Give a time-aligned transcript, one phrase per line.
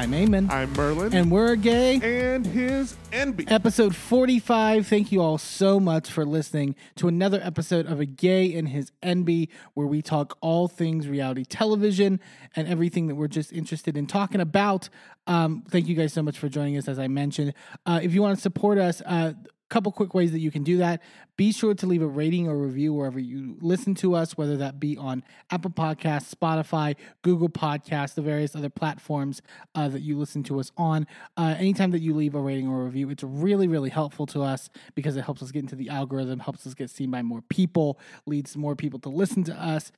[0.00, 0.50] I'm Eamon.
[0.50, 1.12] I'm Merlin.
[1.14, 2.00] and we're gay.
[2.02, 3.52] and his Enby.
[3.52, 4.86] Episode 45.
[4.86, 8.92] Thank you all so much for listening to another episode of A Gay and His
[9.02, 12.18] Enby, where we talk all things reality television
[12.56, 14.88] and everything that we're just interested in talking about.
[15.26, 17.52] Um, thank you guys so much for joining us, as I mentioned.
[17.84, 19.34] Uh, if you want to support us, uh,
[19.70, 21.00] couple quick ways that you can do that.
[21.36, 24.78] Be sure to leave a rating or review wherever you listen to us, whether that
[24.78, 29.40] be on Apple Podcasts, Spotify, Google Podcasts, the various other platforms
[29.74, 31.06] uh, that you listen to us on.
[31.36, 34.68] Uh, anytime that you leave a rating or review, it's really, really helpful to us
[34.94, 37.98] because it helps us get into the algorithm, helps us get seen by more people,
[38.26, 39.92] leads more people to listen to us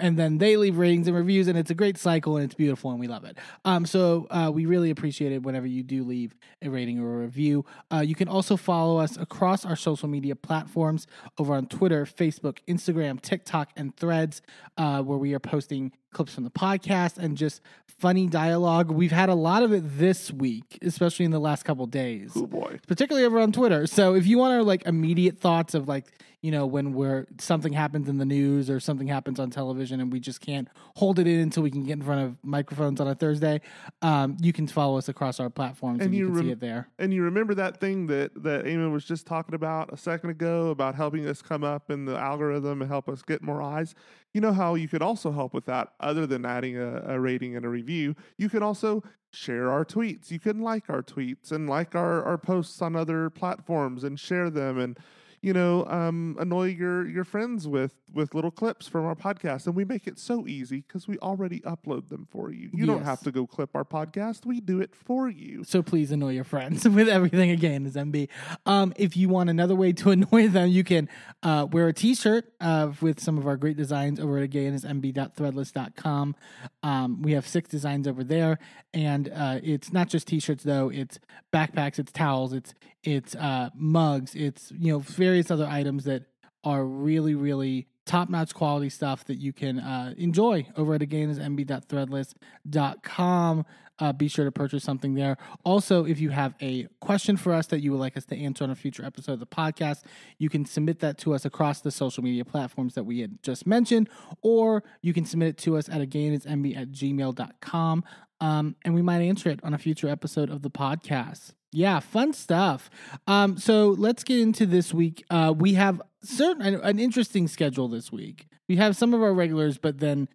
[0.00, 2.90] and then they leave ratings and reviews and it's a great cycle and it's beautiful
[2.90, 3.38] and we love it.
[3.64, 7.18] Um, so uh, we really appreciate it whenever you do leave a rating or a
[7.24, 7.64] review.
[7.92, 11.06] Uh, you can also follow us across our social media platforms
[11.38, 14.42] over on twitter facebook instagram tiktok and threads
[14.76, 19.28] uh, where we are posting clips from the podcast and just funny dialogue we've had
[19.28, 22.78] a lot of it this week especially in the last couple days Oh boy.
[22.88, 23.86] particularly over on Twitter.
[23.86, 26.06] So if you want our like immediate thoughts of like
[26.42, 30.12] you know when we're something happens in the news or something happens on television and
[30.12, 33.06] we just can't hold it in until we can get in front of microphones on
[33.08, 33.60] a Thursday,
[34.02, 36.50] um, you can follow us across our platforms and, And you, you can rem- see
[36.52, 36.88] it there.
[36.98, 40.68] And you remember that thing that that Eamon was just talking about a second ago
[40.68, 43.94] about helping us come up in the algorithm and help us get more eyes.
[44.34, 47.56] You know how you could also help with that other than adding a, a rating
[47.56, 48.16] and a review.
[48.36, 50.30] You can also share our tweets.
[50.30, 54.50] You can like our tweets and like our, our posts on other platforms and share
[54.50, 54.98] them and
[55.44, 59.74] you know um, annoy your your friends with with little clips from our podcast and
[59.74, 63.20] we make it so easy because we already upload them for you you don't have
[63.20, 66.88] to go clip our podcast we do it for you So please annoy your friends
[66.88, 68.28] with everything A Gay and His Enby.
[68.64, 71.08] Um, if you want another way to annoy them, you can
[71.42, 76.36] uh, wear a t-shirt uh, with some of our great designs over at AGayAndHisEnby.threadless.com.
[76.82, 78.58] Um, we have six designs over there,
[78.92, 80.90] and uh, it's not just t-shirts though.
[80.90, 81.18] It's
[81.52, 82.74] backpacks, it's towels, it's
[83.04, 86.24] it's uh, mugs, it's you know various other items that
[86.62, 93.64] are really really top-notch quality stuff that you can uh, enjoy over at AGayAndHisEnby.threadless.com
[93.98, 95.36] uh, be sure to purchase something there.
[95.64, 98.64] Also, if you have a question for us that you would like us to answer
[98.64, 100.02] on a future episode of the podcast,
[100.38, 103.66] you can submit that to us across the social media platforms that we had just
[103.66, 104.08] mentioned,
[104.42, 108.04] or you can submit it to us at agayandhisenby at gmail.com,
[108.40, 111.52] um, and we might answer it on a future episode of the podcast.
[111.74, 112.88] Yeah, fun stuff.
[113.26, 115.24] Um, so let's get into this week.
[115.28, 118.46] Uh, we have certain an, interesting schedule this week.
[118.68, 120.28] We have some of our regulars, but then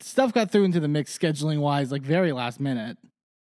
[0.00, 2.96] stuff got through into the mix scheduling wise, like very last minute.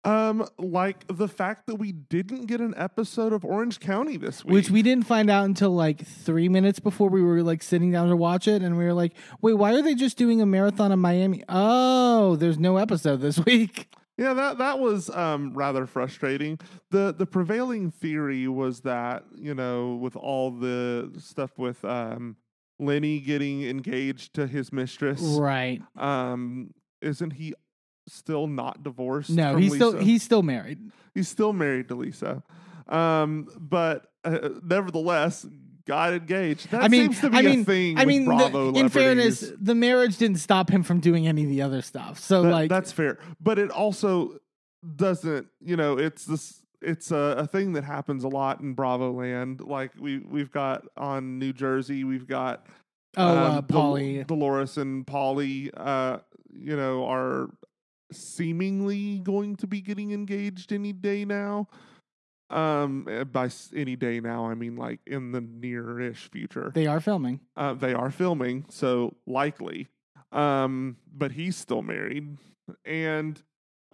[0.03, 4.55] Um, like the fact that we didn't get an episode of Orange County this week.
[4.55, 8.09] which we didn't find out until like three minutes before we were like sitting down
[8.09, 9.13] to watch it, and we were like,
[9.43, 11.43] "Wait, why are they just doing a marathon in Miami?
[11.51, 13.89] Oh, there's no episode this week."
[14.21, 16.59] Yeah, that that was um rather frustrating.
[16.91, 22.37] The the prevailing theory was that, you know, with all the stuff with um
[22.79, 25.83] Lenny getting engaged to his mistress, Right?
[25.97, 26.73] um,
[27.03, 27.55] isn't he
[28.09, 29.31] still not divorced?
[29.31, 30.79] No, he's still he's still married.
[31.15, 32.43] he's still married to Lisa.
[32.89, 35.47] Um, but uh, nevertheless,
[35.91, 36.71] got engaged.
[36.71, 37.99] That I mean, seems to be I mean, a thing.
[37.99, 41.43] I with mean, the- Bravo in fairness, the marriage didn't stop him from doing any
[41.43, 42.19] of the other stuff.
[42.21, 43.19] So That- like, that's fair.
[43.41, 44.39] But it also
[44.97, 45.49] doesn't.
[45.61, 46.57] You know, it's this.
[46.83, 49.61] It's a, a thing that happens a lot in Bravo land.
[49.61, 52.67] Like we we've got on New Jersey, we've got
[53.19, 54.27] oh, uh, um, Del- Paulie.
[54.27, 55.71] Dolores and Paulie.
[55.77, 56.19] Uh,
[56.53, 57.51] you know, are
[58.13, 61.69] seemingly going to be getting engaged any day now.
[62.51, 66.73] Um, uh, by any day now, I mean like in the near-ish future.
[66.75, 67.41] They are filming.
[67.57, 69.89] Uh, they are filming, so likely.
[70.33, 72.39] Um, but he's still married.
[72.85, 73.41] And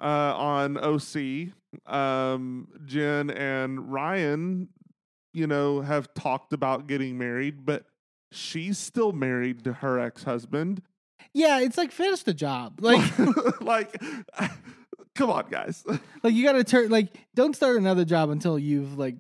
[0.01, 1.53] uh, on OC,
[1.87, 4.69] um, Jen and Ryan,
[5.33, 7.85] you know, have talked about getting married, but
[8.33, 10.83] she's still married to her ex husband.
[11.33, 12.81] Yeah, it's like finish the job.
[12.81, 13.19] Like,
[13.61, 14.01] like,
[15.17, 15.85] come on, guys.
[16.23, 16.91] like you got to turn.
[16.91, 19.17] Like, don't start another job until you've like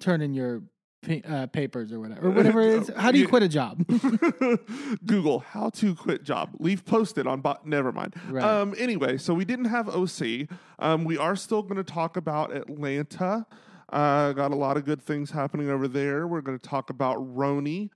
[0.00, 0.62] turned in your
[1.02, 2.90] pa- uh, papers or whatever, or whatever it is.
[2.96, 3.86] How do you quit a job?
[5.06, 6.56] Google how to quit job.
[6.58, 7.66] Leave posted on bot.
[7.66, 8.14] Never mind.
[8.28, 8.44] Right.
[8.44, 8.74] Um.
[8.78, 10.48] Anyway, so we didn't have OC.
[10.78, 11.04] Um.
[11.04, 13.46] We are still going to talk about Atlanta.
[13.92, 14.32] Uh.
[14.32, 16.26] Got a lot of good things happening over there.
[16.26, 17.90] We're going to talk about RHONY.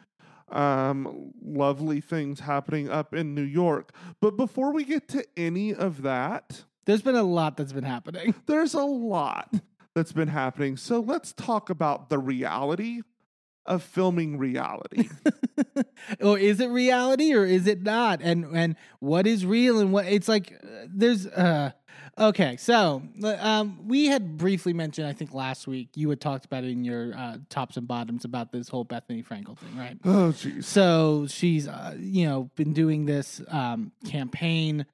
[0.51, 1.33] Um.
[1.43, 3.93] Lovely things happening up in New York.
[4.21, 8.35] But before we get to any of that, There's been a lot that's been happening.
[8.47, 9.53] there's a lot
[9.95, 10.77] that's been happening.
[10.77, 13.03] So let's talk about the reality
[13.67, 15.09] of filming reality.
[16.21, 18.21] or is it reality or is it not?
[18.23, 21.71] And and what is real and what it's like uh, there's uh
[22.19, 23.03] okay, so
[23.39, 26.85] um we had briefly mentioned I think last week you had talked about it in
[26.85, 29.97] your uh, tops and bottoms about this whole Bethenny Frankel thing, right?
[30.05, 30.65] oh jeez.
[30.65, 34.85] So she's uh, you know been doing this um campaign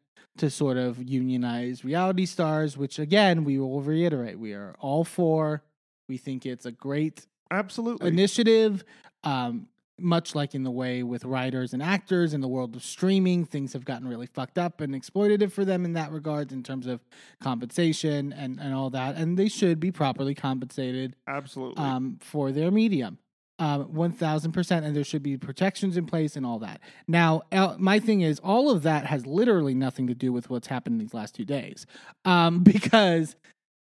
[0.41, 5.63] to sort of unionize reality stars, which again we will reiterate we are all for.
[6.09, 8.09] We think it's a great Absolutely.
[8.09, 8.85] initiative.
[9.23, 13.45] Um, much like in the way with writers and actors in the world of streaming,
[13.45, 16.87] things have gotten really fucked up and exploitative for them in that regard in terms
[16.87, 17.01] of
[17.43, 19.17] compensation and, and all that.
[19.17, 21.85] And they should be properly compensated Absolutely.
[21.85, 23.19] um, for their medium.
[23.61, 24.85] Um, 1000%.
[24.85, 26.81] And there should be protections in place and all that.
[27.07, 27.43] Now,
[27.79, 31.13] my thing is, all of that has literally nothing to do with what's happened these
[31.13, 31.85] last two days.
[32.25, 33.37] Um, because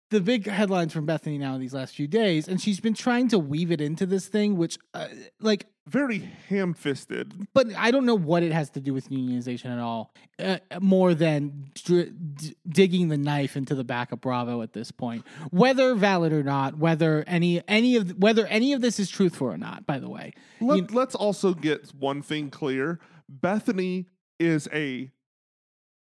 [0.09, 3.27] the big headlines from Bethenny now in these last few days, and she's been trying
[3.29, 5.07] to weave it into this thing, which, uh,
[5.39, 7.47] like, Very ham fisted.
[7.53, 11.13] but I don't know what it has to do with unionization at all, uh, more
[11.13, 16.33] than d- digging the knife into the back of Bravo at this point, whether valid
[16.33, 19.85] or not, whether any any of whether any of this is truthful or not.
[19.85, 22.99] By the way, Let, You- let's also get one thing clear.
[23.31, 24.05] Bethenny
[24.39, 25.11] is a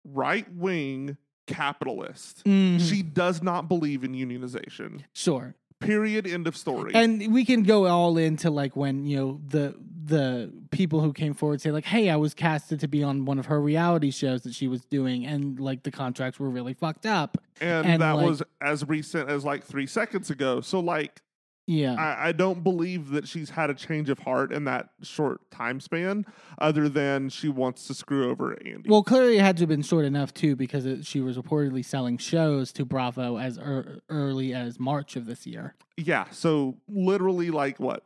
[0.04, 2.44] right wing capitalist.
[2.46, 2.80] Mhm.
[2.80, 5.02] She does not believe in unionization.
[5.14, 6.26] sure, Period.
[6.26, 6.92] End of story.
[6.96, 9.76] and we can go all into like when you know the
[10.06, 13.40] the people who came forward say like, "Hey, I was casted to be on one
[13.40, 17.06] of her reality shows that she was doing, and like the contracts were really fucked
[17.06, 20.62] up." and, and, that like- was as recent as like three seconds ago.
[20.62, 21.22] So like
[21.68, 25.50] Yeah, I, I don't believe that she's had a change of heart in that short
[25.50, 26.26] time span,
[26.60, 28.88] other than she wants to screw over Andy.
[28.90, 31.84] Well, clearly it had to have been short enough too, because it, she was reportedly
[31.84, 35.74] selling shows to Bravo as er, early as March of this year.
[35.98, 36.26] yeah.
[36.32, 38.04] So literally, like what,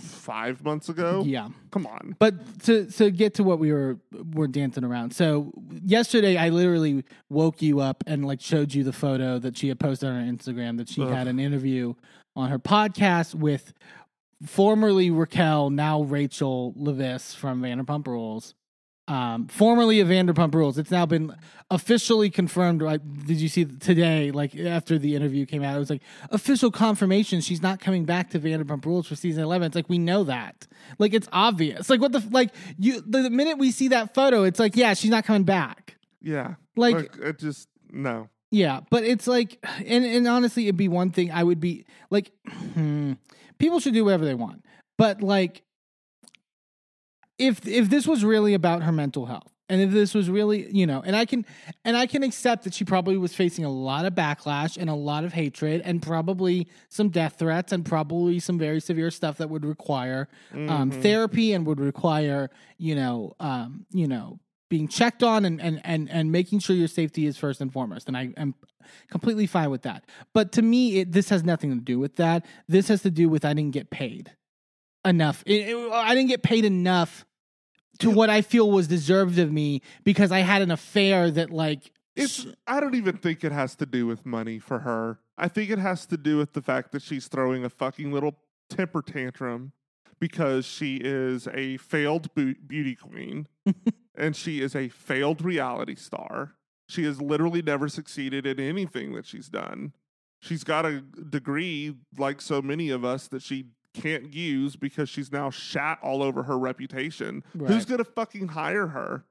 [0.00, 1.24] five months ago?
[1.26, 2.16] Yeah, Come on.
[2.18, 3.98] but to to get to what we were
[4.32, 5.12] were dancing around.
[5.12, 5.52] So
[5.84, 9.80] yesterday, I literally woke you up and like showed you the photo that she had
[9.80, 11.10] posted on her Instagram that she Ugh.
[11.10, 11.94] had an interview
[12.38, 13.74] on her podcast with
[14.46, 18.54] formerly Raquel, now Rachel Leviss from Vanderpump Rules.
[19.08, 20.76] Um, formerly of Vanderpump Rules.
[20.76, 21.34] It's now been
[21.70, 22.82] officially confirmed.
[22.82, 24.30] Like, did you see today?
[24.30, 28.30] Like after the interview came out, it was like official confirmation she's not coming back
[28.30, 29.66] to Vanderpump Rules for season eleven.
[29.66, 30.66] It's like we know that.
[30.98, 31.88] Like it's obvious.
[31.88, 34.92] Like what the like you the, the minute we see that photo, it's like yeah,
[34.92, 35.96] she's not coming back.
[36.20, 36.54] Yeah.
[36.76, 38.28] Like Like, it just no.
[38.50, 42.30] Yeah, but it's like, and and honestly, it'd be one thing I would be like,
[42.74, 43.14] hmm,
[43.58, 44.64] people should do whatever they want,
[44.96, 45.62] but like,
[47.38, 50.86] if if this was really about her mental health, and if this was really, you
[50.86, 51.44] know, and I can
[51.84, 54.94] and I can accept that she probably was facing a lot of backlash and a
[54.94, 59.50] lot of hatred, and probably some death threats, and probably some very severe stuff that
[59.50, 60.28] would require
[60.68, 61.02] um, Mhm.
[61.02, 66.10] therapy and would require, you know, um, you know, being checked on and, and and
[66.10, 68.06] and making sure your safety is first and foremost.
[68.08, 68.54] And I am
[69.10, 70.04] completely fine with that.
[70.34, 72.44] But to me, it, this has nothing to do with that.
[72.68, 74.32] This has to do with I didn't get paid
[75.04, 75.42] enough.
[75.46, 77.24] It- it- I didn't get paid enough
[78.00, 81.90] to what I feel was deserved of me because I had an affair that like
[82.14, 85.18] It's I don't even think it has to do with money for her.
[85.36, 88.38] I think it has to do with the fact that she's throwing a fucking little
[88.68, 89.72] temper tantrum
[90.20, 93.46] because she is a failed beauty queen
[94.18, 96.54] and she is a failed reality star.
[96.88, 99.92] She has literally never succeeded in anything that she's done.
[100.40, 105.32] She's got a degree like so many of us that she can't use because she's
[105.32, 107.42] now shat all over her reputation.
[107.68, 109.24] Who's going to fucking hire her?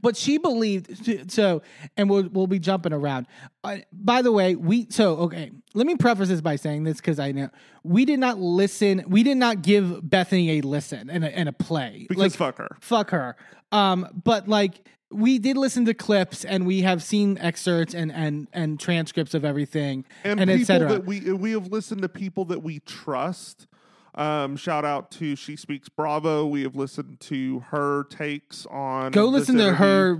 [0.00, 1.62] But she believed so,
[1.96, 3.26] and we'll we'll be jumping around.
[3.62, 5.50] Uh, by the way, we so okay.
[5.74, 7.50] Let me preface this by saying this because I know
[7.82, 9.04] we did not listen.
[9.06, 12.06] We did not give Bethenny a listen and a, and a play.
[12.08, 12.76] Because like fuck her.
[12.80, 13.36] fuck her.
[13.72, 18.48] Um, but like we did listen to clips and we have seen excerpts and and
[18.52, 22.44] and transcripts of everything and, and, et people that we we have listened to people
[22.46, 23.66] that we trust.
[24.16, 26.46] Um, shout out to She Speaks Bravo.
[26.46, 29.10] We have listened to her takes on.
[29.10, 30.14] Go listen to her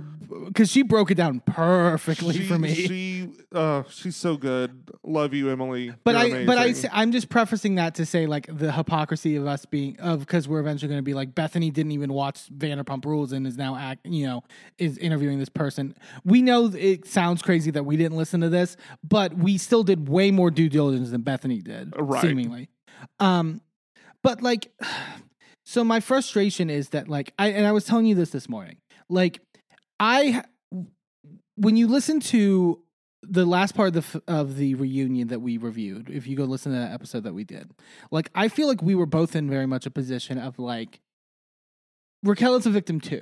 [0.45, 2.73] because she broke it down perfectly She, for me.
[2.73, 4.91] She, uh, she's so good.
[5.03, 5.93] Love you, Emily.
[6.03, 9.47] But You're I but I I'm just prefacing that to say like the hypocrisy of
[9.47, 13.05] us being of because we're eventually going to be like Bethenny didn't even watch Vanderpump
[13.05, 14.43] Rules and is now act, you know,
[14.77, 15.95] is interviewing this person.
[16.25, 18.75] We know it sounds crazy that we didn't listen to this,
[19.07, 22.21] but we still did way more due diligence than Bethenny did, Right.
[22.21, 22.69] seemingly.
[23.19, 23.61] Um,
[24.25, 24.71] but like,
[25.65, 28.77] so my frustration is that like I and I was telling you this this morning,
[29.09, 29.39] like
[29.99, 30.43] I
[31.55, 32.81] when you listen to
[33.23, 36.71] the last part of the of the reunion that we reviewed, if you go listen
[36.73, 37.71] to that episode that we did,
[38.11, 40.99] like I feel like we were both in very much a position of like
[42.23, 43.21] Raquel is a victim too,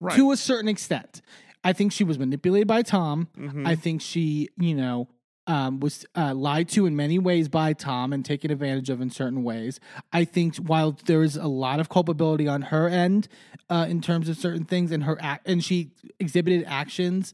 [0.00, 0.16] Right.
[0.16, 1.20] to a certain extent.
[1.64, 3.28] I think she was manipulated by Tom.
[3.36, 3.66] Mhm.
[3.66, 5.08] I think she, you know,
[5.48, 9.10] um, was uh, lied to in many ways by Tom and taken advantage of in
[9.10, 9.80] certain ways.
[10.12, 13.28] I think while there is a lot of culpability on her end
[13.70, 15.90] uh, in terms of certain things, and her and she
[16.20, 17.32] exhibited actions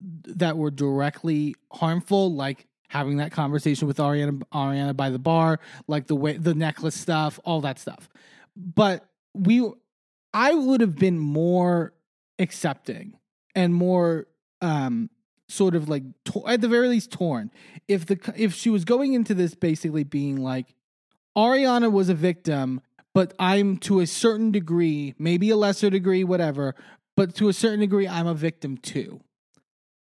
[0.00, 5.58] that were directly harmful, like having that conversation with Ariana Ariana by the bar,
[5.88, 8.08] like the way the necklace stuff, all that stuff.
[8.56, 9.04] But
[9.34, 9.68] we,
[10.32, 11.92] I would have been more
[12.38, 13.18] accepting
[13.54, 14.26] and more
[14.60, 15.10] um
[15.48, 16.02] sort of like
[16.46, 17.50] at the very least torn
[17.88, 20.74] if the if she was going into this basically being like
[21.36, 22.80] Ariana was a victim
[23.14, 26.74] but I'm to a certain degree maybe a lesser degree whatever
[27.16, 29.20] but to a certain degree I'm a victim too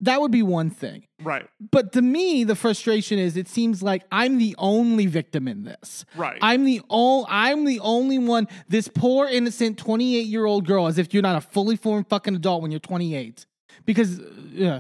[0.02, 1.48] that would be one thing right.
[1.72, 6.06] but to me the frustration is it seems like I'm the only victim in this
[6.16, 6.40] Right.
[6.42, 8.48] I'm the all I'm the only one.
[8.68, 12.36] This poor innocent 28 year old girl, as if you're not a fully formed fucking
[12.36, 13.46] adult when you're 28,
[13.86, 14.80] because uh, yeah,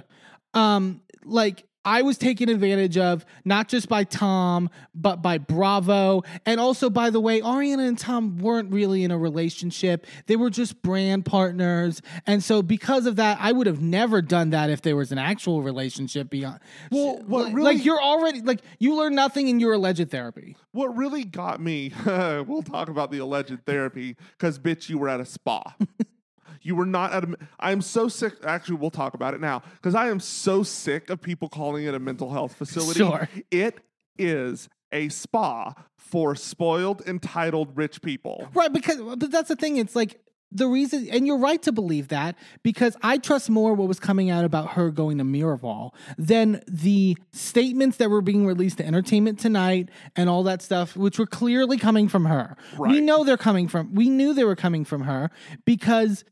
[0.53, 6.59] um, like I was taken advantage of not just by Tom but by Bravo, and
[6.59, 10.05] also by the way, Ariana and Tom weren't really in a relationship.
[10.27, 14.49] They were just brand partners, and so because of that, I would have never done
[14.49, 16.59] that if there was an actual relationship beyond.
[16.91, 20.57] Well, what like, really- like you're already like you learn nothing in your alleged therapy.
[20.73, 25.21] What really got me, we'll talk about the alleged therapy, because bitch, you were at
[25.21, 25.75] a spa.
[26.61, 27.37] you were not at a.
[27.59, 28.33] I'm so sick.
[28.43, 31.93] Actually, we'll talk about it now, because I am so sick of people calling it
[31.93, 32.99] a mental health facility.
[32.99, 33.29] Sure.
[33.51, 33.79] It
[34.17, 38.47] is a spa for spoiled, entitled, rich people.
[38.53, 39.77] Right, because but that's the thing.
[39.77, 40.19] It's like
[40.51, 44.31] the reason, and you're right to believe that because I trust more what was coming
[44.31, 49.39] out about her going to Miraval than the statements that were being released to Entertainment
[49.39, 52.57] Tonight and all that stuff, which were clearly coming from her.
[52.79, 53.93] We know they're coming from.
[53.93, 55.29] We knew they were coming from her
[55.65, 56.23] because.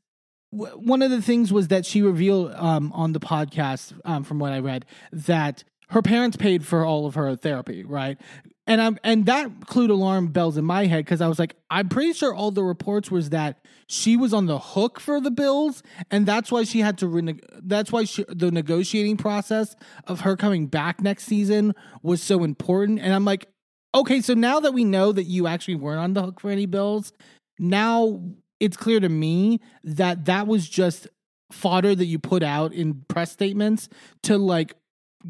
[0.51, 4.39] W- One of the things was that she revealed um, on the podcast, um, from
[4.39, 8.17] what I read, that her parents paid for all of her therapy, right?
[8.69, 11.87] And I'm and that clued alarm bells in my head because I was like, I'm
[11.87, 15.81] pretty sure all the reports was that she was on the hook for the bills,
[16.11, 17.07] and that's why she had to.
[17.07, 19.73] Rene- that's why she, the negotiating process
[20.05, 21.73] of her coming back next season
[22.03, 22.99] was so important.
[22.99, 23.47] And I'm like,
[23.95, 26.65] okay, so now that we know that you actually weren't on the hook for any
[26.65, 27.13] bills,
[27.59, 28.21] now
[28.59, 31.07] it's clear to me that that was just
[31.51, 33.87] fodder that you put out in press statements
[34.23, 34.73] to like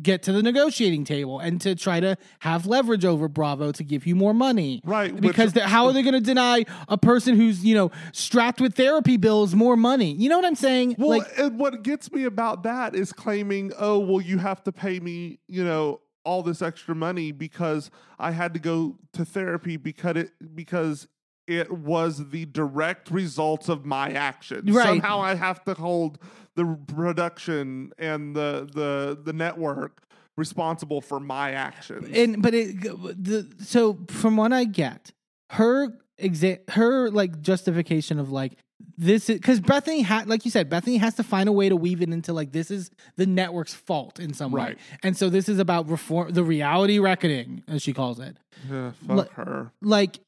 [0.01, 4.05] get to the negotiating table and to try to have leverage over Bravo to give
[4.05, 4.81] you more money.
[4.83, 8.59] Right, Because they're- how are they going to deny a person who's, you know, strapped
[8.61, 10.11] with therapy bills more money?
[10.13, 10.95] You know what I'm saying?
[10.99, 14.71] Well, like, and what gets me about that is claiming, oh, well, you have to
[14.71, 19.77] pay me, you know, all this extra money because I had to go to therapy
[19.77, 21.07] because it because
[21.47, 24.69] it was the direct results of my actions.
[24.71, 24.85] Right.
[24.85, 26.19] Somehow I have to hold
[26.55, 30.03] the production and the the the network
[30.35, 32.07] responsible for my actions.
[32.15, 35.11] and but it the so from what I get,
[35.51, 35.89] her
[36.19, 38.53] exa- her like justification of like
[38.99, 41.75] this is because Bethenny had like you said, Bethenny has to find a way to
[41.75, 45.49] weave it into like this is the network's fault in some way, and so this
[45.49, 48.37] is about reform, the reality reckoning as she calls it.
[48.71, 49.71] Ugh, fuck Like- her.
[49.81, 50.19] like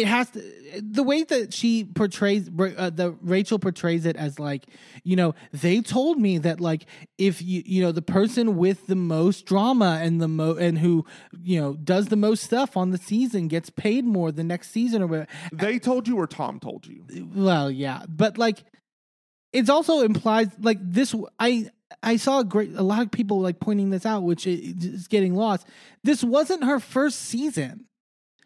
[0.00, 0.42] it has to
[0.80, 4.66] the way that she portrays uh, the Rachel portrays it as like
[5.02, 6.86] you know they told me that like
[7.18, 11.04] if you you know the person with the most drama and the mo and who
[11.42, 15.02] you know does the most stuff on the season gets paid more the next season
[15.02, 15.28] or whatever.
[15.52, 17.04] They told you or Tom told you?
[17.34, 18.64] well yeah but like
[19.52, 21.70] it's also implies like this I
[22.02, 25.34] I saw a great a lot of people like pointing this out which is getting
[25.34, 25.66] lost
[26.02, 27.86] this wasn't her first season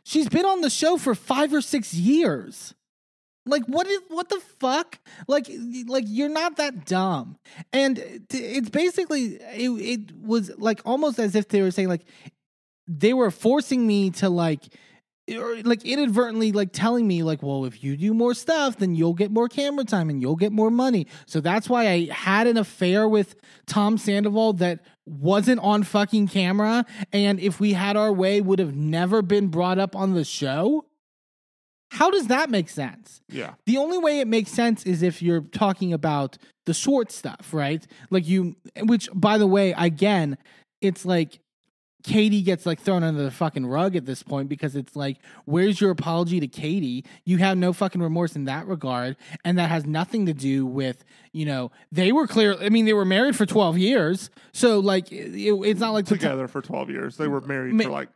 [0.09, 2.75] she's been on the show for 5 or 6 years.
[3.45, 4.99] Like what is what the fuck?
[5.27, 5.51] Like
[5.87, 7.39] like you're not that dumb.
[7.73, 7.99] And
[8.31, 12.05] it's basically it, it was like almost as if they were saying like
[12.87, 14.65] they were forcing me to like
[15.37, 19.15] or like inadvertently like telling me like well if you do more stuff then you'll
[19.15, 22.57] get more camera time and you'll get more money so that's why i had an
[22.57, 23.35] affair with
[23.67, 28.75] tom sandoval that wasn't on fucking camera and if we had our way would have
[28.75, 30.85] never been brought up on the show
[31.91, 33.55] how does that make sense Yeah.
[33.67, 37.87] the only way it makes sense is if you're talking about the Schwartz stuff, right?
[38.11, 40.37] Like you, which by the way, again,
[40.83, 41.41] it's like
[42.09, 45.81] Katie gets like thrown under the fucking rug at this point because it's like, where's
[45.81, 47.05] your apology to Katie?
[47.25, 51.05] You have no fucking remorse in that regard, and that has nothing to do with
[51.33, 52.55] you know they were clear.
[52.55, 56.49] I mean, they were married for twelve years, so like it, it's not like Together
[56.49, 57.17] for 12 years.
[57.19, 58.09] They were married Ma- for like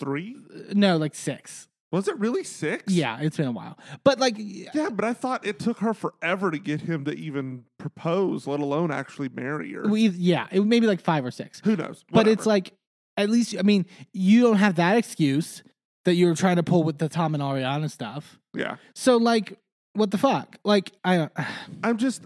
[0.00, 0.36] three?
[0.50, 1.68] Uh, no, like six.
[1.92, 2.92] Was it really six?
[2.92, 6.50] Yeah, it's been a while, but like Yeah, but I thought it took her forever
[6.50, 9.82] to get him to even propose, let alone actually marry her.
[9.82, 11.60] we yeah, it maybe like five or six.
[11.64, 12.04] Who knows?
[12.10, 12.72] But it's like
[13.16, 15.62] at least I mean you don't have that excuse
[16.04, 18.38] that you were trying to pull with the Tom and Ariana stuff.
[18.54, 18.76] yeah.
[18.94, 19.58] So like,
[19.94, 20.56] what the fuck?
[20.64, 21.32] Like I don't.
[21.82, 22.22] I'm just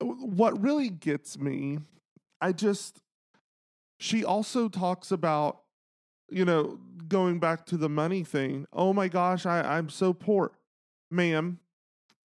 [0.00, 1.78] what really gets me.
[2.40, 3.00] I just
[3.98, 5.60] she also talks about
[6.28, 8.66] you know going back to the money thing.
[8.72, 10.52] Oh my gosh, I I'm so poor,
[11.10, 11.58] ma'am.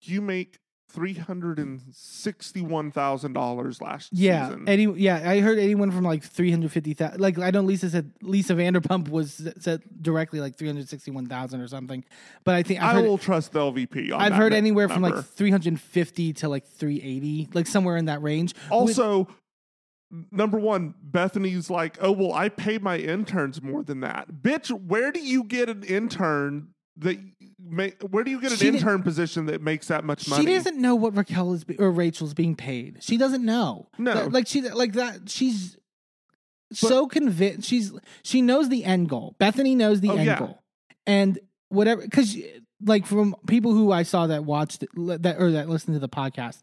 [0.02, 0.58] You make
[0.92, 4.68] three hundred and sixty-one thousand dollars last Yeah, season.
[4.68, 7.20] any yeah, I heard anyone from like three hundred fifty thousand.
[7.20, 11.26] Like I know Lisa said Lisa Vanderpump was said directly like three hundred sixty one
[11.26, 12.04] thousand or something.
[12.44, 14.12] But I think I've I heard, will trust the LVP.
[14.12, 17.96] On I've heard anywhere from like three hundred fifty to like three eighty, like somewhere
[17.96, 18.54] in that range.
[18.54, 19.28] With- Also,
[20.30, 24.28] number one, Bethenny's like, oh well, I pay my interns more than that.
[24.42, 26.68] Bitch, where do you get an intern
[26.98, 27.18] that
[27.58, 28.00] make?
[28.02, 30.44] Where do you get an She intern position that makes that much money?
[30.44, 32.98] She doesn't know what Raquel is be- or Rachel's being paid.
[33.00, 33.88] She doesn't know.
[33.98, 34.26] No.
[34.30, 35.28] Like she like that.
[35.30, 35.76] She's
[36.72, 37.68] so convinced.
[37.68, 39.36] She's she knows the end goal.
[39.40, 40.38] Bethenny knows the Oh, end yeah.
[40.38, 40.62] goal,
[41.06, 42.02] and whatever.
[42.02, 42.36] Because
[42.84, 46.62] like from people who I saw that watched that or that listened to the podcast.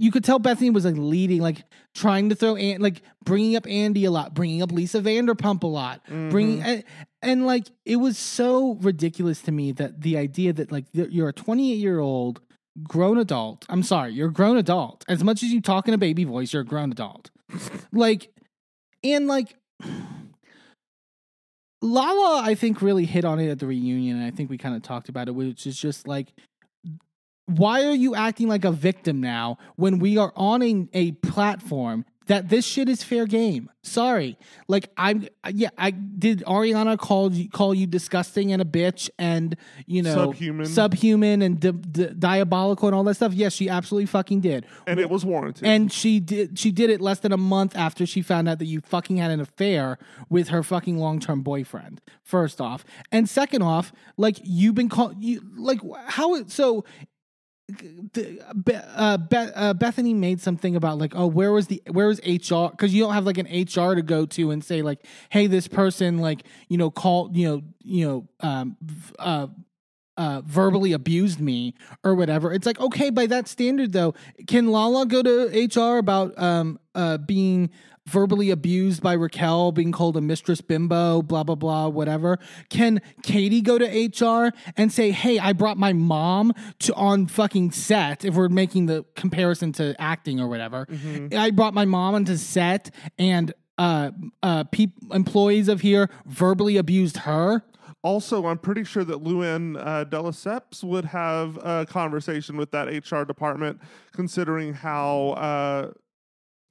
[0.00, 1.64] You could tell Bethenny was like leading, like
[1.94, 5.66] trying to throw, and like bringing up Andy a lot, bringing up Lisa Vanderpump a
[5.66, 6.64] lot, bringing Mhm.
[6.66, 6.84] and,
[7.20, 11.28] and like it was so ridiculous to me that the idea that like you're you're
[11.28, 12.40] a 28 year old
[12.84, 15.98] grown adult i'm sorry you're a grown adult as much as you talk in a
[15.98, 17.28] baby voice you're a grown adult
[17.92, 18.30] like
[19.02, 19.56] and like
[21.82, 24.76] lala i think really hit on it at the reunion and i think we kind
[24.76, 26.32] of talked about it which is just like
[27.48, 32.04] why are you acting like a victim now when we are on a, a platform
[32.26, 33.70] that this shit is fair game?
[33.82, 34.36] Sorry,
[34.66, 36.40] like I'm, yeah, I did.
[36.46, 39.56] Ariana call you call you disgusting and a bitch, and
[39.86, 40.66] you know, Subhuman.
[40.66, 43.32] subhuman, and di- di- diabolical, and all that stuff.
[43.32, 45.64] Yes, she absolutely fucking did, and it was warranted.
[45.66, 46.58] and she did.
[46.58, 49.30] She did it less than a month after she found out that you fucking had
[49.30, 49.96] an affair
[50.28, 52.02] with her fucking long term boyfriend.
[52.22, 56.84] First off, and second off, like you've been called you like how it so
[57.70, 62.68] uh, uh, Bethenny made something about like, oh, where was the where was HR?
[62.70, 65.68] Because you don't have like an HR to go to and say like, hey, this
[65.68, 68.76] person like you know called you know you know um
[69.18, 69.48] uh
[70.16, 72.52] uh verbally abused me or whatever.
[72.52, 74.14] It's like okay, by that standard though,
[74.46, 77.70] can Lala go to HR about um uh being
[78.08, 82.38] verbally abused by Raquel, being called a mistress bimbo, blah, blah, blah, whatever.
[82.70, 87.72] Can Katie go to HR and say, hey, I brought my mom to on fucking
[87.72, 90.86] set, if we're making the comparison to acting or whatever.
[91.36, 94.10] I brought my mom onto set and uh,
[94.42, 97.62] uh, peop employees of here verbally abused her.
[98.02, 102.86] Also, I'm pretty sure that Luann uh, de Lesseps would have a conversation with that
[102.86, 103.80] HR department,
[104.12, 105.90] considering how uh,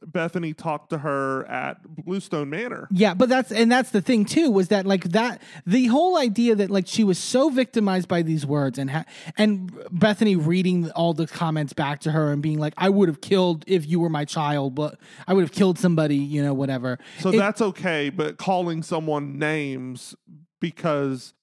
[0.05, 2.87] Bethenny talked to her at Bluestone Manor.
[2.91, 6.55] Yeah, but that's and that's the thing too was that like that the whole idea
[6.55, 9.05] that like she was so victimized by these words and ha-
[9.37, 13.21] and Bethenny reading all the comments back to her and being like I would have
[13.21, 16.99] killed if you were my child, but I would have killed somebody, you know, whatever.
[17.19, 20.15] So It- that's okay, but calling someone names
[20.59, 21.33] because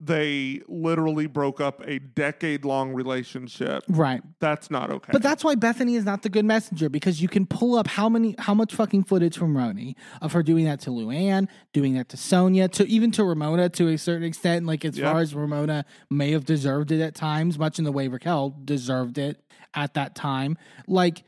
[0.00, 4.20] they literally broke up a decade long relationship, right.
[4.40, 5.10] that's not okay.
[5.12, 8.08] But that's why Bethenny is not the good messenger because you can pull up how
[8.08, 12.10] many, how much fucking footage from RHONY of her doing that to Luann, doing that
[12.10, 14.66] to Sonja, to even to Ramona to a certain extent.
[14.66, 15.12] Like as Yeah.
[15.12, 19.16] far as Ramona may have deserved it at times, much in the way Raquel deserved
[19.16, 19.42] it
[19.74, 20.56] at that time.
[20.86, 21.24] Like,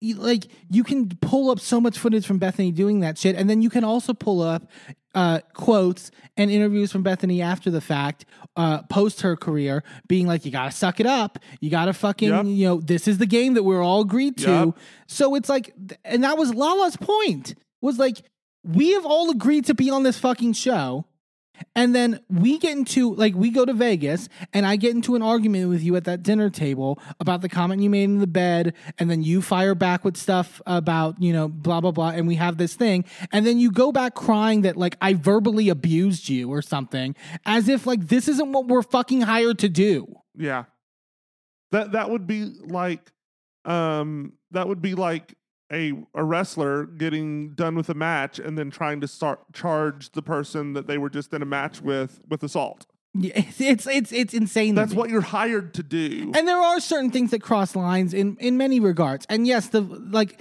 [0.00, 3.62] like you can pull up so much footage from Bethenny doing that shit, and then
[3.62, 4.70] you can also pull up
[5.14, 8.24] uh, quotes and interviews from Bethenny after the fact,
[8.56, 11.38] uh, post her career, being like, "You gotta suck it up.
[11.60, 12.44] You gotta fucking, Yep.
[12.46, 14.78] you know, this is the game that we're all agreed to." Yep.
[15.08, 18.18] So it's like, and that was Lala's point was like,
[18.64, 21.06] we have all agreed to be on this fucking show.
[21.74, 25.22] And then we get into like we go to Vegas and I get into an
[25.22, 28.74] argument with you at that dinner table about the comment you made in the bed
[28.98, 32.36] and then you fire back with stuff about, you know, blah blah blah and we
[32.36, 36.50] have this thing and then you go back crying that like I verbally abused you
[36.50, 37.14] or something
[37.46, 40.06] as if like this isn't what we're fucking hired to do.
[40.36, 40.64] Yeah.
[41.70, 43.12] That that would be like
[43.64, 45.34] um that would be like
[45.72, 50.22] a a wrestler getting done with a match and then trying to start charge the
[50.22, 52.86] person that they were just in a match with with assault.
[53.14, 54.74] Yeah, It's it's it's, insane.
[54.74, 56.30] That's what you're hired to do.
[56.36, 59.80] and there are certain things that cross lines in in many regards and yes the
[59.80, 60.38] like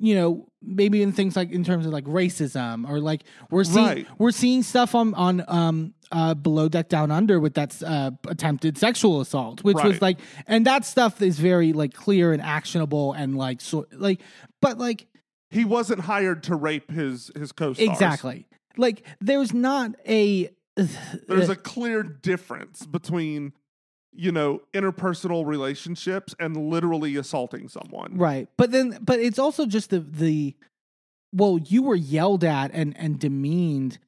[0.00, 3.86] you know maybe in things like in terms of like racism or like we're seeing
[3.86, 4.06] Right.
[4.18, 8.76] we're seeing stuff on on um uh below deck down under with that uh attempted
[8.76, 13.36] sexual assault which was like and that stuff is very like clear and actionable and
[13.36, 14.20] like so like
[14.60, 15.06] but like
[15.50, 17.88] he wasn't hired to rape his his co-stars.
[17.88, 18.46] exactly
[18.76, 20.50] like there's not a
[21.28, 23.52] There's a clear difference between
[24.12, 28.16] you know interpersonal relationships and literally assaulting someone.
[28.16, 28.48] Right.
[28.56, 30.54] But then but it's also just the the
[31.32, 33.98] well, you were yelled at and and demeaned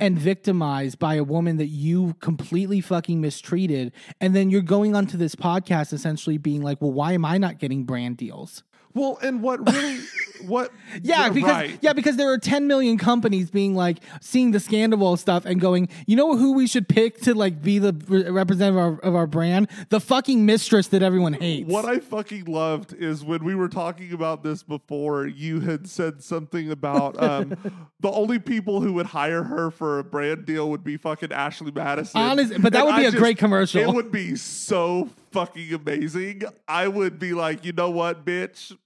[0.00, 5.16] and victimized by a woman that you completely fucking mistreated and then you're going onto
[5.16, 8.62] this podcast essentially being like, "Well, why am I not getting brand deals?"
[8.94, 9.98] Well, and what really
[10.46, 10.70] what
[11.02, 11.78] Yeah, because right.
[11.80, 15.88] yeah, because there are 10 million companies being like seeing the scandal stuff and going,
[16.06, 17.92] "You know who we should pick to like be the
[18.30, 19.68] representative of our, of our brand?
[19.88, 24.12] The fucking mistress that everyone hates." What I fucking loved is when we were talking
[24.12, 27.56] about this before, you had said something about um,
[28.00, 31.72] the only people who would hire her for a brand deal would be fucking Ashley
[31.72, 32.20] Madison.
[32.20, 33.80] Honest- but that And would be I a great commercial.
[33.80, 36.42] It would be so fucking amazing.
[36.68, 38.76] I would be like, you know what, bitch?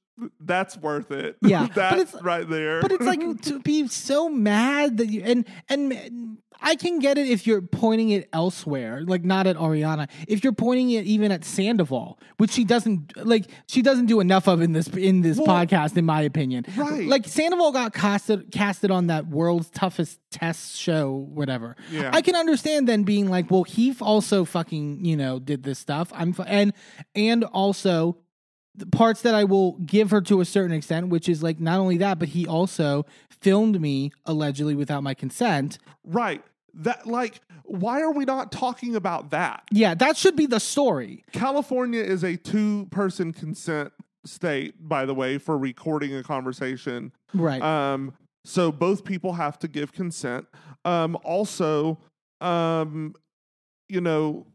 [0.41, 1.37] That's worth it.
[1.43, 2.81] Yeah, that's right there.
[2.83, 7.29] but it's like to be so mad that you and and I can get it
[7.29, 10.09] if you're pointing it elsewhere, like not at Ariana.
[10.27, 14.49] If you're pointing it even at Sandoval, which she doesn't like, she doesn't do enough
[14.49, 16.65] of in this in this Well, podcast, in my opinion.
[16.77, 17.07] right.
[17.07, 21.77] Like Sandoval got casted casted on that world's toughest test show, whatever.
[21.93, 22.11] Yeah.
[22.13, 26.11] I can understand then being like, well, he also fucking you know did this stuff.
[26.13, 26.73] I'm f- and
[27.15, 28.19] and also
[28.79, 31.79] the parts that I will give her to a certain extent, which is like not
[31.79, 35.79] only that, but he also filmed me allegedly without my consent.
[36.05, 36.43] right.
[36.75, 39.65] That like, why are we not talking about that?
[39.73, 41.25] Yeah, that should be the story.
[41.33, 43.93] California is a two person consent
[44.25, 47.11] state, by the way, for recording a conversation.
[47.35, 47.61] Right.
[47.63, 48.13] Um,
[48.45, 50.47] so both people have to give consent.
[50.85, 51.99] Um, also,
[52.41, 53.15] um,
[53.89, 54.47] you know,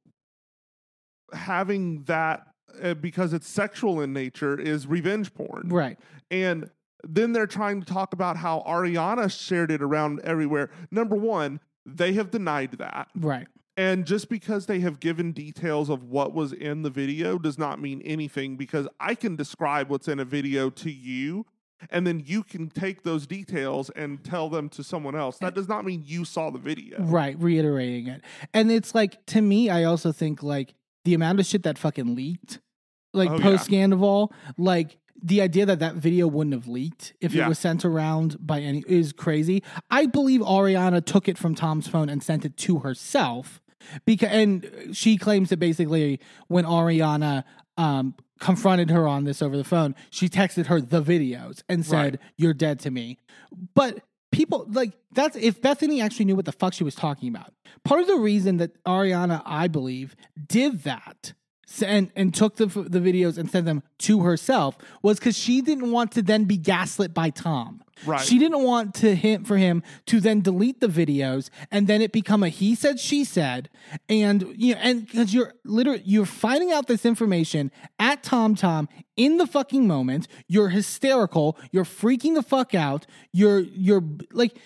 [1.33, 2.47] having that
[2.81, 5.69] uh, because it's sexual in nature is revenge porn.
[5.69, 5.97] right.
[6.31, 6.69] And
[7.05, 10.69] then they're trying to talk about how Ariana shared it around everywhere.
[10.89, 13.09] Number one, they have denied that.
[13.15, 13.47] Right.
[13.75, 17.81] And just because they have given details of what was in the video does not
[17.81, 21.45] mean anything because I can describe what's in a video to you
[21.89, 25.38] and then you can take those details and tell them to someone else.
[25.39, 27.01] That does not mean you saw the video.
[27.01, 27.38] Right.
[27.39, 28.21] Reiterating it.
[28.53, 32.15] And it's like, to me, I also think like the amount of shit that fucking
[32.15, 32.59] leaked,
[33.13, 33.41] like Oh, yeah.
[33.43, 37.45] post Scandoval, like the idea that that video wouldn't have leaked if Yeah.
[37.45, 39.63] it was sent around by any is crazy.
[39.89, 43.62] I believe Ariana took it from Tom's phone and sent it to herself
[44.06, 47.43] because and she claims that basically when Ariana
[47.78, 52.13] um confronted her on this over the phone, she texted her the videos and said,
[52.15, 52.32] Right.
[52.36, 53.17] "You're dead to me."
[53.73, 57.54] But people like that's if Bethenny actually knew what the fuck she was talking about.
[57.86, 60.15] Part of the reason that Ariana, I believe,
[60.47, 61.34] did that
[61.86, 65.91] and and took the the videos and sent them to herself was because she didn't
[65.91, 67.82] want to then be gaslit by Tom.
[68.06, 68.19] Right.
[68.19, 72.12] She didn't want to hint for him to then delete the videos and then it
[72.12, 73.69] become a he said she said
[74.10, 78.89] and you know and because you're literally you're finding out this information at Tom Tom
[79.15, 80.28] in the fucking moment.
[80.47, 81.58] You're hysterical.
[81.71, 83.06] You're freaking the fuck out.
[83.32, 84.58] You're you're like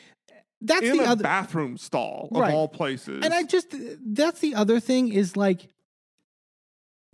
[0.61, 2.53] that's In the a other bathroom stall of Right.
[2.53, 3.23] all places.
[3.23, 3.67] and I just
[4.03, 5.67] that's the other thing is like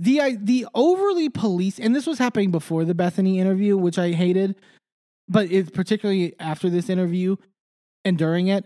[0.04, 4.56] the the overly police and this was happening before the Bethenny interview, which I hated,
[5.30, 7.38] but it's particularly after this interview
[8.04, 8.66] and during it.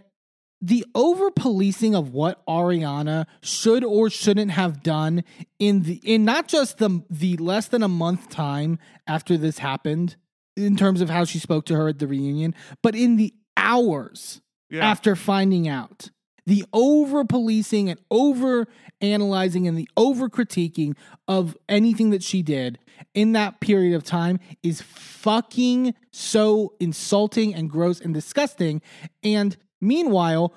[0.59, 5.23] The over policing of what Ariana should or shouldn't have done
[5.59, 10.15] in the in not just the the less than a month time after this happened
[10.55, 14.41] in terms of how she spoke to her at the reunion, but in the hours
[14.71, 14.83] yeah.
[14.89, 16.09] after finding out.
[16.47, 18.67] The over policing and over
[19.01, 20.95] analyzing and the over critiquing
[21.27, 22.79] of anything that she did
[23.13, 28.81] in that period of time is fucking so insulting and gross and disgusting.
[29.23, 30.53] And meanwhile,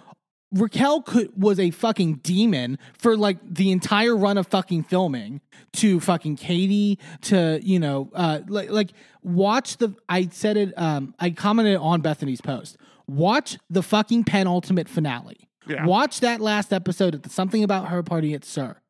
[0.53, 5.41] Raquel could was a fucking demon for like the entire run of fucking filming
[5.75, 8.91] to fucking Katie to you know uh like like
[9.23, 12.77] watch the I said it um I commented on Bethenny's post
[13.07, 15.85] watch the fucking penultimate finale Yeah.
[15.85, 18.81] watch that last episode at something about her party at SUR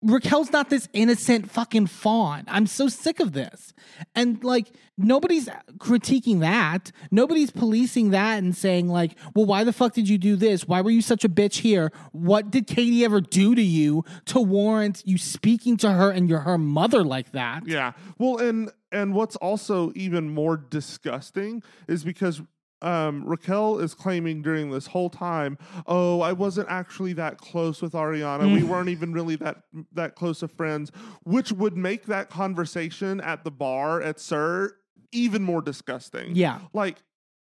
[0.00, 2.44] Raquel's not this innocent fucking fawn.
[2.46, 3.72] I'm so sick of this.
[4.14, 6.92] And like nobody's critiquing that.
[7.10, 10.68] Nobody's policing that and saying like, "Well, why the fuck did you do this?
[10.68, 11.90] Why were you such a bitch here?
[12.12, 16.40] What did Katie ever do to you to warrant you speaking to her and your
[16.40, 17.92] her mother like that?" Yeah.
[18.18, 22.40] Well, and and what's also even more disgusting is because
[22.82, 27.92] um, Raquel is claiming during this whole time, "Oh, I wasn't actually that close with
[27.92, 28.52] Ariana.
[28.52, 29.62] we weren't even really that
[29.92, 30.90] that close of friends,"
[31.24, 34.74] which would make that conversation at the bar at SUR
[35.12, 36.36] even more disgusting.
[36.36, 36.60] Yeah.
[36.72, 37.02] Like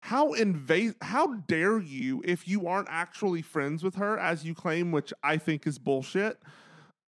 [0.03, 4.91] how invade how dare you if you aren't actually friends with her as you claim,
[4.91, 6.39] which I think is bullshit.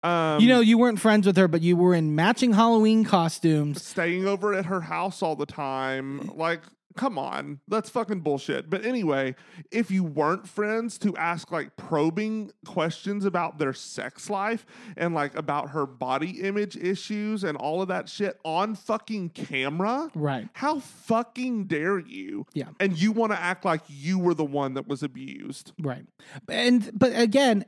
[0.04, 3.82] Um, You know, you weren't friends with her, but you were in matching Halloween costumes.
[3.84, 6.28] staying over at her house all the time.
[6.34, 6.60] Like,
[6.96, 8.68] come on, that's fucking bullshit.
[8.70, 9.34] But anyway,
[9.70, 14.64] if you weren't friends to ask like probing questions about their sex life
[14.96, 20.10] and like about her body image issues and all of that shit on fucking camera,
[20.14, 20.48] Right.
[20.54, 22.46] how fucking dare you?
[22.54, 22.68] Yeah.
[22.80, 25.72] And you want to act like you were the one that was abused.
[25.80, 26.04] Right.
[26.48, 27.64] And but again,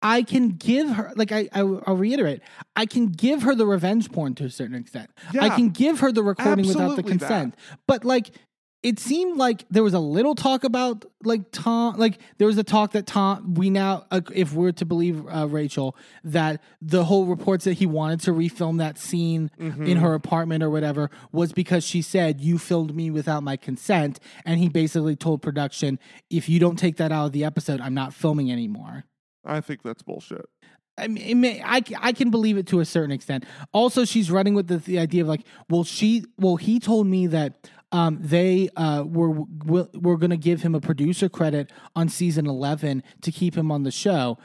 [0.00, 2.40] I can give her like I, I will reiterate,
[2.76, 5.10] I can give her the revenge porn to a certain extent.
[5.32, 7.18] Yeah, I can give her the recording without the Absolutely that.
[7.18, 7.54] consent.
[7.88, 8.30] But like
[8.82, 12.62] it seemed like there was a little talk about like Tom like there was a
[12.62, 17.26] talk that Tom we now uh, if we're to believe uh, Rachel that the whole
[17.26, 19.86] reports that he wanted to refilm that scene Mm-hmm.
[19.86, 24.20] in her apartment or whatever was because she said you filmed me without my consent
[24.44, 25.98] and he basically told production
[26.30, 29.04] if you don't take that out of the episode I'm not filming anymore.
[29.44, 30.46] I think that's bullshit.
[30.96, 33.44] I mean, may, I, I can believe it to a certain extent.
[33.72, 37.28] Also, she's running with the, the idea of like, well, she, well, he told me
[37.28, 39.30] that um, they uh, were
[39.64, 43.70] were, were going to give him a producer credit on season eleven to keep him
[43.70, 44.38] on the show.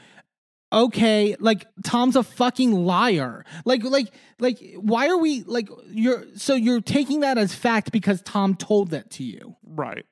[0.72, 3.44] Okay, like Tom's a fucking liar.
[3.64, 8.20] Like, like, like, why are we like you're so you're taking that as fact because
[8.22, 9.54] Tom told that to you?
[9.64, 10.04] Right.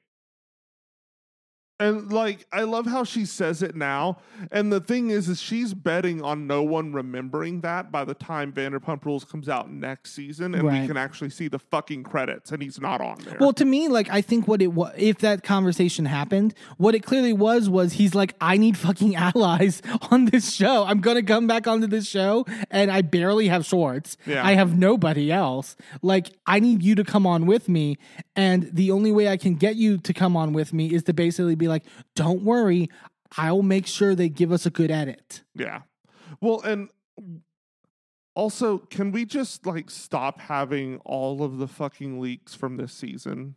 [1.82, 4.18] And like I love how she says it now.
[4.50, 8.52] And the thing is is she's betting on no one remembering that by the time
[8.52, 10.82] Vanderpump Rules comes out next season and Right.
[10.82, 13.36] we can actually see the fucking credits and he's not on there.
[13.40, 17.02] Well, to me, like I think what it was, if that conversation happened, what it
[17.04, 20.84] clearly was was he's like, I need fucking allies on this show.
[20.84, 24.16] I'm gonna come back onto this show, and I barely have Schwartz.
[24.26, 24.44] Yeah.
[24.44, 25.76] I have nobody else.
[26.02, 27.96] Like I need you to come on with me,
[28.36, 31.12] and the only way I can get you to come on with me is to
[31.12, 31.71] basically be like,
[32.14, 32.88] don't worry,
[33.36, 35.42] I'll make sure they give us a good edit.
[35.54, 35.82] yeah.
[36.40, 36.88] Well, and
[38.34, 43.56] also, can we just like stop having all of the fucking leaks from this season?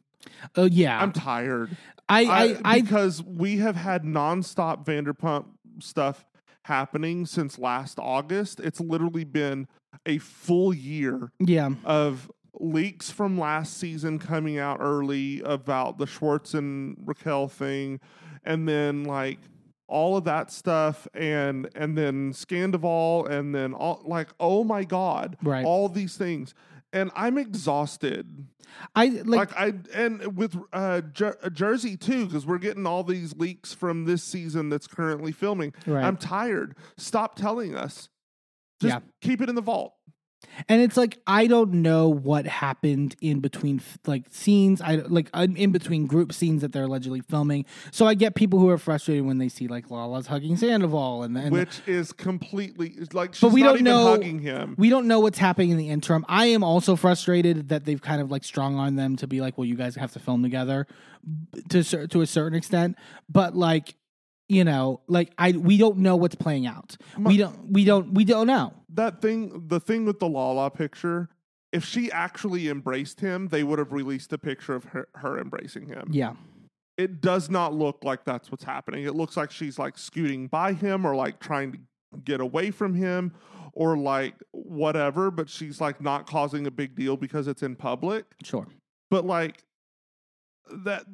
[0.55, 1.77] Oh yeah, I'm tired.
[2.09, 5.45] I I, I, I, because we have had nonstop Vanderpump
[5.79, 6.25] stuff
[6.63, 8.59] happening since last August.
[8.59, 9.67] It's literally been
[10.05, 11.69] a full year yeah.
[11.85, 17.99] of leaks from last season coming out early about the Schwartz and Raquel thing,
[18.43, 19.39] and then like
[19.87, 25.37] all of that stuff, and and then Scandoval, and then all like oh my god,
[25.43, 25.65] Right.
[25.65, 26.53] all these things,
[26.93, 28.47] and I'm exhausted
[28.95, 33.35] I like, like I and with uh, Jer- Jersey too because we're getting all these
[33.35, 35.73] leaks from this season that's currently filming.
[35.85, 36.03] Right.
[36.03, 36.75] I'm tired.
[36.97, 38.09] Stop telling us.
[38.81, 38.99] Just Yeah.
[39.21, 39.93] keep it in the vault.
[40.69, 44.81] And it's like I don't know what happened in between like scenes.
[44.81, 47.65] I like in between group scenes that they're allegedly filming.
[47.91, 51.37] So I get people who are frustrated when they see like Lala's hugging Sandoval and,
[51.37, 54.75] and which is completely like she's but we don't know hugging him.
[54.77, 56.25] We don't know what's happening in the interim.
[56.27, 59.57] I am also frustrated that they've kind of like strong on them to be like,
[59.57, 60.87] well, you guys have to film together
[61.69, 62.97] to to a certain extent.
[63.29, 63.95] But like,
[64.47, 66.97] you know, like I we don't know what's playing out.
[67.17, 68.73] we don't we don't we don't know.
[68.89, 71.29] that thing, the thing with the Lala picture.
[71.71, 75.87] If she actually embraced him, they would have released a picture of her, her embracing
[75.87, 76.07] him.
[76.09, 76.35] Yeah.
[76.97, 79.03] it does not look like that's what's happening.
[79.03, 81.79] It looks like she's like scooting by him or like trying to
[82.23, 83.33] get away from him
[83.73, 88.23] or like whatever, but she's like not causing a big deal because it's in public.
[88.43, 88.67] Sure.
[89.11, 89.63] But like
[90.85, 91.05] that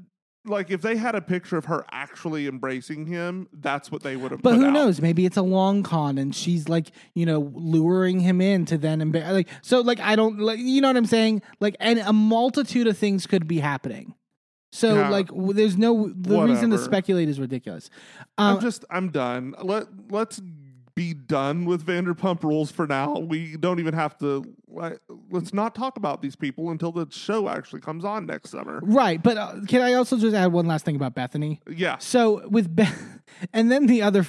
[0.46, 4.32] like if they had a picture of her actually embracing him, that's what they would
[4.32, 4.74] have But who out.
[4.74, 5.02] knows?
[5.02, 9.00] Maybe it's a long con, and she's like, you know, luring him in to then
[9.02, 9.48] emba- like.
[9.62, 11.42] So, like, I don't like, you know what I'm saying?
[11.60, 14.16] Like, and a multitude of things could be happening.
[14.74, 15.10] So, Yeah.
[15.10, 17.90] like, w- there's no the reason to speculate is ridiculous.
[18.38, 19.54] Um, I'm just I'm done.
[19.62, 20.42] Let let's
[20.96, 23.18] be done with Vanderpump Rules for now.
[23.18, 24.44] We don't even have to
[25.30, 28.80] let's not talk about these people until the show actually comes on next summer.
[28.84, 31.60] right, but uh, can I also just add one last thing about Bethenny?
[31.70, 31.98] Yeah.
[31.98, 33.20] So with Beth,
[33.54, 34.24] and then the other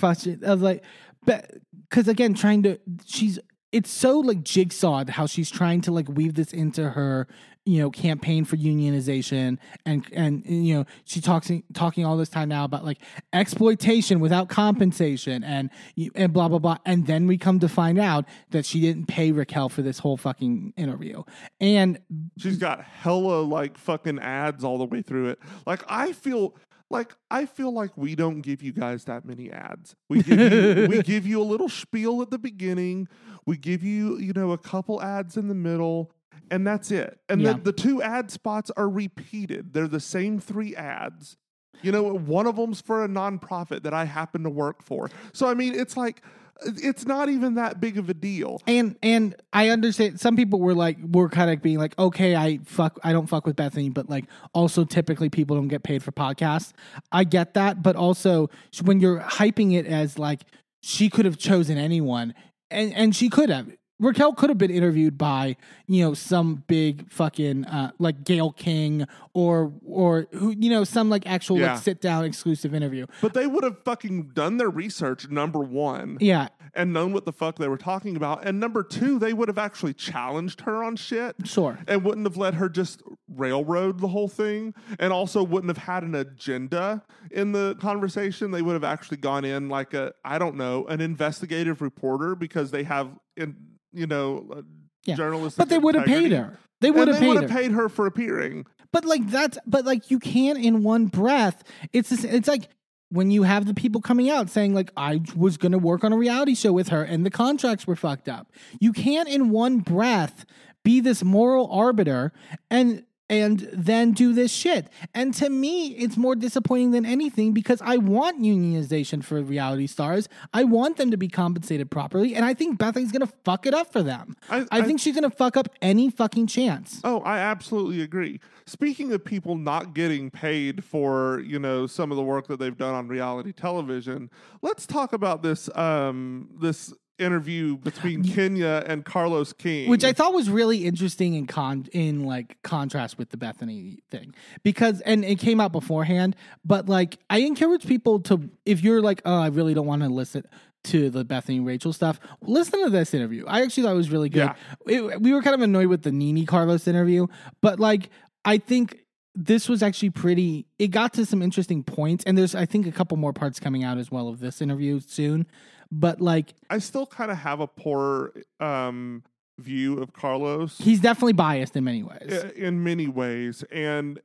[0.44, 0.82] I was like,
[1.24, 1.40] Be-
[1.88, 3.38] because again, trying to she's
[3.72, 7.26] it's so like jigsawed how she's trying to like weave this into her
[7.64, 9.56] you know campaign for unionization
[9.86, 12.98] and and you know she talks talking all this time now about like
[13.32, 15.70] exploitation without compensation and
[16.14, 19.30] and blah blah blah and then we come to find out that she didn't pay
[19.30, 21.22] Raquel for this whole fucking interview
[21.60, 22.00] and
[22.36, 26.56] she's got hella like fucking ads all the way through it like I feel
[26.92, 29.96] like I feel like we don't give you guys that many ads.
[30.08, 33.08] We give you we give you a little spiel at the beginning.
[33.46, 36.12] We give you, you know, a couple ads in the middle
[36.50, 37.18] and that's it.
[37.28, 37.54] And Yeah.
[37.54, 39.72] the, the two ad spots are repeated.
[39.72, 41.36] They're the same three ads.
[41.82, 45.10] You know, one of them's for a nonprofit that I happen to work for.
[45.32, 46.22] So I mean, it's like
[46.64, 48.60] it's not even that big of a deal.
[48.68, 52.60] And and I understand some people were like were kind of being like, okay, I
[52.64, 56.12] fuck I don't fuck with Bethenny, but like also typically people don't get paid for
[56.12, 56.72] podcasts.
[57.10, 58.48] I get that, but also
[58.82, 60.42] when you're hyping it as like
[60.82, 62.34] she could have chosen anyone,
[62.72, 63.70] and and she could have.
[64.02, 69.06] Raquel could have been interviewed by you know some big fucking uh, like Gayle King
[69.32, 71.72] or or who you know some like actual Yeah.
[71.74, 73.06] like sit down exclusive interview.
[73.20, 77.32] But they would have fucking done their research, number one, Yeah, and known what the
[77.32, 78.44] fuck they were talking about.
[78.46, 81.36] And number two, they would have actually challenged her on shit.
[81.44, 81.78] sure.
[81.86, 86.02] and wouldn't have let her just railroad the whole thing and also wouldn't have had
[86.02, 90.54] an agenda in the conversation they would have actually gone in like a i don't
[90.54, 93.56] know an investigative reporter because they have in
[93.92, 94.62] you know uh,
[95.04, 95.16] Yeah.
[95.16, 96.58] journalistic But they would have paid her.
[96.80, 97.48] They would have paid her.
[97.48, 101.62] paid her for appearing But like that's but like you can't in one breath.
[101.92, 102.68] It's this, it's like
[103.10, 106.12] when you have the people coming out saying like I was going to work on
[106.12, 108.50] a reality show with her and the contracts were fucked up.
[108.80, 110.44] You can't in one breath
[110.82, 112.32] be this moral arbiter
[112.70, 114.88] and and then do this shit.
[115.14, 120.28] And to me, it's more disappointing than anything because I want unionization for reality stars.
[120.52, 123.92] I want them to be compensated properly, and I think Bethenny's gonna fuck it up
[123.92, 124.36] for them.
[124.50, 127.00] I- I, I- think she's gonna fuck up any fucking chance.
[127.04, 128.40] Oh, I absolutely agree.
[128.66, 132.76] Speaking of people not getting paid for, you know, some of the work that they've
[132.76, 139.52] done on reality television, let's talk about this um this interview between Kenya and Carlos
[139.52, 139.88] King.
[139.90, 144.34] which I thought was really interesting in con in like contrast with the Bethenny thing
[144.62, 149.22] because and it came out beforehand, but like I encourage people to if you're like
[149.24, 150.44] oh I really don't want to listen
[150.84, 153.44] to the Bethenny Rachel stuff, listen to this interview.
[153.46, 154.50] I actually thought it was really good.
[154.86, 157.28] It- we were kind of annoyed with the NeNe Carlos interview,
[157.60, 158.10] but like
[158.44, 158.98] I think
[159.34, 162.92] this was actually pretty it got to some interesting points and there's I think a
[162.92, 165.46] couple more parts coming out as well of this interview soon.
[165.94, 169.22] But like I still kind of have a poor um
[169.58, 172.44] view of Carlos he's definitely biased in many ways.
[172.56, 174.18] in many ways and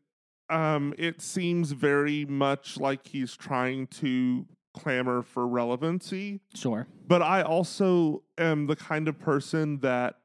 [0.49, 6.87] um it seems very much like he's trying to clamor for relevancy Sure.
[7.05, 10.15] but I also am the kind of person that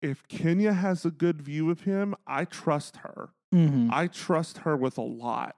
[0.00, 3.30] if Kenya has a good view of him, I trust her.
[3.52, 5.56] hmm I trust her with a lot,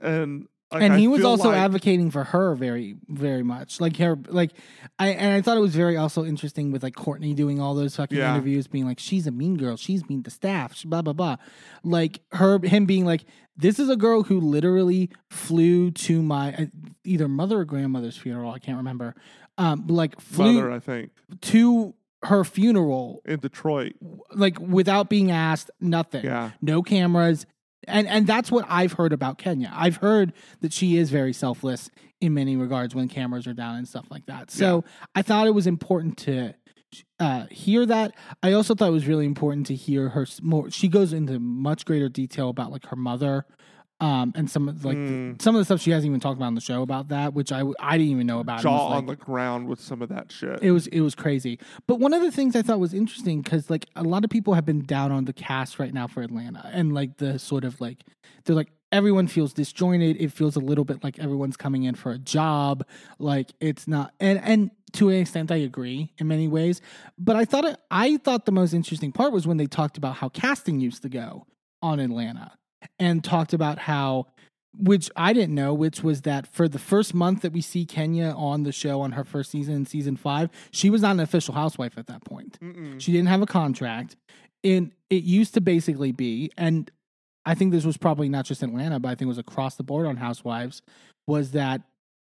[0.00, 3.80] and like, and he was also like- advocating for her very, very much.
[3.80, 4.52] Like her, like
[4.98, 7.96] I and I thought it was very also interesting with like Courtney doing all those
[7.96, 8.34] fucking Yeah.
[8.34, 9.76] interviews, being like, "She's a mean girl.
[9.76, 11.36] She's mean to staff." Blah blah blah.
[11.82, 13.24] Like her, him being like,
[13.56, 16.66] "This is a girl who literally flew to my uh,
[17.04, 18.50] either mother or grandmother's funeral.
[18.50, 19.14] I can't remember.
[19.56, 23.92] Um, like flew mother, I think, to her funeral in Detroit.
[24.34, 27.44] like without being asked, nothing Yeah, no cameras
[27.88, 29.72] and and that's what i've heard about kenya.
[29.74, 33.88] I've heard that she is very selfless in many regards when cameras are down and
[33.88, 34.50] stuff like that.
[34.50, 36.54] So i thought it was important to
[37.18, 38.14] uh, hear that.
[38.42, 41.84] I also thought it was really important to hear her more she goes into much
[41.84, 43.46] greater detail about like her mother
[44.00, 45.40] um and some of like Mm.
[45.40, 47.52] some of the stuff she hasn't even talked about on the show about that which
[47.52, 50.32] I I didn't even know about jaw was on the ground with some of that
[50.32, 50.62] shit.
[50.62, 51.58] it was it was crazy.
[51.86, 54.54] But one of the things I thought was interesting because like a lot of people
[54.54, 57.80] have been down on the cast right now for Atlanta, and like the sort of
[57.80, 58.02] like
[58.44, 60.16] they're like everyone feels disjointed.
[60.20, 62.84] It feels a little bit like everyone's coming in for a job.
[63.18, 66.80] Like it's not, and and to an extent I agree in many ways.
[67.18, 70.16] But I thought it, I thought the most interesting part was when they talked about
[70.16, 71.46] how casting used to go
[71.82, 72.52] on Atlanta,
[72.98, 74.26] and talked about how
[74.76, 78.34] which I didn't know, which was that for the first month that we see Kenya
[78.36, 81.54] on the show on her first season in season five, she was not an official
[81.54, 82.58] housewife at that point.
[82.60, 83.00] Mm-mm.
[83.00, 84.16] She didn't have a contract.
[84.64, 86.90] And it used to basically be, and
[87.44, 89.82] I think this was probably not just Atlanta, but I think it was across the
[89.82, 90.82] board on housewives,
[91.26, 91.82] was that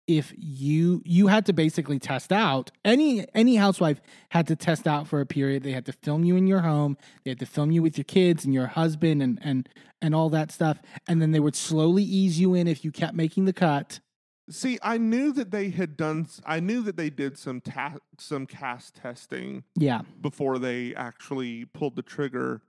[0.08, 5.08] if you you had to basically test out any any housewife had to test out
[5.08, 7.72] for a period they had to film you in your home they had to film
[7.72, 9.68] you with your kids and your husband and and
[10.02, 13.14] and all that stuff and then they would slowly ease you in if you kept
[13.14, 14.00] making the cut
[14.50, 16.26] See, I knew that they had done.
[16.46, 20.04] i knew that they did some ta- some cast testing Yeah.
[20.22, 22.62] before they actually pulled the trigger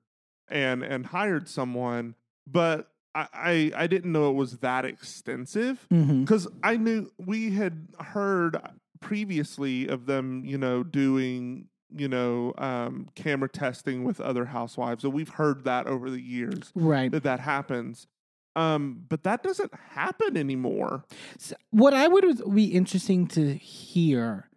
[0.49, 2.17] and and hired someone,
[2.49, 8.57] but I I, didn't know it was that extensive because I knew we had heard
[9.01, 15.13] previously of them, you know, doing you know um, camera testing with other housewives, and
[15.13, 17.11] we've heard that over the years Right.
[17.11, 18.07] that that happens.
[18.57, 21.05] Um, but that doesn't happen anymore.
[21.37, 24.49] S- what I would be interesting to hear,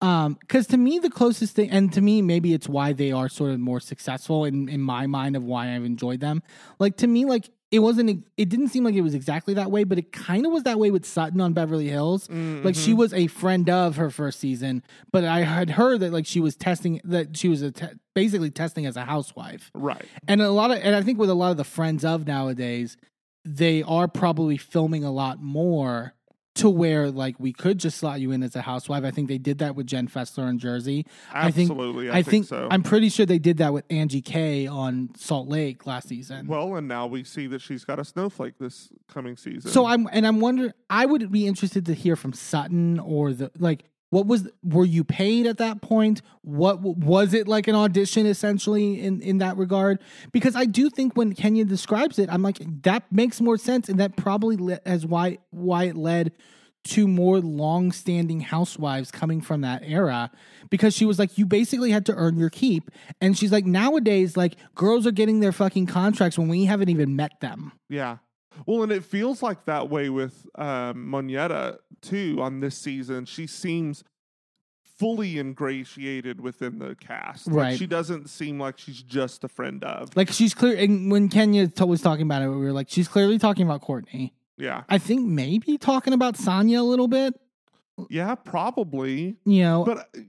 [0.00, 3.28] um, because to me the closest thing, and to me maybe it's why they are
[3.28, 6.42] sort of more successful in in my mind of why I've enjoyed them.
[6.78, 9.82] Like to me, like it wasn't, it didn't seem like it was exactly that way,
[9.84, 12.28] but it kind of was that way with Sutton on Beverly Hills.
[12.30, 12.96] Like she Mhm.
[12.96, 16.54] was a friend of her first season, but I had heard that like she was
[16.56, 19.70] testing that she was a te- basically testing as a housewife.
[19.74, 20.04] right.
[20.28, 22.96] And a lot of, and I think with a lot of the friends of nowadays,
[23.44, 26.14] they are probably filming a lot more
[26.56, 29.04] to where like we could just slot you in as a housewife.
[29.04, 31.06] I think they did that with Jen Fessler in Jersey.
[31.32, 32.68] I think- Absolutely, I, think, so.
[32.70, 36.46] I'm pretty sure they did that with Angie K on Salt Lake last season.
[36.46, 39.70] well, and now we see that she's got a snowflake this coming season.
[39.70, 40.72] so I'm and I'm wondering.
[40.90, 43.84] I would be interested to hear from Sutton or the like.
[44.16, 46.22] What was were you paid at that point?
[46.40, 49.98] What was it like an audition essentially in in that regard?
[50.32, 54.00] Because I do think when Kenya describes it, I'm like that makes more sense, and
[54.00, 56.32] that probably le- as why why it led
[56.84, 60.30] to more long-standing housewives coming from that era
[60.70, 64.36] because she was like you basically had to earn your keep and she's like nowadays
[64.36, 68.18] like girls are getting their fucking contracts when we haven't even met them yeah.
[68.64, 73.24] Well, and it feels like that way with um, Monyetta too on this season.
[73.26, 74.02] She seems
[74.98, 77.48] fully ingratiated within the cast.
[77.48, 77.78] Like, Right.
[77.78, 80.16] she doesn't seem like she's just a friend of.
[80.16, 83.08] Like she's clear, and when Kenya t- was talking about it, we were like, she's
[83.08, 84.32] clearly talking about Courtney.
[84.56, 84.84] Yeah.
[84.88, 87.34] I think maybe talking about Sanya a little bit.
[88.08, 89.36] Yeah, probably.
[89.44, 90.20] You know, But uh,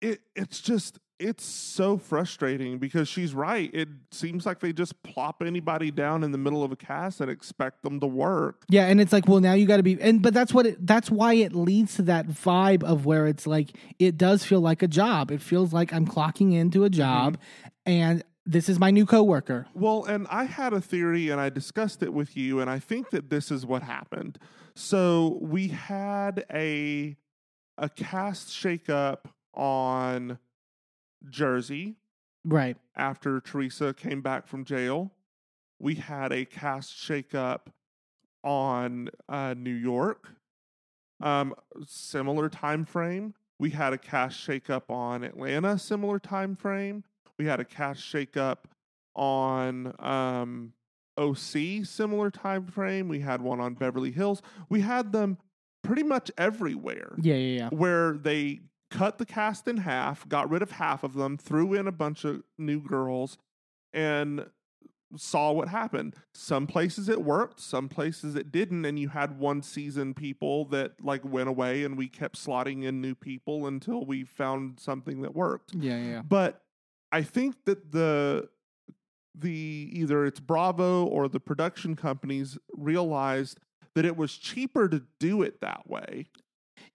[0.00, 3.70] it it's just it's so frustrating because she's right.
[3.72, 7.30] It seems like they just plop anybody down in the middle of a cast and
[7.30, 8.64] expect them to work.
[8.68, 10.86] yeah, and it's like, well, now you got to be, and but that's what it,
[10.86, 14.82] that's why it leads to that vibe of where it's like it does feel like
[14.82, 15.30] a job.
[15.30, 17.68] It feels like I'm clocking into a job, mm-hmm.
[17.86, 19.66] and this is my new coworker.
[19.74, 23.10] Well, and I had a theory and I discussed it with you, and I think
[23.10, 24.38] that this is what happened.
[24.74, 27.16] So we had a
[27.78, 29.18] a cast shakeup
[29.52, 30.38] on
[31.30, 31.96] Jersey
[32.44, 32.76] Right.
[32.96, 35.12] after Teresa came back from jail.
[35.78, 37.66] We had a cast shakeup
[38.44, 40.28] on uh, New York.
[41.20, 41.54] Um,
[41.84, 43.34] similar time frame.
[43.58, 45.78] We had a cast shakeup on Atlanta.
[45.78, 47.04] Similar time frame.
[47.38, 48.58] We had a cast shakeup
[49.14, 50.72] on um,
[51.18, 51.84] OC.
[51.84, 53.08] Similar time frame.
[53.08, 54.42] We had one on Beverly Hills.
[54.68, 55.38] We had them
[55.82, 57.68] pretty much everywhere Yeah, yeah, yeah.
[57.70, 58.60] where they
[58.90, 62.24] cut the cast in half, got rid of half of them, threw in a bunch
[62.24, 63.38] of new girls,
[63.92, 64.46] and
[65.16, 66.14] saw what happened.
[66.34, 70.92] Some places it worked, some places it didn't, and you had one season people that
[71.02, 75.34] like went away and we kept slotting in new people until we found something that
[75.34, 75.74] worked.
[75.74, 76.22] Yeah, yeah.
[76.22, 76.62] But
[77.12, 78.48] I think that the
[79.38, 83.60] the either it's Bravo or the production companies realized
[83.94, 86.26] that it was cheaper to do it that way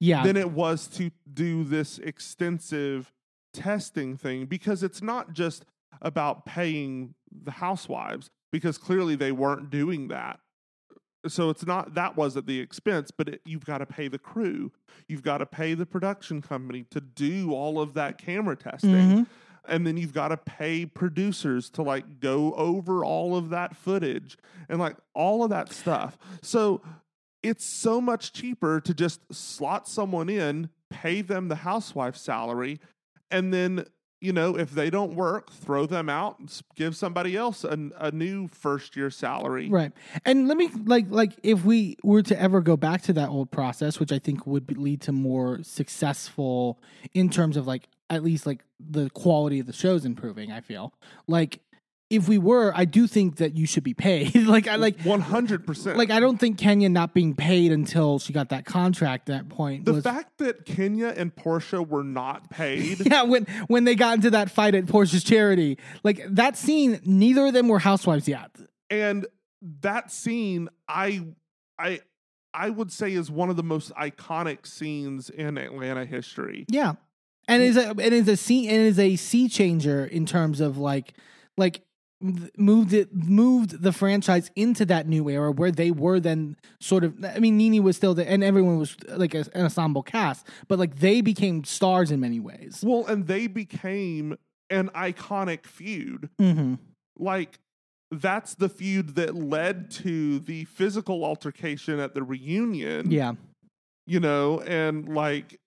[0.01, 0.23] Yeah.
[0.23, 3.13] than it was to do this extensive
[3.53, 5.63] testing thing because it's not just
[6.01, 10.39] about paying the housewives because clearly they weren't doing that.
[11.27, 14.71] So it's not that wasn't the expense, but it, you've got to pay the crew.
[15.07, 18.91] You've got to pay the production company to do all of that camera testing.
[18.91, 19.27] Mhm.
[19.67, 24.35] And then you've got to pay producers to like go over all of that footage
[24.67, 26.17] and like all of that stuff.
[26.41, 26.81] So
[27.43, 32.79] it's so much cheaper to just slot someone in, pay them the housewife salary,
[33.29, 33.85] and then
[34.19, 38.47] you know if they don't work, throw them out, give somebody else a, a new
[38.47, 39.69] first year salary.
[39.69, 39.91] Right.
[40.25, 43.51] And let me like like if we were to ever go back to that old
[43.51, 46.79] process, which I think would lead to more successful
[47.13, 50.93] in terms of like at least like the quality of the shows improving, I feel.
[51.27, 51.61] Like
[52.11, 54.35] if we were, I do think that you should be paid.
[54.47, 55.97] like I like one hundred percent.
[55.97, 59.49] like I don't think Kenya not being paid until she got that contract at that
[59.49, 63.05] point the was fact that Kenya and Portia were not paid.
[63.11, 67.47] yeah, when when they got into that fight at Portia's charity, like that scene, neither
[67.47, 68.51] of them were housewives yet.
[68.89, 69.25] and
[69.81, 71.23] that scene i
[71.77, 71.99] i
[72.51, 76.93] i would say is one of the most iconic scenes in atlanta history Yeah,
[77.47, 80.79] and it's a and it's a sea and it's a sea changer in terms of
[80.79, 81.13] like
[81.57, 81.81] like
[82.57, 87.13] moved it moved the franchise into that new era where they were then sort of
[87.25, 90.79] I mean NeNe was still there and everyone was like a, an ensemble cast but
[90.79, 92.83] like they became stars in many ways.
[92.85, 94.37] Well, and they became
[94.69, 96.29] an iconic feud.
[96.39, 96.75] Mm-hmm.
[97.17, 97.59] Like
[98.11, 103.11] that's the feud that led to the physical altercation at the reunion.
[103.11, 103.33] Yeah.
[104.05, 105.59] You know, and like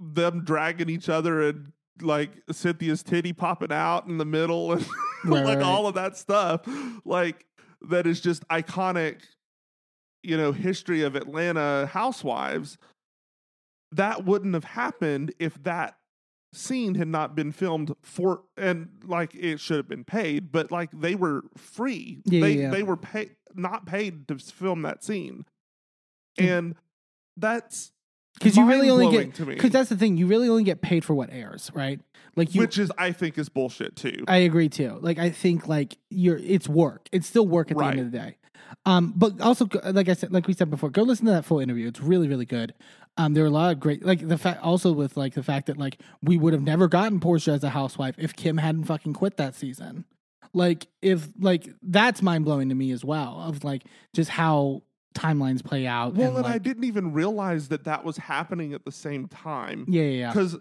[0.00, 4.86] them dragging each other and like Cynthia's titty popping out in the middle and
[5.24, 5.66] Right, like right.
[5.66, 6.62] all of that stuff.
[7.04, 7.46] Like
[7.82, 9.20] that is just iconic,
[10.22, 12.78] you know, history of Atlanta housewives.
[13.92, 15.96] That wouldn't have happened if that
[16.54, 20.90] scene had not been filmed for and like it should have been paid, but like
[20.92, 22.22] they were free.
[22.24, 25.44] Yeah, they yeah, they were paid not paid to film that scene.
[26.38, 26.48] Mm.
[26.48, 26.74] And
[27.36, 27.92] that's
[28.34, 31.14] Because you really only get because that's the thing you really only get paid for
[31.14, 32.00] what airs, right?
[32.34, 34.24] Like you, which is I think is bullshit too.
[34.26, 34.98] I agree too.
[35.00, 37.08] Like I think like you're it's work.
[37.12, 38.36] It's still work at the end of the day.
[38.86, 41.60] Um, but also like I said, like we said before, go listen to that full
[41.60, 41.86] interview.
[41.88, 42.74] It's really really good.
[43.18, 45.66] Um, there are a lot of great like the fact also with like the fact
[45.66, 49.12] that like we would have never gotten Portia as a housewife if Kim hadn't fucking
[49.12, 50.06] quit that season.
[50.54, 54.82] Like if like that's mind blowing to me as well of like just how
[55.14, 56.14] timelines play out.
[56.14, 59.84] well, and, and I didn't even realize that that was happening at the same time.
[59.88, 60.32] yeah yeah yeah.
[60.32, 60.56] because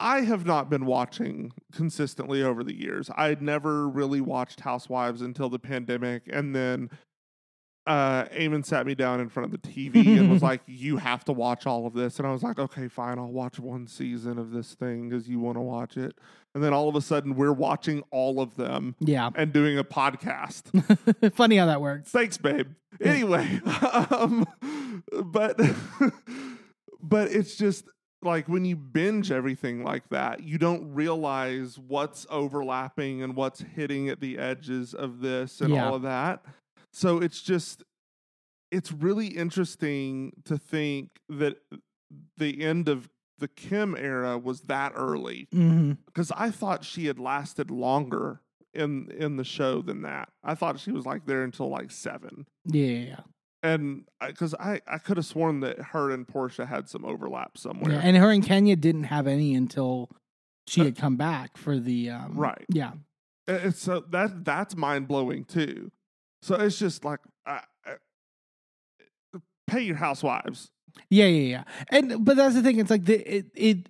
[0.00, 3.08] I have not been watching consistently over the years.
[3.16, 6.90] I had never really watched Housewives until the pandemic, and then
[7.86, 11.24] uh, Eamon sat me down in front of the TV and was like, "You have
[11.26, 14.38] to watch all of this," and I was like, "Okay, fine, I'll watch one season
[14.38, 16.18] of this thing because you want to watch it."
[16.54, 19.30] And then all of a sudden, we're watching all of them yeah.
[19.34, 21.32] and doing a podcast.
[21.34, 22.10] Funny how that works.
[22.10, 22.68] Thanks, babe.
[23.00, 23.60] Anyway,
[24.10, 24.46] um,
[25.24, 25.58] but
[27.02, 27.86] but it's just
[28.20, 34.08] like when you binge everything like that, you don't realize what's overlapping and what's hitting
[34.10, 35.86] at the edges of this and Yeah.
[35.86, 36.44] all of that.
[36.92, 37.82] So it's just
[38.70, 41.56] it's really interesting to think that
[42.36, 43.08] the end of
[43.42, 45.48] the Kim era was that early
[46.06, 48.40] because I thought she had lasted longer
[48.72, 50.30] in in the show than that.
[50.42, 53.20] I thought she was like there until like seven, Yeah,
[53.62, 57.92] and because I I could have sworn that her and Portia had some overlap somewhere.
[57.92, 60.08] Yeah, and her and Kenya didn't have any until
[60.68, 62.64] she had come back for the um, Right.
[62.68, 62.92] Yeah,
[63.46, 65.90] and so that that's mind blowing too.
[66.42, 67.96] So it's just like I, I,
[69.66, 70.70] pay your housewives.
[71.10, 71.64] Yeah, yeah, yeah.
[71.90, 72.78] And but that's the thing.
[72.78, 73.88] It's like the it, it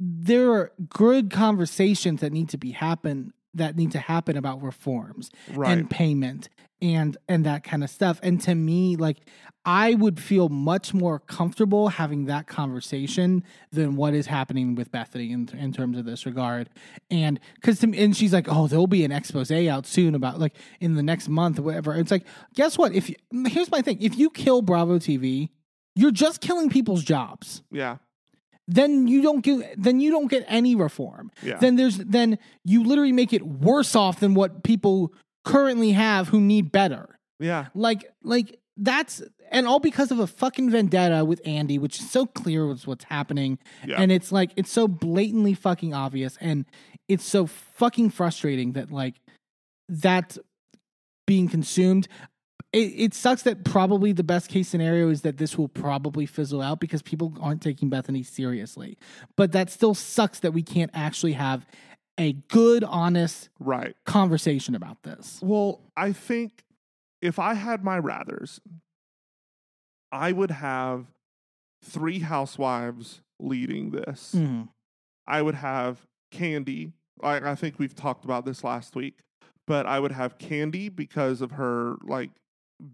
[0.00, 5.30] there are good conversations that need to be happen that need to happen about reforms
[5.52, 5.70] Right.
[5.70, 6.48] and payment
[6.80, 8.18] and and that kind of stuff.
[8.22, 9.18] And to me, like
[9.64, 15.30] I would feel much more comfortable having that conversation than what is happening with Bethenny
[15.30, 16.68] in, in terms of this regard.
[17.10, 20.94] And because and she's like, oh, there'll be an expose out soon about like in
[20.94, 21.94] the next month or whatever.
[21.94, 22.92] It's like, guess what?
[22.92, 23.14] If you,
[23.46, 25.50] here's my thing, if you kill Bravo TV,
[25.94, 27.98] you're just killing people's jobs yeah.
[28.66, 31.30] then you don't get then you don't get any reform.
[31.42, 31.58] Yeah.
[31.58, 35.12] Then there's then you literally make it worse off than what people
[35.44, 37.18] currently have who need better.
[37.38, 37.66] Yeah.
[37.74, 42.24] Like like that's and all because of a fucking vendetta with Andy, which is so
[42.24, 43.58] clear was what's happening.
[43.86, 44.00] Yeah.
[44.00, 46.64] And it's like it's so blatantly fucking obvious and
[47.08, 49.16] it's so fucking frustrating that like
[49.88, 50.38] that's
[51.26, 52.08] being consumed.
[52.72, 56.62] It, it sucks that probably the best case scenario is that this will probably fizzle
[56.62, 58.96] out because people aren't taking Bethenny seriously.
[59.36, 61.66] But that still sucks that we can't actually have
[62.18, 63.94] a good, honest Right.
[64.06, 65.38] conversation about this.
[65.42, 66.64] Well, I think
[67.20, 68.58] if I had my rathers,
[70.10, 71.06] I would have
[71.82, 74.34] three housewives leading this.
[74.34, 74.68] Mhm.
[75.26, 76.92] I would have Candy.
[77.22, 79.18] I, I think we've talked about this last week,
[79.66, 82.30] but I would have Candy because of her like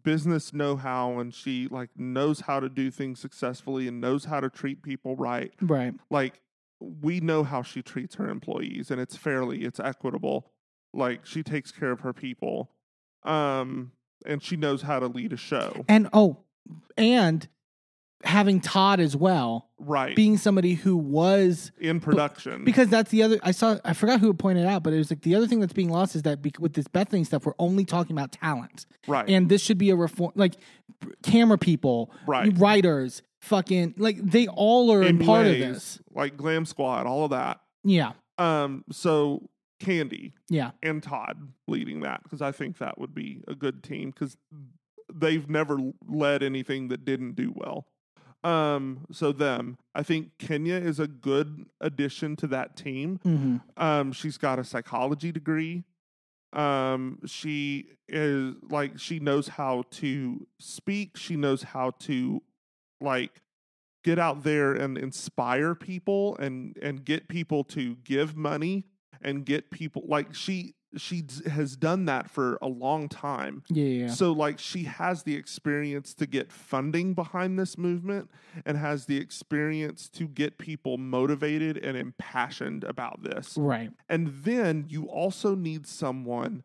[0.03, 4.51] business know-how and she like knows how to do things successfully and knows how to
[4.51, 5.53] treat people right.
[5.61, 5.95] Right.
[6.11, 6.41] Like
[6.81, 10.53] we know how she treats her employees and it's fairly, it's equitable.
[10.93, 12.71] Like she takes care of her people.
[13.25, 13.93] Um
[14.27, 15.85] and she knows how to lead a show.
[15.89, 16.39] And oh,
[16.97, 17.49] and
[18.25, 20.17] having Todd as well, Right.
[20.17, 22.65] being somebody who was in production.
[22.65, 25.23] because that's the other I saw I forgot who pointed out, but it was like
[25.23, 27.85] the other thing that's being lost is that bec- with this Bethenny stuff, we're only
[27.85, 29.29] talking about talent, right.
[29.29, 30.55] and this should be a reform like
[31.23, 32.53] camera people, Right.
[32.59, 36.01] writers, fucking like they all are in part of this.
[36.13, 37.61] Like Glam Squad, all of that.
[37.85, 39.49] Yeah, Um, so
[39.79, 44.11] Candy yeah, and Todd leading that because I think that would be a good team
[44.11, 44.37] because
[45.15, 47.87] they've never led anything that didn't do well.
[48.45, 53.19] Um, so them, I think Kenya is a good addition to that team.
[53.23, 55.85] hmm Um, she's got a psychology degree.
[56.53, 61.17] Um, she is like she knows how to speak.
[61.17, 62.43] She knows how to
[63.01, 63.43] like
[64.05, 68.85] get out there and inspire people and and get people to give money
[69.21, 73.63] and get people like she she d- has done that for a long time.
[73.69, 74.11] Yeah, yeah, yeah.
[74.11, 78.31] So like she has the experience to get funding behind this movement
[78.65, 83.57] and has the experience to get people motivated and impassioned about this.
[83.59, 83.91] right.
[84.09, 86.63] And then you also need someone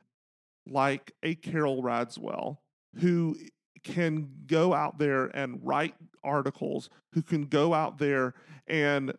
[0.66, 2.58] like a Carole Radziwill
[3.02, 3.36] who
[3.84, 8.34] can go out there and write articles, who can go out there
[8.68, 9.14] and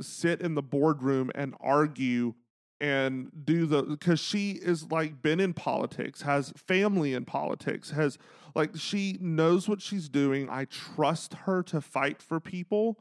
[0.00, 2.34] sit in the boardroom and argue
[2.80, 8.18] and do the because she is like been in politics has family in politics has
[8.54, 10.48] like she knows what she's doing.
[10.48, 12.98] I trust her to fight for people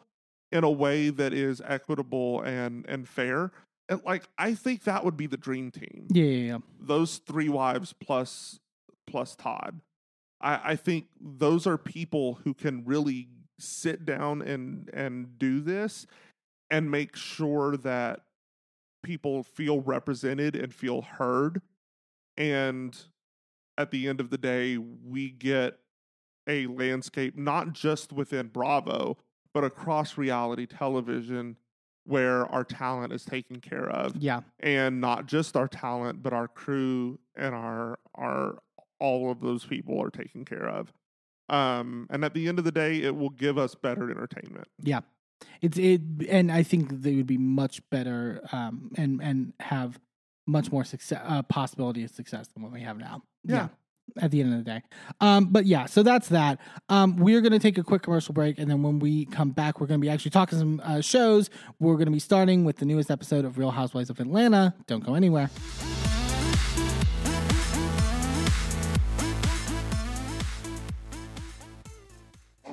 [0.52, 3.52] in a way that is equitable and and fair.
[3.90, 6.08] And like i think that would be the dream team.
[6.12, 6.58] Yeah, yeah, yeah.
[6.80, 8.60] those three wives plus
[9.06, 9.82] plus todd.
[10.42, 16.06] I i think those are people who can really sit down and and do this
[16.70, 18.22] and make sure that
[19.08, 21.62] people feel represented and feel heard
[22.36, 23.06] and
[23.78, 25.80] at the end of the day we get
[26.46, 29.18] a landscape not just within bravo
[29.54, 31.56] but across reality television
[32.04, 34.42] where our talent is taken care of Yeah.
[34.60, 38.60] and not just our talent but our crew and our our
[39.00, 40.92] all of those people are taken care of
[41.48, 45.00] um and at the end of the day it will give us better entertainment Yeah.
[45.62, 50.00] It's it and I think they would be much better um and and have
[50.46, 53.24] much more success uh, possibility of success than what we have now.
[53.44, 53.68] Yeah.
[54.22, 54.82] At the end of the day.
[55.20, 56.60] Um but yeah, so that's that.
[56.90, 59.80] Um we're going to take a quick commercial break and then when we come back
[59.82, 61.50] we're going to be actually talking some uh, shows.
[61.80, 64.74] We're going to be starting with the newest episode of Real Housewives of Atlanta.
[64.88, 65.50] Don't go anywhere.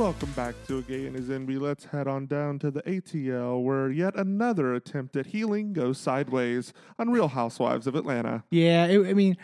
[0.00, 1.60] Welcome back to A Gay and His Enby.
[1.60, 6.72] Let's head on down to the ATL where yet another attempt at healing goes sideways
[6.98, 8.42] on Real Housewives of Atlanta.
[8.50, 9.36] Yeah, it, I mean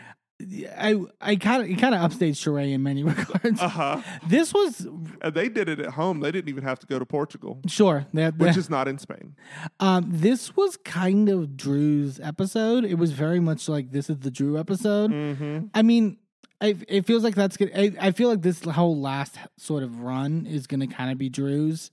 [0.75, 3.61] I I kind of it kind of upstaged Sheree in many regards.
[3.61, 4.01] Uh huh.
[4.27, 4.87] This was
[5.21, 6.21] And they did it at home.
[6.21, 9.35] They didn't even have to go to Portugal, sure that, which is not in Spain.
[9.79, 12.83] um this was kind of Drew's episode.
[12.83, 15.11] It was very much like this is the Drew episode.
[15.11, 15.67] Mm-hmm.
[15.75, 16.17] I mean,
[16.59, 17.71] I, it feels like that's good.
[17.75, 21.17] I, I feel like this whole last sort of run is going to kind of
[21.17, 21.91] be Drew's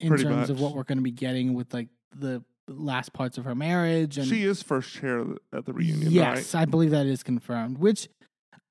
[0.00, 3.38] in Pretty terms of what we're going to be getting with like the last parts
[3.38, 4.18] of her marriage.
[4.18, 6.62] And She is first chair at the reunion, yes, right?
[6.62, 8.08] I believe that is confirmed, which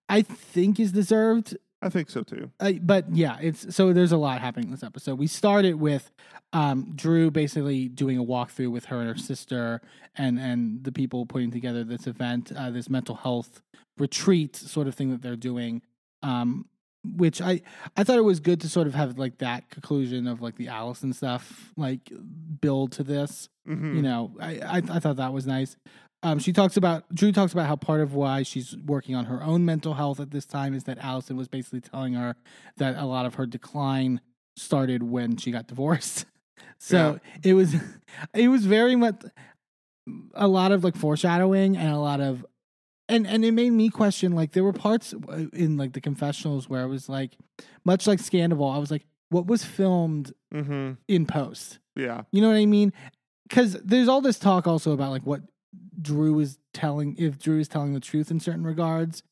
[0.10, 1.58] I think is deserved.
[1.86, 2.50] I think so too.
[2.60, 5.20] Uh, but yeah, it's so there's a lot happening in this episode.
[5.20, 6.12] We started with
[6.52, 9.82] um, Drew basically doing a walkthrough with her and her sister,
[10.16, 13.62] and and the people putting together this event, uh, this mental health
[14.00, 15.84] retreat sort of thing that they're doing.
[16.24, 16.66] Um,
[17.16, 17.62] which I
[17.96, 20.70] I thought it was good to sort of have like that conclusion of like the
[20.70, 22.12] Allison stuff like
[22.62, 23.48] build to this.
[23.68, 23.96] Mhm.
[23.98, 25.78] You know, I, I I thought that was nice.
[26.26, 29.44] Um, she talks about Drew talks about how part of why she's working on her
[29.44, 32.36] own mental health at this time is that Allison was basically telling her
[32.78, 34.22] that a lot of her decline
[34.58, 36.26] started when she got divorced.
[36.78, 37.74] So it was
[38.34, 39.22] it was very much
[40.34, 42.46] a lot of like foreshadowing and a lot of
[43.10, 45.14] and and it made me question like there were parts
[45.54, 47.32] in like the confessionals where I was like
[47.86, 50.94] much like Scandal I was like what was filmed Mm-hmm.
[51.08, 52.24] in post Yeah.
[52.32, 52.94] you know what I mean?
[53.50, 55.42] Because there's all this talk also about like what
[56.02, 59.24] Drew is telling, if Drew is telling the truth in certain regards,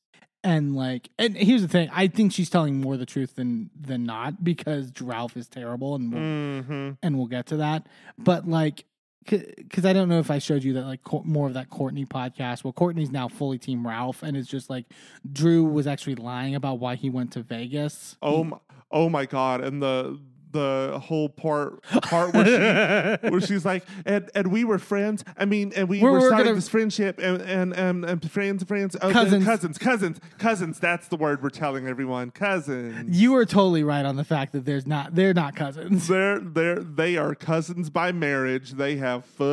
[0.44, 4.04] and like, and here's the thing: I think she's telling more the truth than than
[4.06, 6.90] not because Ralph is terrible, and we'll, Mm-hmm.
[7.02, 7.88] and we'll get to that.
[8.18, 8.84] But like,
[9.26, 12.66] because I don't know if I showed you that like more of that Courtney podcast.
[12.66, 14.86] Well, Courtney's now fully Team Ralph, and it's just like
[15.32, 18.18] Drew was actually lying about why he went to Vegas.
[18.22, 18.58] Oh my,
[18.92, 19.62] oh my god!
[19.64, 20.20] And the
[20.54, 25.26] the whole part part where she where she's like, and and we were friends.
[25.38, 28.32] I mean, and we We're- were, we're starting gonna- this friendship, and and and, and
[28.32, 29.44] friends, friends, oh, Cousins.
[29.44, 30.80] cousins, cousins, cousins.
[30.80, 32.32] That's the word we're telling everyone.
[32.32, 33.20] Cousins.
[33.20, 36.08] You were totally right on the fact that there's not they're not cousins.
[36.08, 38.72] They're they're they are cousins by marriage.
[38.74, 39.44] They have fucked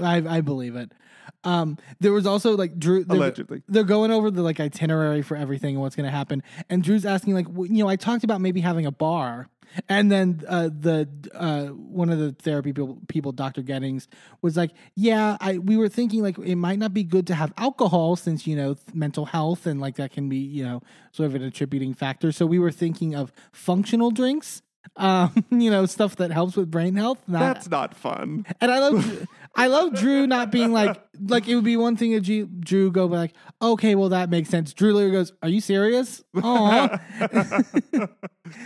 [0.00, 0.92] I I believe it.
[1.44, 3.62] Um, there was also like Drew they're, allegedly.
[3.68, 7.04] They're going over the like itinerary for everything and what's going to happen, and Drew's
[7.04, 9.48] asking like, you know, I talked about maybe having a bar,
[9.88, 14.06] and then uh, the uh, one of the therapy people, people, Doctor Gettings,
[14.40, 17.52] was like, yeah, I we were thinking like it might not be good to have
[17.56, 20.82] alcohol since you know mental health and like that can be you know
[21.12, 22.32] sort of an attributing factor.
[22.32, 24.62] So we were thinking of functional drinks.
[24.96, 27.18] Um, you know, stuff that helps with brain health.
[27.26, 28.44] Not, That's not fun.
[28.60, 32.12] and I love, I love Drew not being like, like it would be one thing
[32.12, 34.72] if Drew, Drew go like, okay, well that makes sense.
[34.74, 36.22] Drew later goes, are you serious?
[36.42, 36.88] Oh,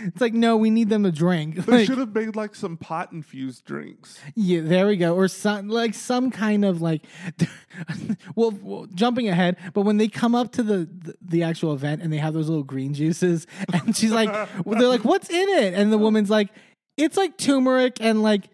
[0.05, 1.55] it's like no, we need them to drink.
[1.65, 4.19] They Like, should have made like some pot infused drinks.
[4.35, 7.05] yeah, there we go, or some like some kind of like,
[8.35, 12.01] well, well, jumping ahead, but when they come up to the, the the actual event
[12.01, 14.29] and they have those little green juices, and she's like,
[14.65, 15.73] well, they're like, what's in it?
[15.73, 16.49] And the woman's like,
[16.97, 18.49] it's like turmeric and like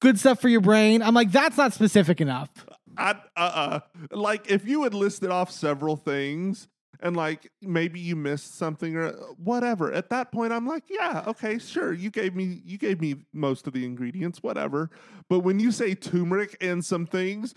[0.00, 1.02] good stuff for your brain.
[1.02, 2.50] I'm like, that's not specific enough.
[2.98, 6.68] I uh uh like if you had listed off several things
[7.00, 11.58] and like maybe you missed something or whatever at that point I'm like yeah okay
[11.58, 14.90] sure you gave me you gave me most of the ingredients whatever
[15.28, 17.52] but when you say turmeric and some things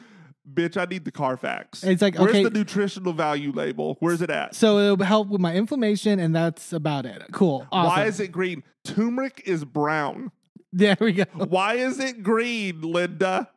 [0.52, 4.30] bitch I need the Carfax It's like, where's okay- the nutritional value label where's it
[4.30, 7.22] at So it'll help with my inflammation, and that's about it.
[7.32, 7.68] Cool.
[7.72, 7.88] Awesome.
[8.02, 10.32] why is it green turmeric is brown
[10.74, 11.24] There we go.
[11.34, 13.50] why is it green Linda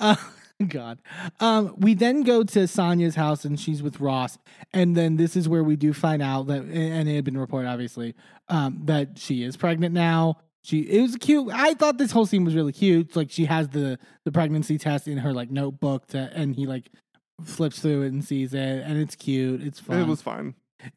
[0.00, 0.16] Uh,
[0.68, 0.98] God.
[1.40, 4.38] Um, we then go to Sanya's house, and she's with Ross,
[4.72, 7.68] and then this is where we do find out that, and it had been reported,
[7.68, 8.14] obviously,
[8.48, 10.38] um, that she is pregnant now.
[10.64, 11.50] She it was cute.
[11.52, 13.14] I thought this whole scene was really cute.
[13.14, 16.90] Like she has the the pregnancy test in her like notebook, to, and he like
[17.44, 19.62] flips through it and sees it, and it's cute.
[19.62, 20.00] It's fun.
[20.00, 20.54] it was fine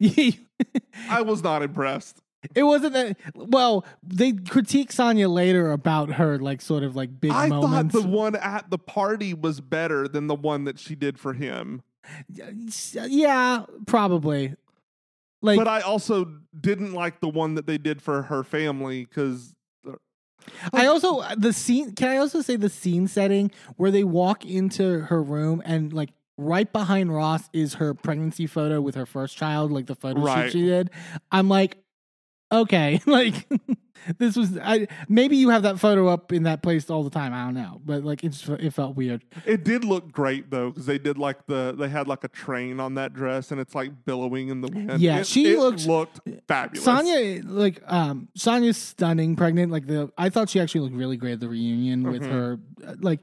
[1.10, 2.20] I was not impressed
[2.54, 3.84] It wasn't that well.
[4.02, 7.94] They critique Sanya later about her like sort of like big I moments.
[7.94, 11.34] thought the one at the party was better than the one that she did for
[11.34, 11.82] him.
[12.28, 14.54] yeah, probably.
[15.42, 19.54] Like but I also didn't like the one that they did for her family because
[20.72, 21.92] I also uh, the scene.
[21.94, 26.10] Can I also say the scene setting where they walk into her room and like
[26.36, 30.44] right behind Ross is her pregnancy photo with her first child, like the photo Right.
[30.50, 30.90] shoot she did.
[31.32, 31.78] I'm like,
[32.52, 33.46] okay, like
[34.18, 34.56] this was.
[34.58, 37.34] I maybe you have that photo up in that place all the time.
[37.34, 39.22] I don't know, but like it just it felt weird.
[39.44, 42.80] it did look great though because they did like the they had like a train
[42.80, 45.00] on that dress and it's like billowing in the wind.
[45.00, 46.86] Yeah, It- she it looked- looked fabulous.
[46.86, 49.70] Sanya, like, um, Sanya's stunning pregnant.
[49.72, 52.30] Like the, I thought she actually looked really great at the reunion with Mhm.
[52.30, 52.58] her.
[53.00, 53.20] Like,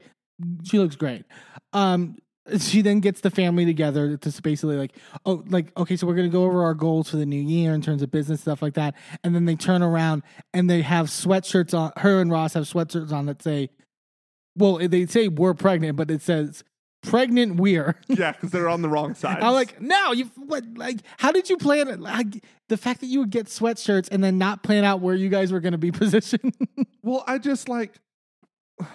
[0.64, 1.24] she looks great.
[1.72, 2.16] Um,
[2.58, 6.28] she then gets the family together to basically like, oh, like, okay, so we're gonna
[6.28, 8.94] go over our goals for the new year in terms of business stuff like that.
[9.24, 10.22] And then they turn around
[10.54, 11.92] and they have sweatshirts on.
[11.96, 13.70] Her and Ross have sweatshirts on that say,
[14.56, 16.64] well, they say we're pregnant, but it says
[17.02, 17.96] pregnant we're.
[18.08, 19.42] yeah, because they're on the wrong side.
[19.42, 20.64] I'm like, no, you what?
[20.76, 22.00] Like, how did you plan it?
[22.00, 25.28] Like, the fact that you would get sweatshirts and then not plan out where you
[25.28, 26.56] guys were going to be positioned.
[27.02, 27.92] well, I just like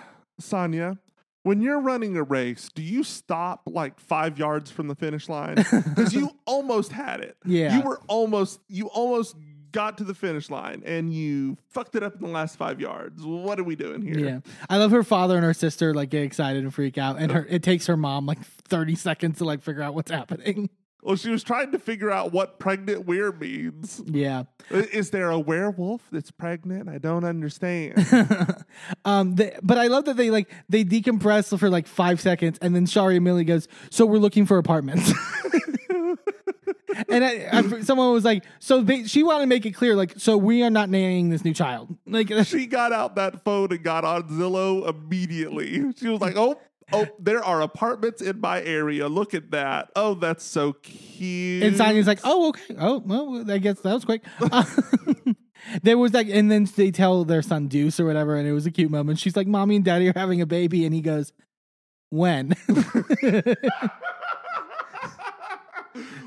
[0.42, 0.98] Sanya.
[1.44, 5.56] When you're running a race, do you stop like five yards from the finish line?
[5.92, 7.38] Because you almost had it.
[7.46, 7.78] Yeah.
[7.78, 9.36] You were almost, you almost
[9.72, 13.26] got to the finish line and you fucked it up in the last five yards.
[13.26, 14.20] What are we doing here?
[14.20, 14.40] Yeah,
[14.70, 17.46] I love her father and her sister like get excited and freak out, and her
[17.50, 20.70] it takes her mom like thirty seconds to like figure out what's happening.
[21.04, 24.04] Well, she was trying to figure out what pregnant weir means.
[24.06, 26.90] Yeah, Is there a werewolf that's pregnant?
[26.90, 28.06] I don't understand.
[29.06, 32.76] um, they, but I love that they like they decompress for like five seconds, and
[32.76, 35.12] then Shari Millie goes, "So we're looking for apartments."
[37.10, 40.14] and I, I, someone was like, "So they, she wanted to make it clear, like,
[40.18, 43.84] so we are not nannying this new child." Like, she got out that phone and
[43.84, 45.94] got on Zillow immediately.
[45.98, 46.60] She was like, "Oh,
[46.94, 49.08] oh, there are apartments in my area.
[49.08, 49.90] Look at that.
[49.96, 52.76] Oh, that's so cute." And Sanya's like, oh, okay.
[52.80, 54.24] Oh, well, I guess that was quick.
[54.40, 54.64] Uh,
[55.84, 58.66] there was like, and then they tell their son Deuce or whatever, and it was
[58.66, 59.20] a cute moment.
[59.20, 60.86] She's like, mommy and daddy are having a baby.
[60.86, 61.32] And he goes,
[62.10, 62.56] when?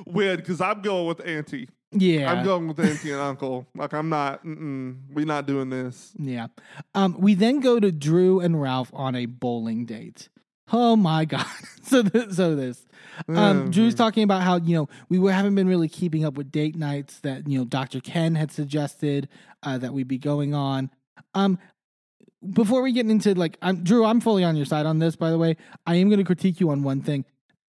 [0.07, 1.69] Weird, because I'm going with Auntie.
[1.91, 2.31] yeah.
[2.31, 3.67] I'm going with Auntie and Uncle.
[3.75, 4.45] Like I'm not.
[4.45, 6.13] Mm-mm, we're not doing this.
[6.19, 6.49] yeah.
[6.95, 10.29] Um, we then go to Drew and Ralph on a bowling date.
[10.73, 11.47] Oh my God.
[11.83, 12.87] so, th- so this.
[13.29, 16.75] Um, Drew's talking about how, you know, we haven't been really keeping up with date
[16.75, 18.01] nights that, you know, Dr.
[18.01, 19.29] Ken had suggested
[19.63, 20.91] uh, that we be going on.
[21.35, 21.59] Um,
[22.53, 25.31] before we get into like, I'm Drew, I'm fully on your side on this, by
[25.31, 25.57] the way.
[25.87, 27.25] I am going to critique you on one thing.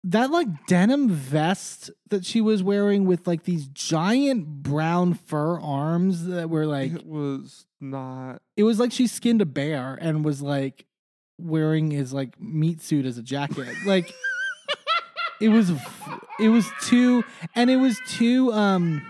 [0.05, 6.25] That like denim vest that she was wearing with like these giant brown fur arms
[6.27, 8.41] that were like, It was not.
[8.55, 10.85] it was like she skinned a bear and was like
[11.39, 13.67] wearing his like meat suit as a jacket.
[13.85, 14.13] Like
[15.41, 15.71] it was
[16.39, 17.23] it was too
[17.55, 19.01] and it was too um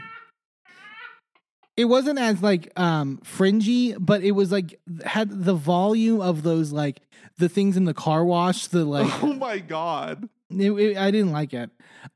[1.78, 6.72] it wasn't as like um fringy, but it was like had the volume of those
[6.72, 7.02] like
[7.38, 10.30] the things in the car wash, the like oh my god.
[10.50, 11.70] it, it- I didn't like it.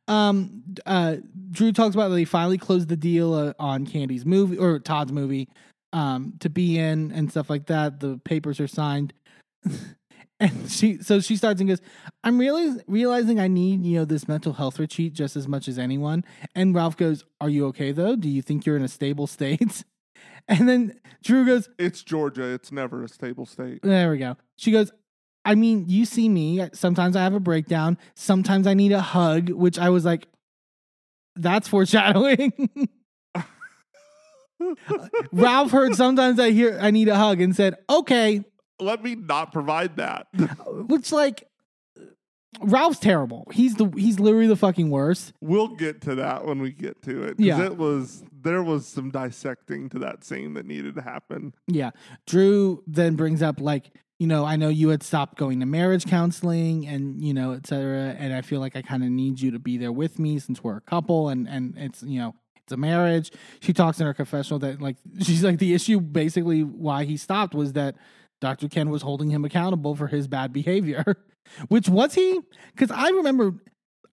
[0.07, 1.17] Um, uh,
[1.51, 5.49] Drew talks about they finally closed the deal uh, on Candy's movie or Todd's movie,
[5.93, 7.99] um, to be in and stuff like that.
[7.99, 9.13] The papers are signed,
[10.39, 11.81] and she so she starts and goes,
[12.23, 15.77] "I'm really realizing I need you know this mental health retreat just as much as
[15.77, 16.23] anyone."
[16.55, 18.15] And Ralph goes, "Are you okay though?
[18.15, 19.83] Do you think you're in a stable state?"
[20.49, 22.43] And then Drew goes, It's Georgia.
[22.43, 23.83] It's never a stable state.
[23.83, 24.35] there we go.
[24.55, 24.91] She goes,
[25.45, 26.67] I mean, you see me.
[26.73, 27.97] Sometimes I have a breakdown.
[28.15, 30.27] Sometimes I need a hug, which I was like,
[31.35, 32.51] that's foreshadowing.
[35.31, 38.43] Ralph heard sometimes I hear I need a hug and said, okay,
[38.79, 40.27] Let me not provide that.
[40.67, 41.49] which like
[42.61, 43.47] Ralph's terrible.
[43.53, 45.33] He's the he's literally the fucking worst.
[45.39, 47.39] We'll get to that when we get to it.
[47.39, 47.63] Yeah.
[47.63, 51.53] It was there was some dissecting to that scene that needed to happen.
[51.67, 51.91] Yeah.
[52.25, 56.05] Drew then brings up like, you know, I know you had stopped going to marriage
[56.05, 58.15] counseling and, you know, et cetera.
[58.17, 60.63] And I feel like I kind of need you to be there with me since
[60.63, 63.31] we're a couple and, and it's, you know, it's a marriage.
[63.61, 67.53] She talks in her confessional that like she's like the issue basically why he stopped
[67.53, 67.95] was that
[68.41, 68.69] Dr.
[68.69, 71.17] Ken was holding him accountable for his bad behavior.
[71.67, 72.39] Which was he?
[72.73, 73.55] Because I remember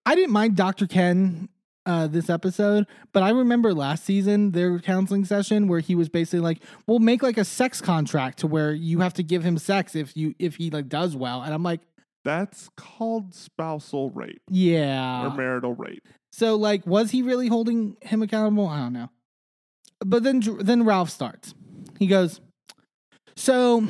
[0.04, 0.86] I didn't mind Dr.
[0.86, 1.48] Ken
[1.84, 6.40] uh, this episode, but I remember last season their counseling session where he was basically
[6.40, 9.94] like, "We'll make like a sex contract to where you have to give him sex
[9.94, 11.80] if you if he like does well," and I'm like,
[12.24, 16.06] That's called spousal rape yeah, or marital rape.
[16.32, 18.66] So like, was he really holding him accountable?
[18.66, 19.10] I don't know.
[20.04, 21.54] But then then Ralph starts.
[21.98, 22.40] He goes,
[23.36, 23.82] "So,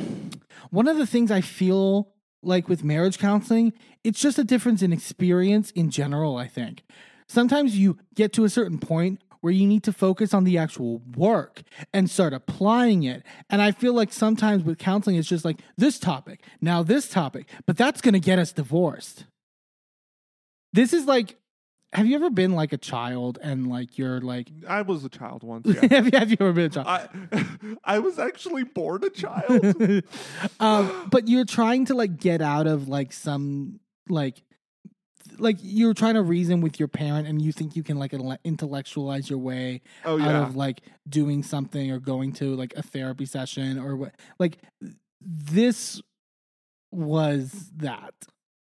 [0.71, 3.73] one of the things I feel like with marriage counseling,
[4.05, 6.83] it's just a difference in experience in general, I think.
[7.29, 11.03] Sometimes you get to a certain point where you need to focus on the actual
[11.17, 13.23] work and start applying it.
[13.51, 17.49] And I feel like sometimes with counseling, it's just like this topic, now this topic,
[17.67, 19.25] but that's going to get us divorced.
[20.73, 21.37] This is like,
[21.93, 25.43] have you ever been like a child and like you're like, I was a child
[25.43, 25.67] once.
[25.67, 25.87] Yeah.
[25.91, 26.87] have, you, have you ever been a child?
[26.87, 27.47] I
[27.85, 30.05] I was actually born a child.
[30.61, 34.43] um, but you're trying to like get out of like some like
[35.39, 38.15] like you're trying to reason with your parent and you think you can like
[38.45, 43.27] intellectualize your way Oh out of like doing something or going to like a therapy
[43.27, 44.59] session or what like
[45.21, 46.01] this
[46.91, 48.15] was that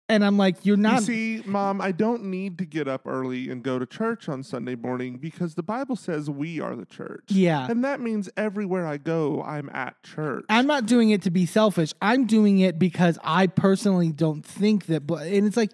[0.09, 1.00] and i'm like you're not.
[1.00, 4.42] You see, Mom, I don't need to get up early and go to church on
[4.42, 7.24] Sunday morning because the Bible says we are the church.
[7.28, 10.44] yeah And that means everywhere I go, I'm at church.
[10.48, 11.92] I'm not doing it to be selfish.
[12.00, 15.07] I'm doing it because I personally don't think that.
[15.07, 15.72] But and it's like,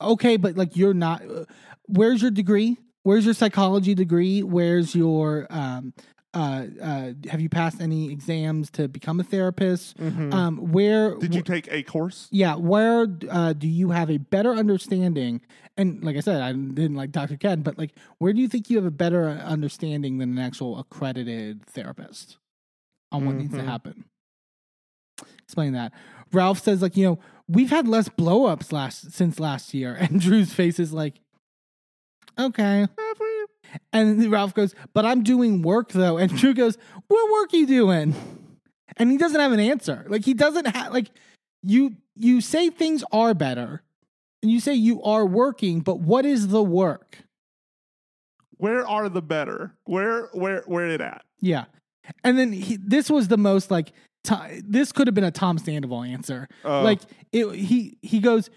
[0.00, 1.22] okay, but like you're not.
[1.28, 1.44] uh,
[1.86, 2.76] Where's your degree?
[3.02, 4.42] Where's your psychology degree?
[4.42, 5.94] Where's your um
[6.34, 9.98] uh, uh, have you passed any exams to become a therapist?
[10.00, 12.28] Um, where Did you take a course?
[12.30, 15.40] yeah, where uh, do you have a better understanding?
[15.76, 17.36] And like I said, I didn't like Dr.
[17.36, 20.78] Ken, but like, where do you think you have a better understanding than an actual
[20.78, 22.36] accredited therapist
[23.10, 23.66] on what needs to Mhm.
[23.66, 24.04] happen?
[25.44, 25.92] Explain that.
[26.32, 27.18] Ralph says, like, you know,
[27.48, 31.14] we've had less blowups last since last year, and Drew's face is like,
[32.38, 32.80] okay.
[32.80, 33.27] Have we?
[33.92, 36.18] And Ralph goes, but I'm doing work though.
[36.18, 38.14] And Drew goes, what work you doing?
[38.96, 40.04] And he doesn't have an answer.
[40.08, 41.10] Like he doesn't have like
[41.62, 43.82] you you say things are better
[44.42, 47.18] and you say you are working, but what is the work?
[48.56, 49.74] Where are the better?
[49.84, 51.24] Where where where it at?
[51.40, 51.66] Yeah.
[52.24, 53.92] And then he, this was the most like
[54.24, 56.48] ti- this could have been a Tom Sandoval answer.
[56.64, 56.82] Oh.
[56.82, 57.00] Like
[57.32, 58.50] it, he he goes,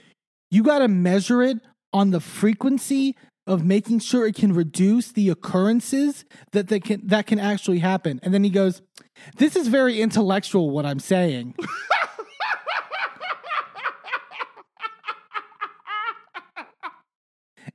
[0.50, 1.60] you got to measure it
[1.94, 3.16] on the frequency
[3.48, 8.20] of making sure it can reduce the occurrences that that can that can actually happen.
[8.24, 8.82] And then he goes,
[9.38, 11.56] this is very intellectual what I'm saying.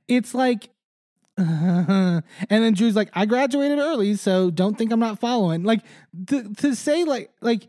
[0.07, 0.69] it's like
[1.39, 5.61] and then Drew's like, I graduated early, so don't think I'm not following.
[5.63, 5.81] Like
[6.27, 7.67] to, to say like like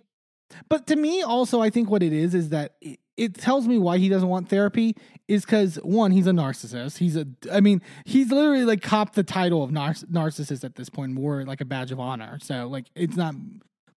[0.70, 3.78] but to me also I think what it is is that it, it tells me
[3.78, 4.96] why he doesn't want therapy
[5.26, 6.98] is cuz one he's a narcissist.
[6.98, 10.88] He's a I mean, he's literally like copped the title of nar- narcissist at this
[10.88, 12.38] point, more like a badge of honor.
[12.40, 13.34] So like it's not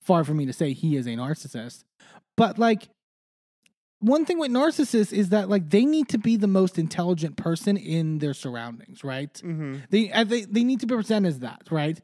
[0.02, 1.84] far for me to say he is a narcissist.
[2.36, 2.90] But like
[4.02, 7.78] one thing with narcissists is that like they need to be the most intelligent person
[7.78, 9.32] in their surroundings, right?
[9.36, 9.76] Mm-hmm.
[9.92, 12.02] They, uh, they they need to be presented as that, right?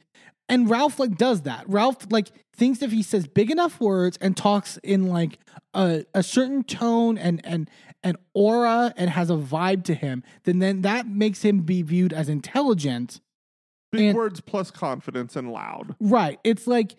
[0.50, 1.66] And Ralph like does that.
[1.68, 5.39] Ralph like thinks if he says big enough words and talks in like
[5.74, 7.70] a, a certain tone and and
[8.04, 12.14] and aura and has a vibe to him, then then that makes him be viewed
[12.14, 13.20] as intelligent.
[13.91, 15.95] Big And- words plus confidence and loud.
[16.00, 16.39] Right.
[16.43, 16.95] It's like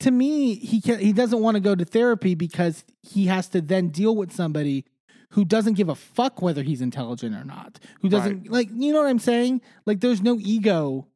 [0.00, 3.60] to me he can, he doesn't want to go to therapy because he has to
[3.60, 4.84] then deal with somebody
[5.30, 7.78] who doesn't give a fuck whether he's intelligent or not.
[8.00, 9.60] Who doesn't like you know what I'm saying?
[9.84, 11.08] Like there's no ego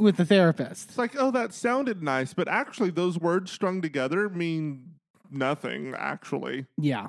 [0.00, 0.90] with the therapist.
[0.90, 4.94] It's like, oh, that sounded nice, but actually, those words strung together mean
[5.30, 5.94] nothing.
[5.96, 7.08] Actually, Yeah.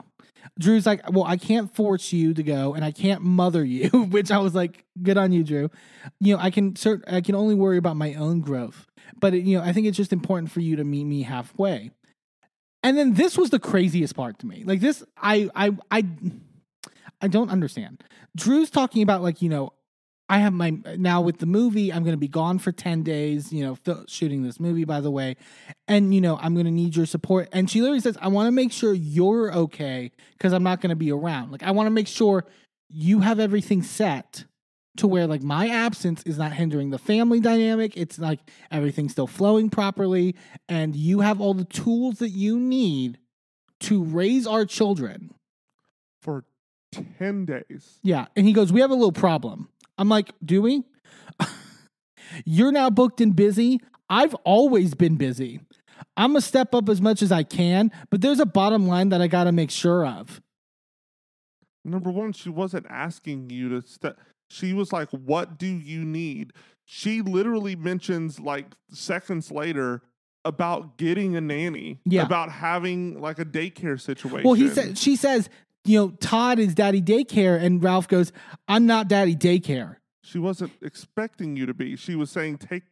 [0.60, 4.32] Drew's like, well, I can't force you to go, and I can't mother you, which
[4.32, 5.70] I was like, good on you, Drew.
[6.20, 8.88] You know, I can cert- I can only worry about my own growth,
[9.20, 11.92] but it, you know, I think it's just important for you to meet me halfway.
[12.84, 14.64] And then this was the craziest part to me.
[14.66, 16.06] Like this, I I I
[17.22, 18.04] I don't understand.
[18.36, 19.74] Drew's talking about like you know.
[20.32, 21.92] I have my now with the movie.
[21.92, 23.52] I'm going to be gone for ten days.
[23.52, 25.36] You know, shooting this movie, by the way,
[25.90, 27.50] and you know I'm going to need your support.
[27.52, 30.92] And she literally says, "I want to make sure you're okay because I'm not going
[30.92, 31.52] to be around.
[31.52, 32.46] Like I want to make sure
[32.90, 34.46] you have everything set
[34.98, 37.98] to where like my absence is not hindering the family dynamic.
[37.98, 38.40] It's like
[38.72, 40.38] everything's still flowing properly,
[40.70, 43.18] and you have all the tools that you need
[43.82, 45.34] to raise our children."
[46.22, 46.46] for
[46.92, 48.00] ten days.
[48.04, 48.28] Yeah.
[48.36, 49.70] And he goes, We have a little problem.
[50.02, 50.84] I'm like, Do we?
[52.46, 53.80] You're now booked and busy.
[54.10, 55.62] I've always been busy.
[56.18, 59.10] I'm going to step up as much as I can, but there's a bottom line
[59.10, 60.42] that I got to make sure of.
[61.86, 64.20] Number one, she wasn't asking you to step.
[64.50, 66.54] She was like, "What do you need?"
[66.86, 70.02] She literally mentions like seconds later
[70.44, 72.00] about getting a nanny.
[72.06, 72.24] Yeah.
[72.24, 74.44] About having like a daycare situation.
[74.44, 75.50] Well, he said, she says,
[75.86, 77.62] you know, Todd is daddy daycare.
[77.62, 78.32] And Ralph goes,
[78.68, 79.98] I'm not daddy daycare.
[80.24, 81.96] she wasn't expecting you to be.
[81.96, 82.84] She was saying, "Take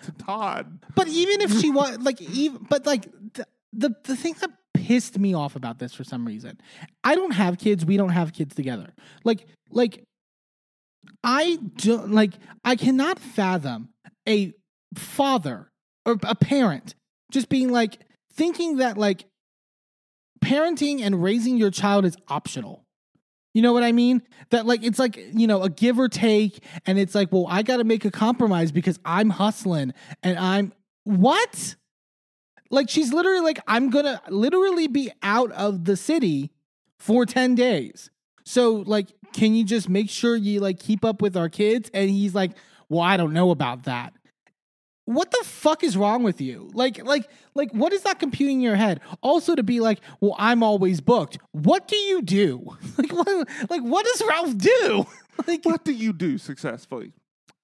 [0.00, 4.34] to Todd." But even if she was like, even but like the, the the thing
[4.40, 6.60] that pissed me off about this for some reason,
[7.02, 7.84] I don't have kids.
[7.84, 8.92] We don't have kids together.
[9.24, 10.04] Like like
[11.24, 12.34] I don't like
[12.64, 13.88] I cannot fathom
[14.28, 14.52] a
[14.94, 15.70] father
[16.06, 16.94] or a parent
[17.30, 17.98] just being like
[18.32, 19.26] thinking that like
[20.48, 22.84] parenting and raising your child is optional.
[23.52, 24.22] You know what I mean?
[24.50, 27.62] That like it's like, you know, a give or take and it's like, well, I
[27.62, 29.92] got to make a compromise because I'm hustling
[30.22, 30.72] and I'm
[31.04, 31.76] what?
[32.70, 36.50] Like she's literally like I'm going to literally be out of the city
[36.98, 38.10] for 10 days.
[38.44, 42.08] So like can you just make sure you like keep up with our kids and
[42.08, 42.52] he's like,
[42.88, 44.14] "Well, I don't know about that."
[45.08, 46.68] What the fuck is wrong with you?
[46.74, 49.00] Like, like, like, what is that computing in your head?
[49.22, 51.38] Also, to be like, well, I'm always booked.
[51.52, 52.76] What do you do?
[52.98, 55.06] Like, what, like, what does Ralph do?
[55.46, 57.12] Like, What do you do successfully?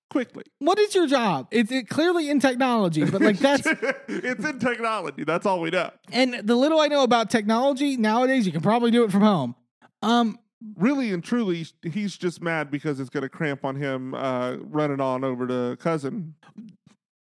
[0.09, 0.45] Quickly.
[0.61, 1.49] what is your job?
[1.51, 3.67] It's it, clearly in technology, but like that's
[4.09, 5.25] it's in technology.
[5.25, 5.91] That's all we know.
[6.13, 9.55] and the little I know about technology nowadays, you can probably do it from home.
[10.03, 10.39] Um,
[10.77, 14.99] Really and truly, he's just mad because it's going to cramp on him uh, running
[15.01, 16.35] on over to cousin.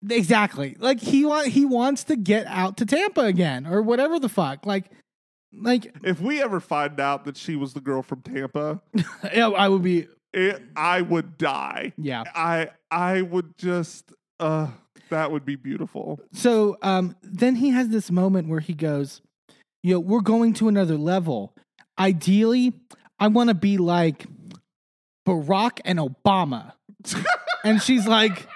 [0.09, 0.77] Exactly.
[0.79, 4.67] Like he want he wants to get out to Tampa again or whatever the fuck.
[4.67, 4.91] Like
[5.53, 8.81] like If we ever find out that she was the girl from Tampa,
[9.35, 11.93] yeah, I would be it, I would die.
[11.99, 12.25] yeah.
[12.35, 14.69] I I would just uh
[15.11, 16.21] that would be beautiful.
[16.33, 19.21] So um, then he has this moment where he goes,
[19.83, 21.55] "You know, we're going to another level.
[21.99, 22.73] Ideally,
[23.19, 24.27] I want to be like
[25.29, 26.73] Barack and Obama."
[27.65, 28.47] and she's like,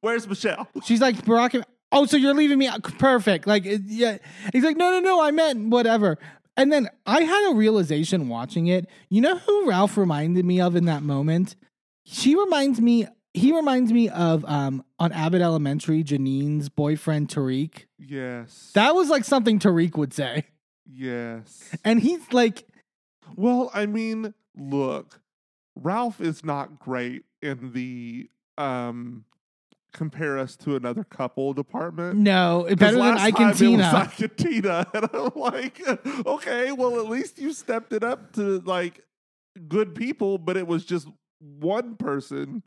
[0.00, 0.68] Where's Michelle?
[0.84, 1.62] she's like Barack.
[1.92, 2.66] Oh, so you're leaving me?
[2.68, 2.82] out.
[2.98, 3.46] Perfect.
[3.46, 4.18] Like, yeah.
[4.52, 5.20] He's like, no, no, no.
[5.22, 6.18] I meant whatever.
[6.56, 8.88] And then I had a realization watching it.
[9.08, 11.56] You know who Ralph reminded me of in that moment?
[12.04, 13.06] She reminds me.
[13.34, 17.84] He reminds me of um, on Abbott Elementary, Janine's boyfriend Tariq.
[17.98, 18.70] Yes.
[18.74, 20.46] That was like something Tariq would say.
[20.86, 21.70] yes.
[21.84, 22.66] And he's like,
[23.36, 25.20] Well, I mean, look,
[25.76, 28.28] Ralph is not great in the
[28.58, 29.24] um
[29.92, 32.18] compare us to another couple department.
[32.18, 34.86] No, better than Ike time and it was Tina.
[34.94, 35.80] And I'm like,
[36.26, 39.04] okay, well, at least you stepped it up to like
[39.68, 41.08] good people, but it was just
[41.40, 42.62] one person.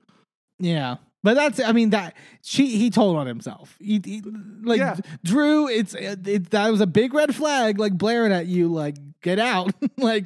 [0.60, 0.98] Yeah.
[1.24, 3.78] But that's, I mean, that she, he told on himself.
[3.80, 4.22] He, he-
[4.62, 4.98] like, Yeah.
[5.24, 9.40] Drew, it's, it, that was a big red flag, like blaring at you, like, get
[9.40, 9.72] out.
[9.98, 10.26] like,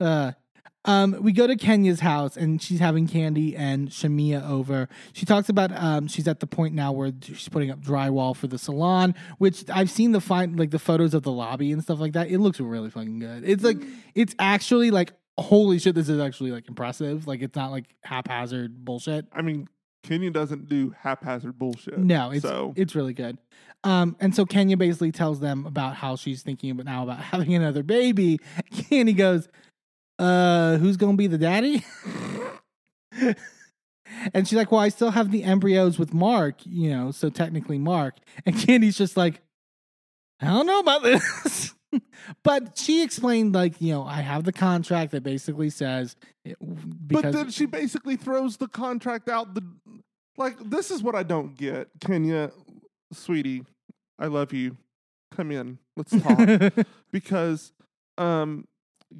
[0.00, 0.32] uh,
[0.84, 4.88] um, we go to Kenya's house and she's having Kandi and Shamea over.
[5.12, 8.46] She talks about um, she's at the point now where she's putting up drywall for
[8.46, 12.00] the salon, which I've seen the fine like the photos of the lobby and stuff
[12.00, 12.28] like that.
[12.28, 13.48] It looks really fucking good.
[13.48, 13.78] It's like
[14.14, 17.26] it's actually like holy shit, this is actually like impressive.
[17.26, 19.26] Like it's not like haphazard bullshit.
[19.32, 19.68] I mean,
[20.02, 21.98] Kenya doesn't do haphazard bullshit.
[21.98, 23.38] No, it's so it's really good.
[23.84, 27.54] Um, and so Kenya basically tells them about how she's thinking about now about having
[27.54, 28.38] another baby.
[28.72, 29.48] Kandi goes,
[30.18, 31.84] "Uh, who's gonna be the daddy?"
[34.32, 37.78] and she's like, "Well, I still have the embryos with Mark, you know, so technically
[37.78, 39.40] Mark." And Kandi's just like,
[40.40, 41.74] "I don't know about this."
[42.42, 47.32] but she explained, like, you know, I have the contract that basically says, it- but
[47.32, 49.62] then she basically throws the contract out the
[50.36, 51.88] like this is what I don't get.
[52.00, 52.50] Kenya,
[53.12, 53.64] sweetie,
[54.18, 54.76] I love you.
[55.32, 55.78] Come in.
[55.96, 56.72] Let's talk.
[57.12, 57.72] because
[58.18, 58.66] um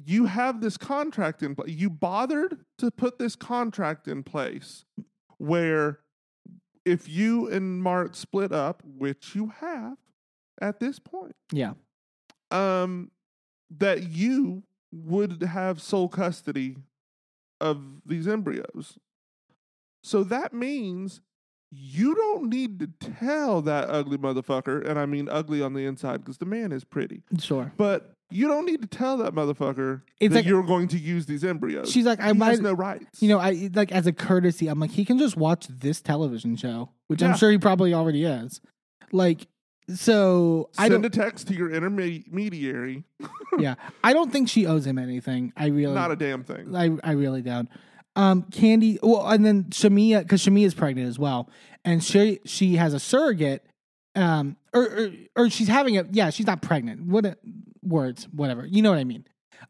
[0.03, 1.69] you have this contract in place.
[1.69, 4.85] You bothered to put this contract in place
[5.37, 5.99] where
[6.83, 9.97] if you and Mark split up, which you have
[10.61, 11.73] at this point, yeah,
[12.51, 13.11] um,
[13.77, 16.77] that you would have sole custody
[17.59, 18.97] of these embryos.
[20.03, 21.21] So that means
[21.71, 26.17] you don't need to tell that ugly motherfucker, and I mean ugly on the inside
[26.17, 27.73] because the man is pretty, sure.
[27.75, 31.25] but you don't need to tell that motherfucker It's that like- you're going to use
[31.25, 31.91] these embryos.
[31.91, 33.21] She's like, I he might, has no rights.
[33.21, 36.55] you know, I like as a courtesy, I'm like, he can just watch this television
[36.55, 38.61] show, which I'm sure he probably already is.
[39.11, 39.47] Like,
[39.93, 43.03] so I send don't, a text to your intermediary.
[43.59, 45.53] yeah, I don't think she owes him anything.
[45.55, 46.75] I really, Not a damn thing.
[46.75, 47.69] I, I really don't.
[48.15, 51.49] Um, Kandi, well, and then Shamea, because Shamea is pregnant as well,
[51.83, 53.65] and she she has a surrogate,
[54.15, 57.01] um, or or, or she's having a yeah, she's not pregnant.
[57.07, 57.37] What a-
[57.85, 59.25] words, whatever, you know what I mean.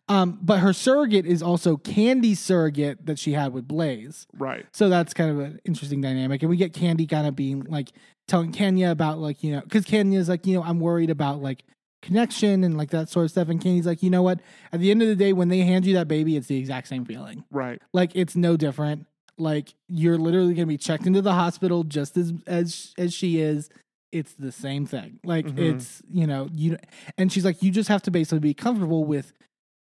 [0.07, 4.27] Um, but her surrogate is also Kandi's surrogate that she had with Blaze.
[4.37, 4.65] Right.
[4.71, 6.41] So that's kind of an interesting dynamic.
[6.41, 7.91] And we get Kandi kind of being like
[8.27, 11.63] telling Kenya about like, you know, because Kenya's like, you know, I'm worried about like
[12.01, 13.49] connection and like that sort of stuff.
[13.49, 14.39] And Kandi's like, you know what?
[14.71, 16.87] At the end of the day, when they hand you that baby, it's the exact
[16.87, 17.43] same feeling.
[17.51, 17.81] Right.
[17.93, 19.07] Like it's no different.
[19.37, 23.69] Like you're literally gonna be checked into the hospital just as as as she is.
[24.11, 25.19] It's the same thing.
[25.23, 25.59] Like Mhm.
[25.59, 26.77] it's you know you
[27.17, 29.33] and she's like you just have to basically be comfortable with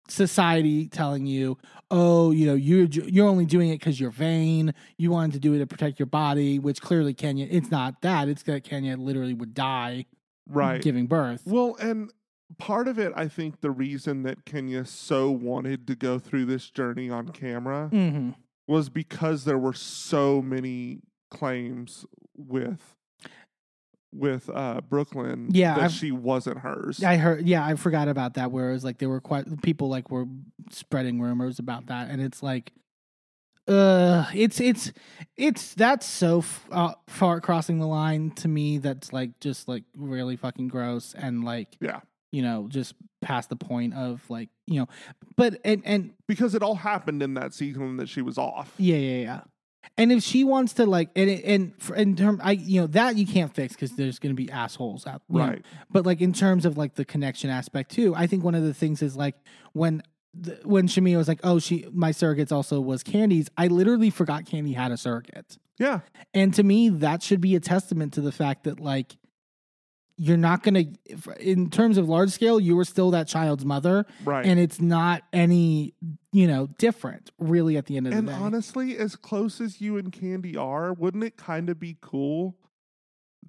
[0.07, 1.57] society telling you,
[1.91, 4.73] oh, you know, you're you're only doing it because you're vain.
[4.97, 7.47] You wanted to do it to protect your body, which clearly Kenya.
[7.49, 8.27] It's not that.
[8.27, 10.05] It's that Kenya literally would die
[10.47, 10.81] Right.
[10.81, 11.43] giving birth.
[11.45, 12.11] Well, and
[12.57, 16.69] part of it, I think the reason that Kenya so wanted to go through this
[16.71, 18.31] journey on camera Mm-hmm.
[18.67, 22.05] was because there were so many claims
[22.35, 22.95] with
[24.11, 27.03] with uh Brooklyn Yeah, that I've- she wasn't hers.
[27.03, 27.47] I heard.
[27.47, 28.51] Yeah, I forgot about that.
[28.51, 30.25] Where it was like there were quite people like were
[30.71, 32.71] spreading rumors about that, and it's like,
[33.67, 34.91] uh, it's it's
[35.37, 38.79] it's that's so f- uh, far crossing the line to me.
[38.79, 41.99] That's like just like really fucking gross and like yeah.
[42.31, 44.87] you know just past the point of like you know,
[45.35, 48.73] but and and Because it all happened in that season that she was off.
[48.79, 49.41] yeah yeah yeah.
[49.97, 53.27] And if she wants to like and and in term I you know that you
[53.27, 55.47] can't fix because there's going to be assholes out you know.
[55.47, 55.65] Right.
[55.89, 58.73] But like in terms of like the connection aspect too, I think one of the
[58.73, 59.35] things is like
[59.73, 60.01] when
[60.33, 64.45] the, when Shamea was like, "Oh, she my surrogates also was Kandi's." I literally forgot
[64.45, 65.57] Kandi had a surrogate.
[65.79, 66.01] Yeah.
[66.33, 69.15] And to me, that should be a testament to the fact that, like,
[70.21, 70.73] you're not going
[71.07, 74.05] to, in terms of large scale, you were still that child's mother.
[74.25, 74.45] Right.
[74.45, 75.93] And it's not any,
[76.33, 78.35] you know, different really at the end of And the day.
[78.35, 82.57] And honestly, as close as you and Kandi are, wouldn't it kind of be cool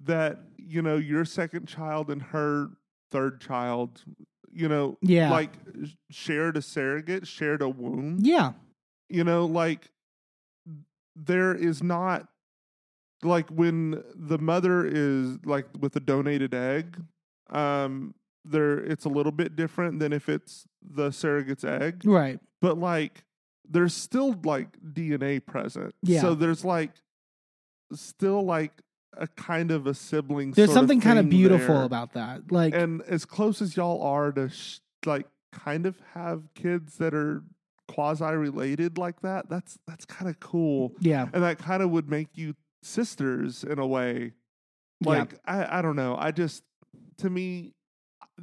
[0.03, 2.69] that, you know, your second child and her
[3.11, 4.01] third child,
[4.49, 5.29] you know, Yeah.
[5.29, 5.51] like
[6.09, 8.19] shared a surrogate, shared a womb?
[8.21, 8.53] yeah.
[9.09, 9.89] You know, like
[11.17, 12.29] there is not
[13.23, 17.01] like when the mother is like with a donated egg,
[17.49, 18.13] um,
[18.45, 22.39] there it's a little bit different than if it's the surrogate's egg Right.
[22.59, 23.23] but like
[23.69, 25.93] there's still like DNA present.
[26.01, 26.21] Yeah.
[26.21, 26.91] So there's like
[27.93, 28.71] still like
[29.17, 30.51] a kind of a sibling.
[30.51, 31.83] There's sort of something kind of beautiful there.
[31.83, 32.51] about that.
[32.51, 37.13] Like, And as close as y'all are to sh- like kind of have kids that
[37.13, 37.43] are
[37.87, 40.93] quasi related like that, that's that's kind of cool.
[40.99, 41.27] yeah.
[41.33, 44.33] And that kind of would make you sisters in a way.
[44.99, 45.09] Yeah.
[45.09, 46.15] Like I I don't know.
[46.17, 46.63] I just
[47.17, 47.73] to me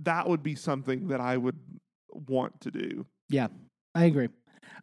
[0.00, 1.58] that would be something that I would
[2.12, 3.06] want to do.
[3.28, 3.48] Yeah,
[3.94, 4.28] I agree.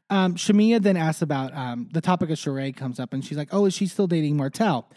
[0.10, 3.49] Um, Shamea then asks about um, the topic of Sheree comes up, and she's like,
[3.52, 4.91] "Oh, is she still dating Martell?"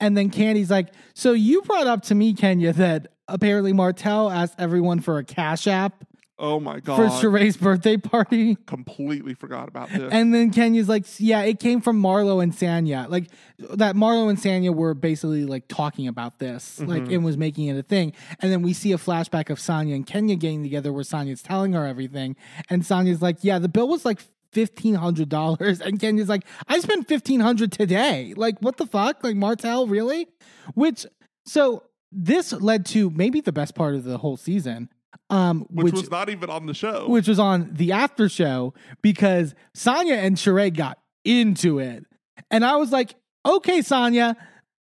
[0.00, 4.54] And then Kandi's like, "So you brought up to me, Kenya, that apparently Martell asked
[4.58, 6.04] everyone for a cash app
[6.38, 6.96] Oh my god.
[6.96, 10.12] for Sheree's birthday party." completely forgot about this.
[10.12, 13.08] And then Kenya's like, "Yeah, it came from Marlo and Sanya.
[13.08, 13.28] Like
[13.58, 16.90] that Marlo and Sanya were basically like talking about this, mm-hmm.
[16.90, 18.12] like and was making it a thing.
[18.40, 21.72] And then we see a flashback of Sanya and Kenya getting together where Sanya's telling
[21.74, 22.36] her everything,
[22.68, 24.20] and Sanya's like, "Yeah, the bill was like."
[24.52, 28.34] Fifteen hundred dollars, and Kenya's like, "I spent fifteen hundred today.
[28.36, 29.24] Like, what the fuck?
[29.24, 30.28] Like, Martell, really?"
[30.74, 31.06] Which,
[31.44, 31.82] so
[32.12, 34.90] this led to maybe the best part of the whole season,
[35.30, 37.08] um, which, which was not even on the show.
[37.08, 42.04] which was on the after show because Sanya and Sheree got into it.
[42.50, 43.14] And I was like,
[43.46, 44.36] okay, Sanya,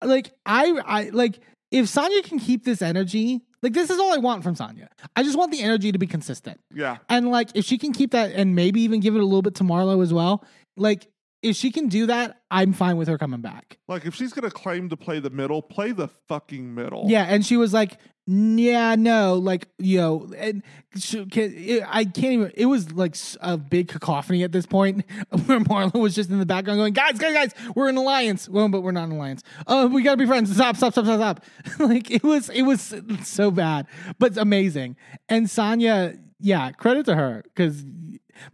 [0.02, 1.40] like I I like
[1.70, 4.86] if Sanya can keep this energy, like this is all I want from Sanya.
[5.16, 6.60] I just want the energy to be consistent.
[6.72, 6.98] yeah.
[7.08, 9.56] And like if she can keep that and maybe even give it a little bit
[9.56, 10.44] to Marlo as well,
[10.76, 11.08] like
[11.42, 13.78] if she can do that, I'm fine with her coming back.
[13.86, 17.04] Like if she's gonna claim to play the middle, play the fucking middle.
[17.08, 20.62] Yeah, and she was like, "Yeah, no, like you know," and
[20.96, 22.52] she, can, it, I can't even.
[22.54, 25.04] It was like a big cacophony at this point,
[25.46, 28.68] where Marlo was just in the background going, "Guys, guys, guys, we're an alliance." Well,
[28.68, 29.44] but we're not an alliance.
[29.66, 30.52] Oh, we gotta be friends.
[30.52, 31.78] Stop, stop, stop, stop, stop.
[31.88, 33.86] like it was, it was so bad,
[34.18, 34.96] but amazing.
[35.28, 37.84] And Sanya, yeah, credit to her because,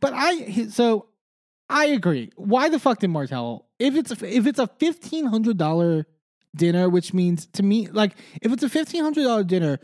[0.01, 1.07] but I so
[1.69, 2.31] I agree.
[2.37, 3.67] Why the fuck did Martell?
[3.79, 6.07] If it's if it's a fifteen hundred dollar
[6.55, 9.79] dinner, which means to me, like if it's a fifteen hundred dollar dinner,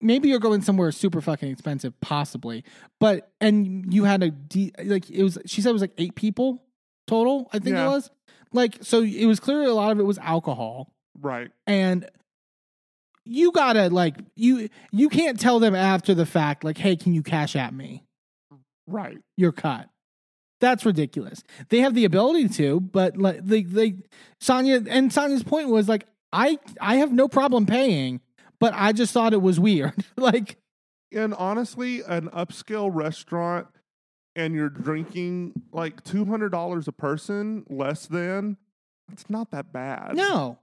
[0.00, 2.64] maybe you're going somewhere super fucking expensive, possibly.
[3.00, 5.38] But and you had a de- like it was.
[5.46, 6.62] She said it was like eight people
[7.06, 7.48] total.
[7.52, 7.86] I think Yeah.
[7.86, 8.10] it was
[8.52, 9.00] like so.
[9.02, 11.50] It was clear a lot of it was alcohol Right.
[11.66, 12.08] and
[13.24, 17.22] you gotta like you you can't tell them after the fact like hey can you
[17.22, 18.02] cash at me
[18.88, 19.18] Right.
[19.36, 19.88] you're cut.
[20.62, 21.42] That's ridiculous.
[21.70, 23.94] They have the ability to, but like they they
[24.40, 28.20] Sanya and Sanya's point was like I I have no problem paying,
[28.60, 29.92] but I just thought it was weird.
[30.16, 30.58] like
[31.10, 33.66] And honestly, an upscale restaurant
[34.36, 38.56] and you're drinking like two hundred dollars a person less than,
[39.12, 40.14] it's not that bad.
[40.14, 40.60] no.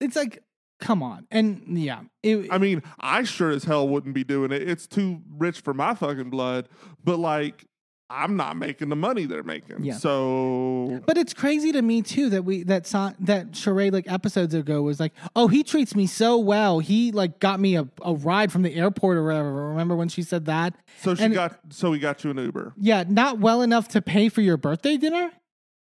[0.00, 0.42] It's like
[0.80, 1.26] come on.
[1.30, 4.66] And yeah, it, I mean, I sure as hell wouldn't be doing it.
[4.66, 6.70] It's too rich for my fucking blood.
[7.04, 7.66] But like,
[8.10, 9.84] I'm not making the money they're making.
[9.84, 9.94] Yeah.
[9.94, 14.54] So But it's crazy to me too that we that saw that Sheree like episodes
[14.54, 16.78] ago was like, oh, he treats me so well.
[16.78, 19.68] He like got me a, a ride from the airport or whatever.
[19.68, 20.74] Remember when she said that?
[21.02, 22.72] so she And- got so we got you an Uber.
[22.78, 25.30] Yeah, not well enough to pay for your birthday dinner?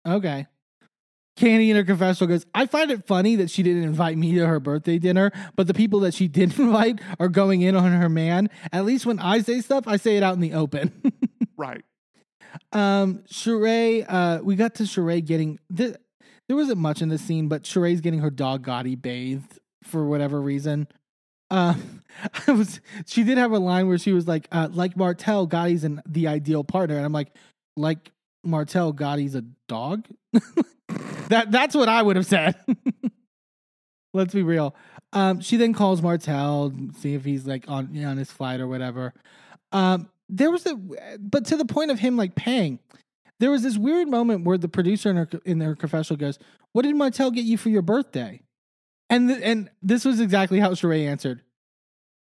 [0.08, 0.48] Okay.
[1.38, 4.48] Kandi in her confessional goes, I find it funny that she didn't invite me to
[4.48, 8.08] her birthday dinner, but the people that she did invite are going in on her
[8.08, 8.50] man.
[8.72, 10.94] At least when I say stuff, I say it out in the open.
[11.58, 11.86] Right.
[12.72, 15.96] Um, Sheree, uh, we got to Sheree getting, th-
[16.48, 20.42] there wasn't much in this scene, but Sheree's getting her dog Gotti bathed for whatever
[20.42, 20.88] reason.
[21.50, 21.76] Uh,
[22.48, 25.84] I was, she did have a line where she was like, uh, like Martell, Gotti's
[25.84, 26.98] an, the ideal partner.
[26.98, 27.32] And I'm like,
[27.76, 28.12] like
[28.44, 30.08] Martell, Gotti's a dog?
[31.30, 32.56] that That's what I would have said.
[34.14, 34.76] Let's be real.
[35.12, 39.14] Um, she then calls Martell, see if he's like on on his flight or whatever.
[39.72, 40.76] Um, there was a,
[41.20, 42.80] but to the point of him like paying,
[43.40, 46.40] there was this weird moment where the producer in her in her confessional goes,
[46.72, 48.42] "What did Martell get you for your birthday?"
[49.10, 51.42] And th- and this was exactly how Sheree answered.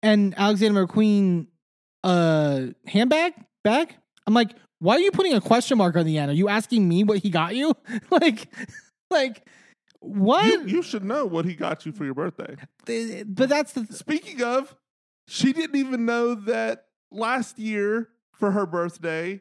[0.02, 1.46] And Alexander McQueen,
[2.04, 3.34] uh, handbag
[3.64, 3.94] bag.
[4.26, 6.30] I'm like, why are you putting a question mark on the end?
[6.30, 7.74] Are you asking me what he got you?
[8.10, 8.48] like,
[9.10, 9.46] like,
[10.00, 10.44] What?
[10.44, 12.56] You, you should know what he got you for your birthday.
[13.26, 14.76] But that's the Speaking of,
[15.26, 19.40] she didn't even know that last year for her birthday,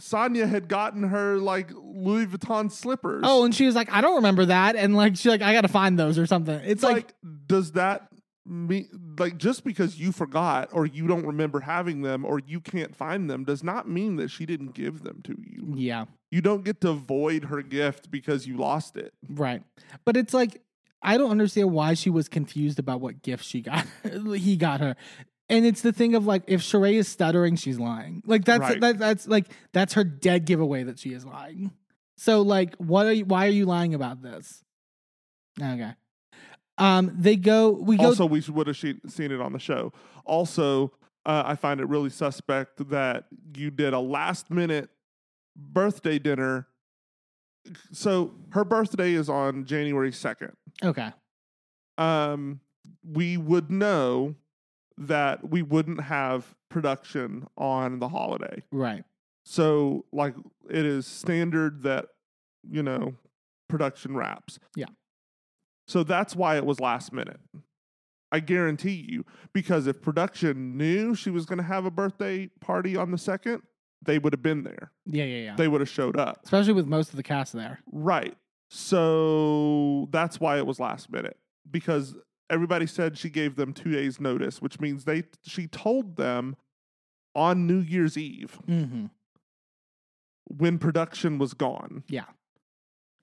[0.00, 3.22] Sanya had gotten her like Louis Vuitton slippers.
[3.24, 5.68] Oh, and she was like, I don't remember that, and like she's like, I gotta
[5.68, 6.54] find those or something.
[6.56, 7.14] It's it's like, like,
[7.46, 8.08] does that
[8.46, 12.94] mean like just because you forgot or you don't remember having them or you can't
[12.94, 15.72] find them does not mean that she didn't give them to you.
[15.76, 19.14] yeah, You don't get to void her gift because you lost it.
[19.30, 19.62] right.
[20.04, 20.60] But it's like,
[21.00, 23.86] I don't understand why she was confused about what gift she got.
[24.36, 24.96] he got her.
[25.48, 28.22] And it's the thing of like, if Sheree is stuttering, she's lying.
[28.26, 28.80] Like that's Right.
[28.80, 31.70] that, that's like that's her dead giveaway that she is lying.
[32.16, 33.24] So like, what are you?
[33.24, 34.64] Why are you lying about this?
[35.60, 35.92] Okay.
[36.78, 37.70] Um, they go.
[37.70, 38.06] We go.
[38.06, 39.92] also, we would have seen it on the show.
[40.24, 40.92] Also,
[41.26, 43.26] uh, I find it really suspect that
[43.56, 44.88] you did a last minute
[45.56, 46.66] birthday dinner.
[47.92, 50.52] So her birthday is on January 2nd.
[50.82, 51.12] okay.
[51.96, 52.60] Um,
[53.08, 54.34] we would know
[54.96, 58.62] that we wouldn't have production on the holiday.
[58.70, 59.04] Right.
[59.44, 60.34] So, like,
[60.70, 62.06] it is standard that,
[62.68, 63.14] you know,
[63.68, 64.58] production wraps.
[64.74, 64.86] Yeah.
[65.86, 67.40] So that's why it was last minute.
[68.32, 72.96] I guarantee you, because if production knew she was going to have a birthday party
[72.96, 73.62] on the second,
[74.02, 74.92] they would have been there.
[75.06, 75.24] Yeah.
[75.24, 75.44] Yeah.
[75.44, 75.56] Yeah.
[75.56, 76.40] They would have showed up.
[76.44, 77.80] Especially with most of the cast there.
[77.92, 78.36] Right.
[78.70, 81.36] So that's why it was last minute
[81.70, 82.16] because
[82.54, 86.56] everybody said she gave them two days notice, which means they she told them
[87.34, 89.06] on New Year's Eve Mm-hmm.
[90.48, 92.04] when production was gone.
[92.08, 92.24] Yeah.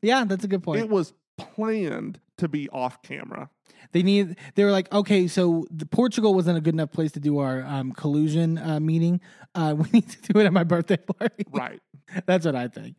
[0.02, 0.80] Yeah, that's a good point.
[0.82, 3.50] It was planned to be off camera.
[3.92, 4.36] They need.
[4.56, 7.64] They were like, okay, so the Portugal wasn't a good enough place to do our
[7.64, 9.22] um, collusion uh, meeting.
[9.56, 11.46] Uh, we need to do it at my birthday party.
[11.52, 11.82] Right.
[12.26, 12.98] That's what I think.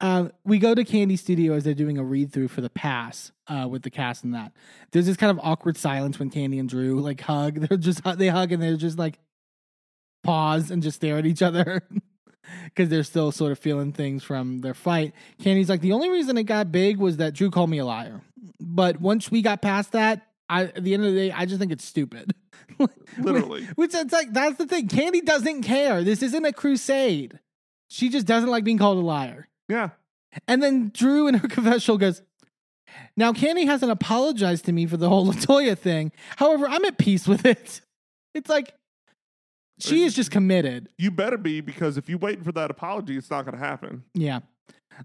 [0.00, 3.32] Um, we go to Kandi Studio as they're doing a read through for the pass
[3.46, 4.52] uh, with the cast and that.
[4.90, 7.54] There's this kind of awkward silence when Kandi and Drew like hug.
[7.68, 9.18] They're just they hug and they're just like
[10.22, 11.82] pause and just stare at each other
[12.64, 15.14] because they're still sort of feeling things from their fight.
[15.40, 18.20] Kandi's like the only reason it got big was that Drew called me a liar.
[18.60, 21.60] But once we got past that, I at the end of the day, I just
[21.60, 22.34] think it's stupid.
[23.18, 23.64] Literally.
[23.74, 24.88] Which it's like that's the thing.
[24.88, 26.02] Kandi doesn't care.
[26.02, 27.38] This isn't a crusade.
[27.88, 29.48] She just doesn't like being called a liar.
[29.68, 29.90] Yeah.
[30.46, 32.22] And then Drew in her confessional goes,
[33.16, 36.12] Now Kandi hasn't apologized to me for the whole Latoya thing.
[36.36, 37.80] However, I'm at peace with it.
[38.34, 38.74] It's like
[39.80, 40.88] she uh, is just committed.
[40.98, 44.04] You better be because if you're waiting for that apology, it's not going to happen.
[44.14, 44.40] Yeah.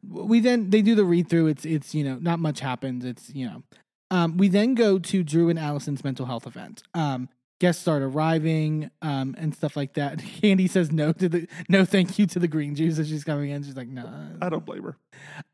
[0.08, 1.48] We then they do the read through.
[1.48, 3.06] It's it's you know not much happens.
[3.06, 3.64] It's you know.
[4.12, 6.84] Um, we then go to Drew and Allison's mental health event.
[6.94, 7.28] Um,
[7.60, 10.18] guests start arriving um, and stuff like that.
[10.42, 13.50] Kandi says no to the no thank you to the green juice as she's coming
[13.50, 13.64] in.
[13.64, 14.08] She's like no.
[14.42, 14.98] I don't blame her.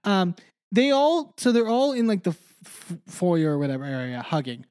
[0.03, 0.35] Um,
[0.71, 4.65] they all so they're all in like the f- foyer or whatever area hugging.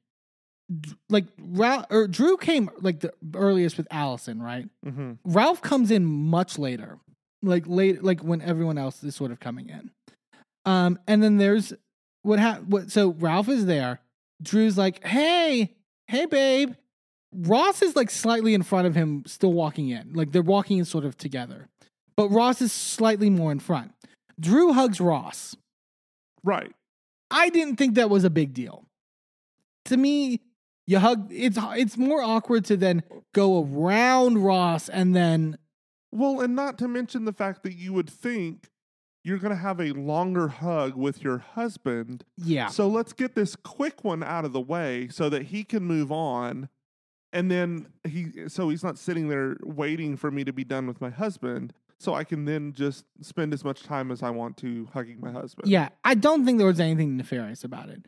[1.09, 4.69] Like Ralph or Drew came like the earliest with Allison, right?
[4.83, 6.97] hmm Ralph comes in much later,
[7.41, 9.91] like late, like when everyone else is sort of coming in.
[10.65, 11.73] Um, and then there's
[12.23, 13.99] what ha- what so Ralph is there.
[14.41, 15.75] Drew's like, "Hey,
[16.07, 16.73] hey, babe."
[17.33, 20.11] Ross is like slightly in front of him, still walking in.
[20.13, 21.69] Like they're walking in sort of together,
[22.17, 23.93] but Ross is slightly more in front.
[24.39, 25.55] Drew hugs Ross.
[26.43, 26.73] Right.
[27.29, 28.83] I didn't think that was a big deal.
[29.85, 30.41] To me,
[30.85, 31.31] you hug.
[31.31, 33.03] It's it's more awkward to then
[33.33, 35.57] go around Ross and then
[36.11, 38.69] Well, and not to mention the fact that you would think
[39.23, 42.25] you're going to have a longer hug with your husband.
[42.37, 42.67] yeah.
[42.67, 46.11] So let's get this quick one out of the way so that he can move
[46.11, 46.69] on.
[47.31, 50.99] And then he, so he's not sitting there waiting for me to be done with
[50.99, 51.71] my husband.
[51.99, 55.31] So I can then just spend as much time as I want to hugging my
[55.31, 55.69] husband.
[55.69, 58.07] Yeah, I don't think there was anything nefarious about it.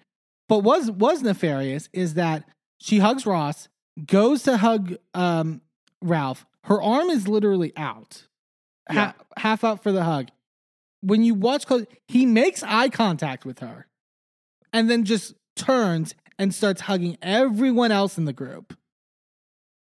[0.49, 2.43] But was was nefarious is that
[2.79, 3.69] she hugs Ross,
[4.03, 5.61] goes to hug um,
[6.01, 6.45] Ralph.
[6.65, 8.27] Her arm is literally out,
[8.89, 10.29] ha- half out for the hug.
[11.01, 13.87] When you watch close, he makes eye contact with her,
[14.71, 18.77] and then just turns and starts hugging everyone else in the group.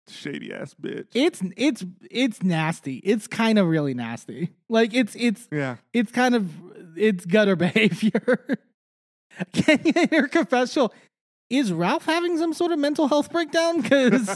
[0.08, 1.06] Shady ass bitch.
[1.14, 2.96] It's it's it's nasty.
[2.98, 4.50] It's kind of really nasty.
[4.68, 5.76] Like it's it's yeah.
[5.92, 6.50] it's kind of
[6.96, 8.58] it's gutter behavior.
[9.52, 10.92] Kenya in her confessional
[11.52, 13.82] is Ralph having some sort of mental health breakdown?
[13.82, 14.26] Because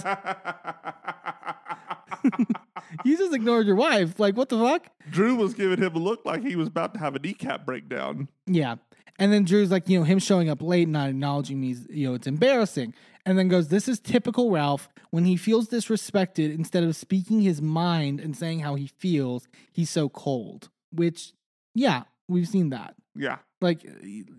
[3.05, 4.21] you just ignored your wife.
[4.21, 4.87] Like, what the fuck?
[5.11, 8.29] Drew was giving him a look like he was about to have a kneecap breakdown.
[8.47, 8.77] Yeah.
[9.19, 11.87] And then Drew's like, you know, him showing up late, and not acknowledging me, is,
[11.89, 12.93] you know, it's embarrassing.
[13.25, 14.91] And then goes, this is typical Ralph.
[15.11, 19.89] When he feels disrespected, instead of speaking his mind and saying how he feels, he's
[19.89, 20.69] so cold.
[20.93, 21.33] Which,
[21.75, 22.95] yeah, we've seen that.
[23.19, 23.39] Yeah.
[23.61, 23.85] Like,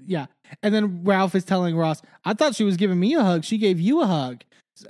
[0.05, 0.27] yeah.
[0.61, 3.43] And then Ralph is telling Ross, I thought she was giving me a hug.
[3.43, 4.43] She gave you a hug.
[4.75, 4.89] So-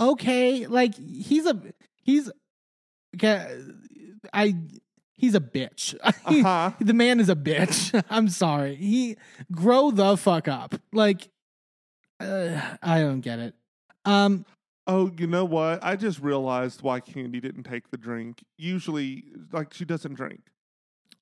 [0.00, 0.66] okay.
[0.66, 1.60] Like, he's a,
[2.02, 2.30] he's,
[3.16, 3.60] okay,
[4.32, 4.54] I,
[5.16, 5.94] he's a bitch.
[6.26, 6.72] Uh-huh.
[6.80, 8.02] the man is a bitch.
[8.10, 8.74] I'm sorry.
[8.76, 9.16] He,
[9.52, 10.74] grow the fuck up.
[10.92, 11.28] Like,
[12.20, 13.54] uh, I don't get it.
[14.04, 14.44] Um,
[14.88, 15.82] Oh, you know what?
[15.82, 18.44] I just realized why Kandi didn't take the drink.
[18.56, 20.42] Usually, like she doesn't drink,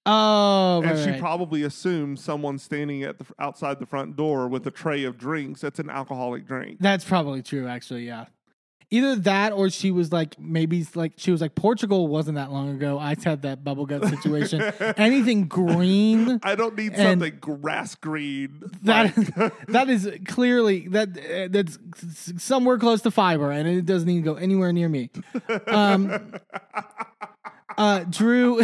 [0.07, 1.21] oh, right, and she right.
[1.21, 5.61] probably assumes someone standing at the outside the front door with a tray of drinks.
[5.61, 6.79] That's an alcoholic drink.
[6.81, 8.07] That's probably true, actually.
[8.07, 8.27] Yeah.
[8.91, 12.71] Either that or she was like, maybe like, she was like, Portugal wasn't that long
[12.71, 12.99] ago.
[12.99, 14.61] I had that bubble gut situation.
[14.97, 18.63] Anything green, I don't need something grass green.
[18.83, 21.79] that, like- that is clearly, that uh, that's
[22.37, 25.11] somewhere close to fiber and it doesn't even go anywhere near me.
[25.67, 26.35] Um,
[27.79, 28.63] uh, Drew,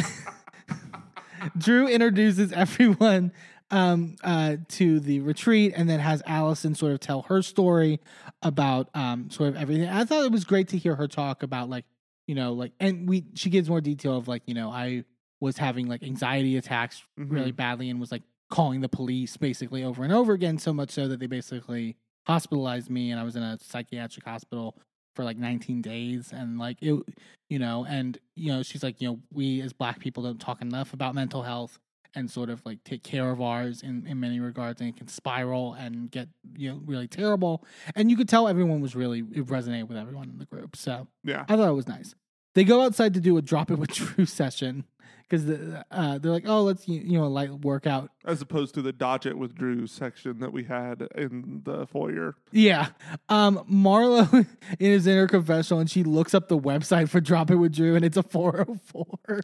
[1.58, 3.32] Drew introduces everyone
[3.70, 8.00] um, uh, to the retreat and then has Allison sort of tell her story
[8.42, 9.88] about um, sort of everything.
[9.88, 11.84] I thought it was great to hear her talk about like,
[12.26, 15.04] you know, like, and we, she gives more detail of like, you know, I
[15.40, 20.02] was having like anxiety attacks really badly and was like calling the police basically over
[20.02, 21.96] and over again, so much so that they basically
[22.26, 24.76] hospitalized me and I was in a psychiatric hospital
[25.14, 27.02] for like 19 days and like it
[27.48, 30.62] you know and you know she's like you know we as black people don't talk
[30.62, 31.78] enough about mental health
[32.14, 35.08] and sort of like take care of ours in, in many regards and it can
[35.08, 37.64] spiral and get you know really terrible.
[37.94, 41.06] And you could tell everyone was really it resonated with everyone in the group so
[41.24, 41.44] yeah.
[41.48, 42.14] i thought it was nice.
[42.56, 44.84] They go outside to do a drop it with Drew session
[45.30, 48.82] because the, uh, they're like oh let's you know a light workout As opposed to
[48.82, 52.34] the dodge it with Drew section that we had in the foyer.
[52.50, 52.88] Yeah.
[53.28, 54.46] Um Marlo
[54.80, 57.94] is in her confessional and she looks up the website for Drop It with Drew
[57.94, 59.40] and it's a 404.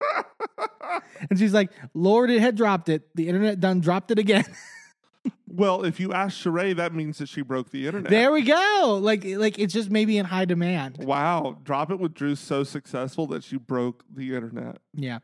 [1.30, 3.08] and she's like, Lord, it had dropped it.
[3.14, 4.44] The internet done dropped it again.
[5.48, 8.10] Well, if you ask Sheree, that means that she broke the internet.
[8.10, 8.98] there we go.
[9.00, 10.98] Like like it's just maybe in high demand.
[11.04, 14.78] Wow, Drop It with Drew's so successful that she broke the internet.
[14.92, 15.20] Yeah.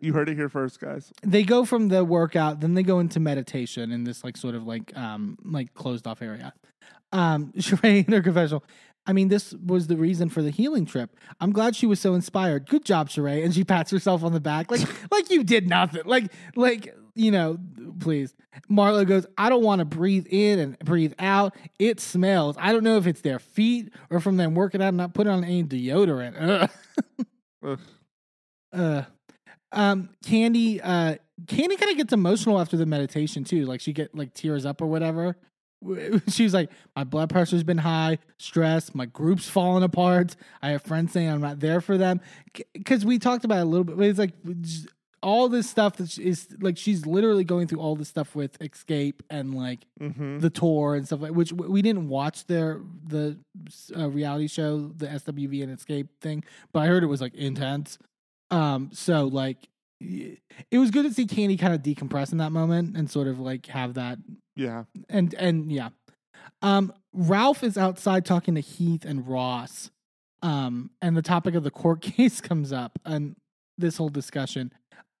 [0.00, 1.12] You heard it here first, guys.
[1.22, 4.64] They go from the workout, then they go into meditation in this like sort of
[4.66, 6.52] like um like closed off area.
[7.12, 8.64] Um Sheree in her confessional.
[9.08, 11.16] I mean, this was the reason for the healing trip.
[11.40, 12.68] I'm glad she was so inspired.
[12.68, 13.44] Good job, Sheree.
[13.44, 14.80] And she pats herself on the back, like
[15.12, 16.02] like you did nothing.
[16.04, 17.58] Like like you know,
[17.98, 18.34] please.
[18.70, 21.54] Marlo goes, I don't want to breathe in and breathe out.
[21.78, 22.56] It smells.
[22.58, 25.32] I don't know if it's their feet or from them working out and not putting
[25.32, 26.36] on any deodorant.
[26.38, 26.70] Ugh.
[27.64, 27.80] Ugh.
[28.72, 29.02] uh
[29.72, 31.16] um kandi uh
[31.46, 34.80] kandi kind of gets emotional after the meditation too like she get like tears up
[34.80, 35.36] or whatever
[36.28, 41.12] she's like my blood pressure's been high stress my group's falling apart i have friends
[41.12, 42.20] saying i'm not there for them
[42.72, 44.32] because we talked about it a little bit but it's like
[45.22, 49.20] all this stuff that is like she's literally going through all this stuff with Xscape
[49.30, 50.38] and like Mm-hmm.
[50.40, 53.38] the tour and stuff like which we didn't watch their the
[53.96, 57.98] uh, reality show the swv and Xscape thing but i heard it was like intense
[58.50, 59.68] um so like
[60.00, 63.40] it was good to see kandi kind of decompress in that moment and sort of
[63.40, 64.18] like have that
[64.54, 64.84] Yeah.
[65.08, 65.88] and and yeah
[66.62, 69.90] um ralph is outside talking to heath and ross
[70.42, 73.34] um and the topic of the court case comes up and
[73.78, 74.72] this whole discussion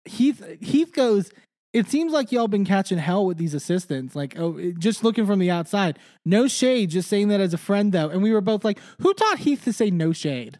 [0.06, 1.30] heath heath goes
[1.72, 5.26] it seems like y'all been catching hell with these assistants like oh it- just looking
[5.26, 8.40] from the outside no shade just saying that as a friend though and we were
[8.40, 10.58] both like who taught heath to say no shade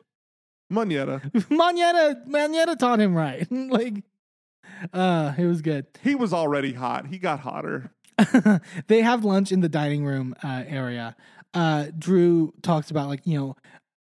[0.72, 1.30] Monyetta.
[1.48, 4.02] Monyetta Monyetta taught him right like
[4.92, 7.06] uh it was good He was already hot.
[7.06, 7.90] He got hotter.
[8.88, 11.14] they have lunch in the dining room uh, area.
[11.54, 13.56] Uh, Drew talks about like you know,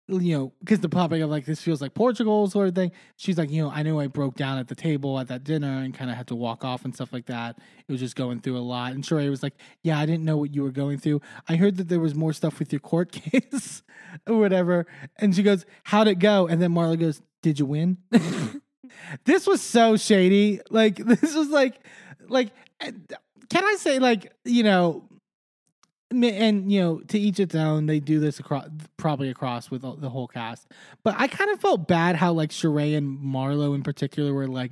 [0.07, 2.91] you know, because the topic of like this feels like Portugal sort of thing.
[3.15, 5.81] She's like, you know, I know I broke down at the table at that dinner
[5.81, 7.57] and kind of had to walk off and stuff like that.
[7.87, 8.93] It was just going through a lot.
[8.93, 11.21] And Sheree was like, yeah, I didn't know what you were going through.
[11.49, 13.81] I heard that there was more stuff with your court case
[14.27, 14.85] or whatever.
[15.17, 16.47] And she goes, how'd it go?
[16.47, 17.97] And then Marla goes, did you win?
[19.25, 20.61] this was so shady.
[20.69, 21.79] Like this was like,
[22.27, 22.49] like.
[23.47, 25.07] Can I say like you know
[26.11, 28.67] and you know to each its own they do this across
[28.97, 30.67] probably across with the whole cast.
[31.03, 34.71] But i kind of felt bad how like Sheree and marlo in particular were like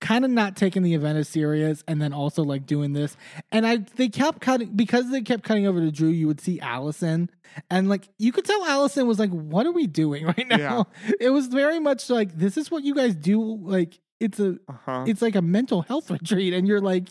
[0.00, 3.16] kind of not taking the event as serious and then also like doing this.
[3.52, 6.60] And i they kept cutting because they kept cutting over to drew you would see
[6.60, 7.30] allison.
[7.70, 10.86] And like you could tell allison was like what are we doing right now?
[11.20, 14.72] It was very much like this is what you guys do like it's a Uh
[14.84, 15.04] huh.
[15.06, 17.08] it's like a mental health retreat and you're like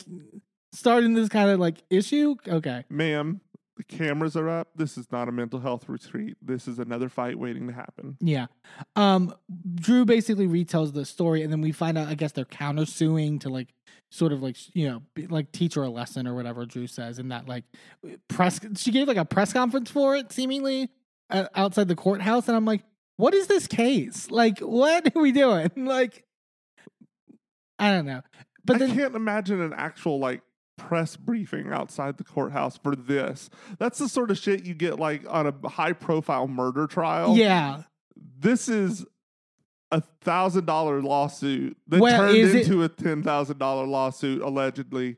[0.72, 2.34] starting this kind of like issue?
[2.48, 2.84] Okay.
[2.90, 3.40] Ma'am,
[3.76, 4.68] the cameras are up.
[4.76, 6.36] This is not a mental health retreat.
[6.40, 8.16] This is another fight waiting to happen.
[8.20, 8.46] Yeah.
[8.94, 9.34] Um,
[9.74, 13.48] Drew basically retells the story, and then we find out, I guess, they're countersuing to
[13.48, 13.74] like
[14.10, 17.18] sort of like, you know, be- like teach her a lesson or whatever Drew says.
[17.18, 17.64] And that like
[18.28, 20.90] press, she gave like a press conference for it, seemingly
[21.30, 22.46] uh, outside the courthouse.
[22.46, 22.84] And I'm like,
[23.16, 24.30] what is this case?
[24.30, 25.70] Like, what are we doing?
[25.76, 26.24] Like,
[27.78, 28.22] I don't know.
[28.64, 30.42] But I then, can't imagine an actual like
[30.76, 33.48] press briefing outside the courthouse for this.
[33.78, 37.36] That's the sort of shit you get like on a high profile murder trial.
[37.36, 37.82] yeah.
[38.38, 39.04] This is
[39.90, 44.42] a thousand dollar lawsuit that Well, turned is it- into a ten thousand dollar lawsuit
[44.42, 45.16] allegedly.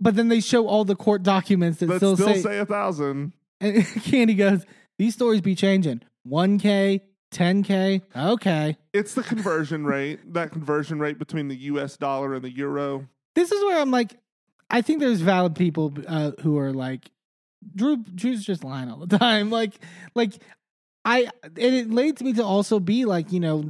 [0.00, 2.66] But then they show all the court documents that That still, still, say, say a
[2.66, 3.32] thousand.
[3.60, 4.64] And Kandi goes,
[4.98, 6.02] These stories be changing.
[6.28, 7.00] 1K,
[7.32, 8.02] 10K.
[8.14, 8.76] Okay.
[8.92, 13.08] It's the conversion rate, that conversion rate between the US dollar and the euro.
[13.34, 14.16] This is where I'm like,
[14.70, 17.10] I think there's valid people uh, who are like,
[17.74, 19.50] Drew, Drew's just lying all the time.
[19.50, 19.74] Like,
[20.14, 20.34] like,
[21.04, 23.64] I, and it leads me to also be like, you know,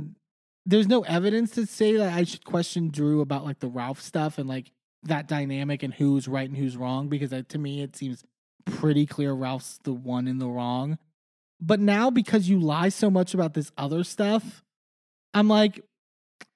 [0.65, 4.39] there's no evidence to say that I should question Drew about like the Ralph stuff
[4.39, 4.73] and like
[5.05, 8.25] that dynamic and who's right and who's wrong because uh, to me it seems
[8.65, 10.99] pretty clear Ralph's the one in the wrong.
[11.61, 14.65] But now because you lie so much about this other stuff,
[15.33, 15.81] I'm like,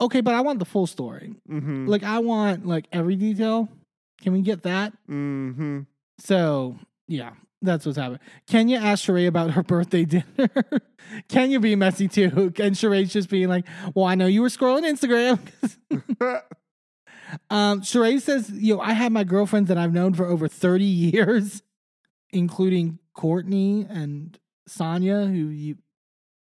[0.00, 1.34] okay, but I want the full story.
[1.48, 1.86] Mm-hmm.
[1.86, 3.68] Like I want like every detail.
[4.20, 4.92] Can we get that?
[5.08, 5.80] mm-hmm.
[6.18, 6.76] So
[7.08, 7.32] yeah,
[7.62, 8.20] that's what's happening.
[8.46, 10.50] Kenya asked Sheree about her birthday dinner.
[11.28, 14.88] Kenya being messy too, and Sheree's just being like, "Well, I know you were scrolling
[14.88, 15.40] Instagram."
[17.50, 21.62] um, Sheree says, "Yo, I have my girlfriends that I've known for over thirty years,
[22.30, 25.76] including Courtney and Sonia, who you."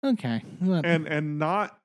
[0.04, 1.78] Okay, and and not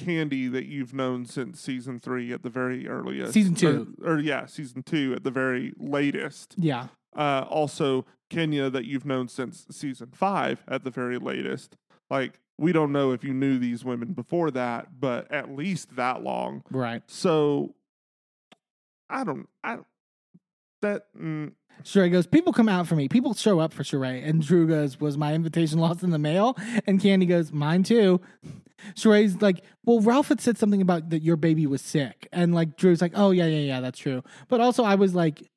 [0.00, 3.32] Kandi that you've known since season three at the very earliest.
[3.34, 3.94] Season two.
[4.02, 6.54] Or, or yeah, season two at the very latest.
[6.58, 11.76] yeah, Uh, also, Kenya that you've known since season five at the very latest.
[12.08, 16.22] Like, we don't know if you knew these women before that, but at least that
[16.22, 16.62] long.
[16.70, 17.02] right.
[17.06, 17.74] So,
[19.08, 19.86] I don't, I don't,
[20.82, 21.52] that, mm,
[21.82, 23.08] Sheree goes, People come out for me.
[23.08, 24.26] People show up for Sheree.
[24.26, 26.56] And Drew goes, Was my invitation lost in the mail?
[26.86, 28.20] And Kandi goes, Mine too.
[28.94, 32.28] Sheree's like, Well, Ralph had said something about that your baby was sick.
[32.32, 34.22] And like, Drew's like, Oh, yeah, yeah, yeah, that's true.
[34.48, 35.48] But also, I was like,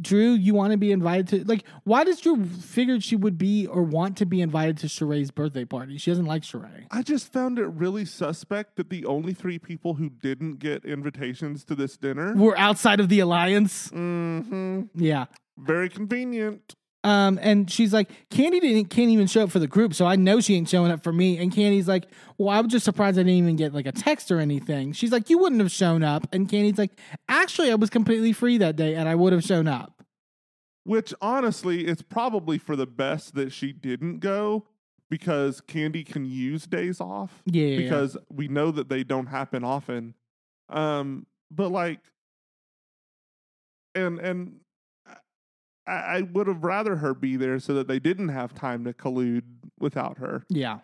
[0.00, 3.66] Drew, you want to be invited to, like, why does Drew figured she would be
[3.66, 5.98] or want to be invited to Sheree's birthday party?
[5.98, 6.86] She doesn't like Sheree.
[6.90, 11.64] I just found it really suspect that the only three people who didn't get invitations
[11.64, 12.34] to this dinner.
[12.34, 13.88] We're outside of the alliance.
[13.90, 15.26] hmm Yeah.
[15.58, 16.74] Very convenient.
[17.02, 20.16] Um, and she's like, Kandi didn't can't even show up for the group, so I
[20.16, 21.38] know she ain't showing up for me.
[21.38, 22.04] And Kandi's like,
[22.36, 24.92] Well, I was just surprised I didn't even get like a text or anything.
[24.92, 26.26] She's like, You wouldn't have shown up.
[26.32, 26.92] And Kandi's like,
[27.28, 30.04] Actually, I was completely free that day and I would have shown up.
[30.84, 34.66] Which honestly, it's probably for the best that she didn't go
[35.08, 37.42] because Kandi can use days off.
[37.46, 37.76] Yeah.
[37.76, 40.14] Because we know that they don't happen often.
[40.68, 42.00] Um, but like,
[43.94, 44.59] and and
[45.90, 48.92] I, I would have rather her be there so that they didn't have time to
[48.92, 49.42] collude
[49.78, 50.44] without her.
[50.48, 50.80] Yeah.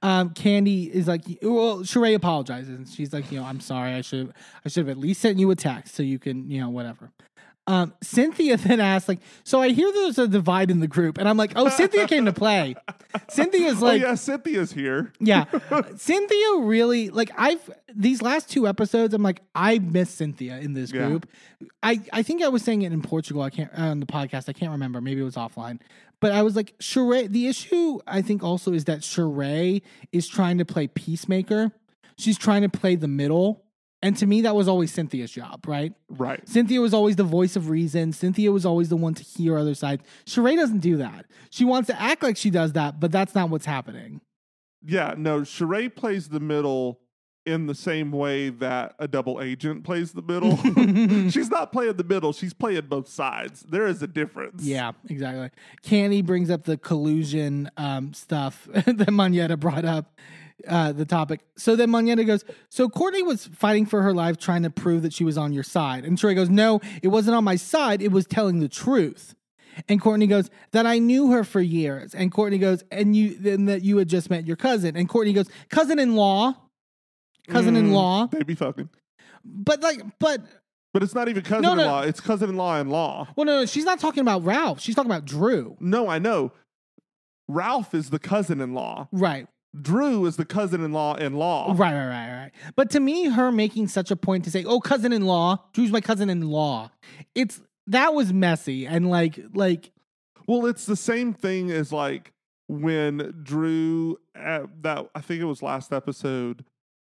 [0.00, 2.68] Um, Kandi is like, well, Sheree apologizes.
[2.68, 3.94] And she's like, you know, I'm sorry.
[3.94, 4.32] I should,
[4.64, 7.10] I should have at least sent you a text so you can, you know, whatever.
[7.68, 11.28] Um, Cynthia then asked, like, so I hear there's a divide in the group, and
[11.28, 12.76] I'm like, oh, Cynthia came to play.
[13.28, 15.12] Cynthia's like, oh yeah, Cynthia's here.
[15.18, 15.44] yeah,
[15.96, 19.14] Cynthia really like I've these last two episodes.
[19.14, 21.06] I'm like, I miss Cynthia in this Yeah.
[21.08, 21.28] group.
[21.82, 23.42] I I think I was saying it in Portugal.
[23.42, 24.48] I can't on the podcast.
[24.48, 25.00] I can't remember.
[25.00, 25.80] Maybe it was offline.
[26.20, 27.28] But I was like, Sheree.
[27.28, 29.82] The issue I think also is that Sheree
[30.12, 31.72] is trying to play peacemaker.
[32.16, 33.64] She's trying to play the middle.
[34.06, 35.92] And to me, that was always Cynthia's job, right?
[36.08, 36.48] Right.
[36.48, 38.12] Cynthia was always the voice of reason.
[38.12, 40.04] Cynthia was always the one to hear other sides.
[40.26, 41.26] Sheree doesn't do that.
[41.50, 44.20] She wants to act like she does that, but that's not what's happening.
[44.80, 47.00] Yeah, no, Sheree plays the middle
[47.46, 50.56] in the same way that a double agent plays the middle.
[51.30, 53.64] she's not playing the middle, she's playing both sides.
[53.68, 54.62] There is a difference.
[54.62, 55.50] Yeah, exactly.
[55.82, 60.14] Kandi brings up the collusion um, stuff that Monyetta brought up,
[60.66, 61.40] uh, the topic.
[61.56, 65.12] So then Monyetta goes, So Courtney was fighting for her life, trying to prove that
[65.12, 66.04] she was on your side.
[66.04, 68.02] And Troy goes, No, it wasn't on my side.
[68.02, 69.34] It was telling the truth.
[69.88, 72.14] And Courtney goes, That I knew her for years.
[72.14, 74.96] And Courtney goes, And you, then that you had just met your cousin.
[74.96, 76.54] And Courtney goes, Cousin in law.
[77.48, 78.26] Cousin in law.
[78.26, 78.88] They be fucking.
[79.44, 80.40] But like, but,
[80.92, 83.28] But it's not even cousin in law, it's cousin in law in law.
[83.36, 84.80] well, no, no, she's not talking about Ralph.
[84.80, 85.76] She's talking about Drew.
[85.78, 86.52] No, I know.
[87.48, 89.06] Ralph is the cousin in law.
[89.12, 89.46] Right.
[89.82, 91.74] Drew is the cousin in law in law.
[91.76, 92.52] Right, right, right, right.
[92.74, 96.90] But to me, her making such a point to say, "Oh, cousin-in-law, Drew's my cousin-in-law,"
[97.34, 99.92] it's that was messy and like, like,
[100.46, 102.32] Well, it's the same thing as like
[102.68, 106.64] when Drew that I think it was last episode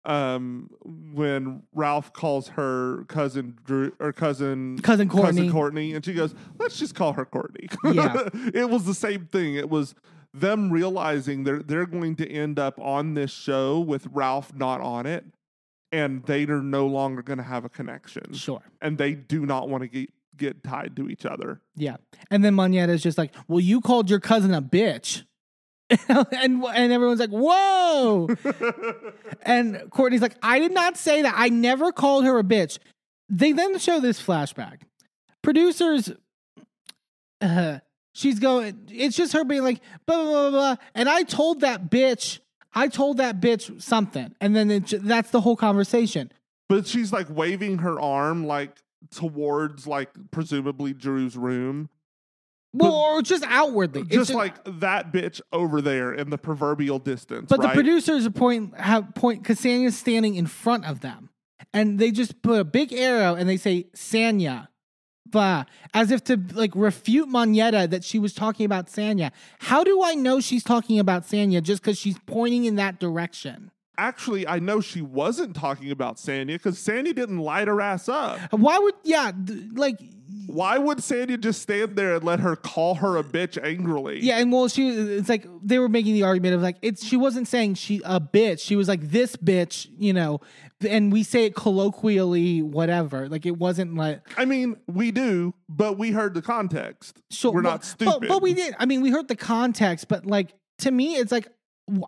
[0.05, 0.69] um
[1.15, 5.43] when Ralph calls her cousin Drew or cousin Cousin Courtney.
[5.43, 8.29] cousin Courtney and she goes, "Let's just call her Courtney." Yeah.
[8.55, 9.55] it was the same thing.
[9.55, 9.95] It was
[10.35, 15.07] them realizing they're they're going to end up on this show with Ralph not on
[15.07, 15.25] it
[15.91, 18.63] and they are no longer going to have a connection Sure.
[18.81, 21.61] and they do not want to get get tied to each other.
[21.77, 21.97] Yeah.
[22.31, 25.25] And then Monyetta's just like, well, you called your cousin a bitch.
[26.09, 28.29] and and everyone's like, whoa.
[29.43, 31.35] and Courtney's like, I did not say that.
[31.37, 32.79] I never called her a bitch.
[33.29, 34.81] They then show this flashback.
[35.43, 36.11] Producers,
[37.43, 37.81] uh,
[38.13, 40.77] she's going, it's just her being like, blah, blah, blah, blah.
[40.95, 42.39] And I told that bitch,
[42.75, 44.35] I told that bitch something.
[44.41, 46.33] And then it, that's the whole conversation.
[46.69, 48.79] But she's like waving her arm like
[49.11, 51.91] towards like presumably Drew's room.
[52.73, 54.03] Well, But- or just outwardly.
[54.03, 57.47] It's Just like that bitch over there in the proverbial distance.
[57.49, 57.69] But right?
[57.69, 61.29] the producers point have point because Sanya's standing in front of them,
[61.75, 64.69] and they just put a big arrow and they say Sanya,
[65.33, 65.65] blah,
[65.95, 69.33] as if to like refute Monyetta that she was talking about Sanya.
[69.59, 73.71] How do I know she's talking about Sanya just because she's pointing in that direction?
[73.99, 78.39] Actually, I know she wasn't talking about Sanya because Sanya didn't light her ass up.
[78.53, 79.99] Why would yeah th- like
[80.47, 84.21] Why would Sanya just stand there and let her call her a bitch angrily?
[84.21, 87.17] yeah and well she it's like they were making the argument of like it's she
[87.19, 90.41] wasn't saying she a bitch she was like this bitch you know
[90.85, 95.99] and we say it colloquially whatever like it wasn't like I mean, we do, but
[95.99, 97.21] we heard the context.
[97.31, 98.21] Sure, We're well, not stupid.
[98.21, 98.75] But, but we did.
[98.79, 101.49] I mean, we heard the context, but like to me, it's like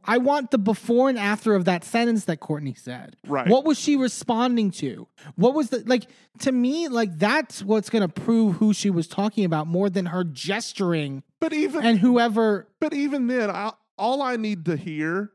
[0.04, 3.16] I want the before and after of that sentence that Courtney said.
[3.26, 3.48] Right.
[3.48, 5.08] What was she responding to?
[5.34, 6.06] What was the like
[6.40, 6.88] to me?
[6.88, 11.22] Like that's what's going to prove who she was talking about more than her gesturing
[11.40, 12.68] But even and whoever.
[12.80, 15.32] But even then, I, all I need to hear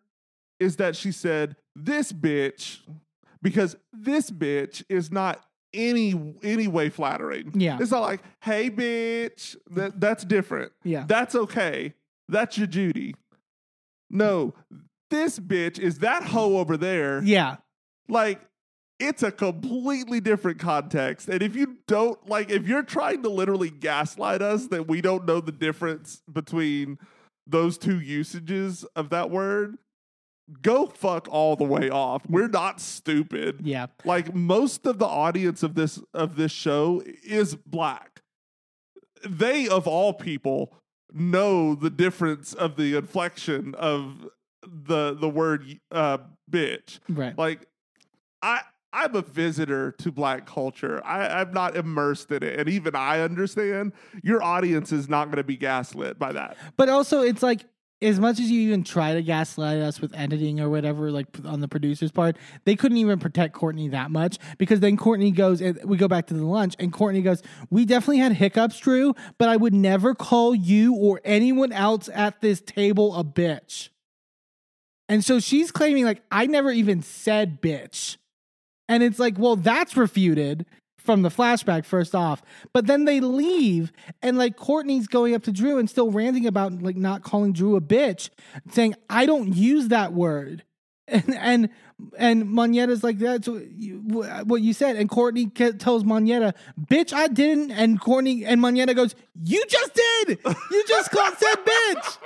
[0.60, 2.80] is that she said, "This bitch,"
[3.41, 5.44] because this bitch is not
[5.74, 7.52] any any way flattering.
[7.53, 7.78] Yeah.
[7.80, 10.72] it's not like, "Hey, bitch." That that's different.
[10.84, 11.06] Yeah.
[11.07, 11.94] that's okay.
[12.28, 13.16] That's your Judy.
[14.10, 14.53] No,
[15.10, 17.22] this bitch is that hoe over there.
[17.24, 17.57] Yeah.
[18.07, 18.41] Like.
[19.02, 21.30] It's a completely different context.
[21.30, 25.26] And if you don't like, if you're trying to literally gaslight us that we don't
[25.26, 26.98] know the difference between
[27.48, 29.78] those two usages of that word,
[30.62, 32.24] go fuck all the way off.
[32.28, 33.62] We're not stupid.
[33.64, 33.88] Yeah.
[34.06, 38.22] Like most of the audience of this of this show is black.
[39.28, 40.74] They of all people
[41.12, 44.28] know the difference of the inflection of
[44.64, 46.20] the the word uh
[46.50, 47.00] bitch.
[47.10, 47.38] Right.
[47.38, 47.68] Like
[48.42, 48.62] I
[48.92, 51.00] I'm a visitor to black culture.
[51.06, 52.60] I, I'm not immersed in it.
[52.60, 53.94] And even I understand
[54.24, 56.58] your audience is not going to be gaslit by that.
[56.76, 57.66] But also, it's like
[58.02, 61.60] as much as you even try to gaslight us with editing or whatever, like on
[61.60, 65.80] the producer's part, they couldn't even protect Courtney that much because then Courtney goes and
[65.84, 69.50] we go back to the lunch and Courtney goes, "We definitely had hiccups, Drew, but
[69.50, 73.90] I would never call you or anyone else at this table a bitch."
[75.10, 78.18] And so she's claiming like I never even said bitch.
[78.88, 80.66] And it's like, well, that's refuted
[81.10, 82.44] from the flashback first off.
[82.72, 83.91] But then they leave
[84.22, 87.76] and like Courtney's going up to Drew and still ranting about like not calling Drew
[87.76, 88.30] a bitch,
[88.69, 90.64] saying, I don't use that word.
[91.11, 91.69] And and
[92.19, 93.98] and Monyetta's like that's what you,
[94.44, 99.15] what you said, and Courtney tells Monyetta, "Bitch, I didn't." And Courtney and Monyetta goes,
[99.44, 100.38] "You just did.
[100.45, 102.18] You just called said bitch."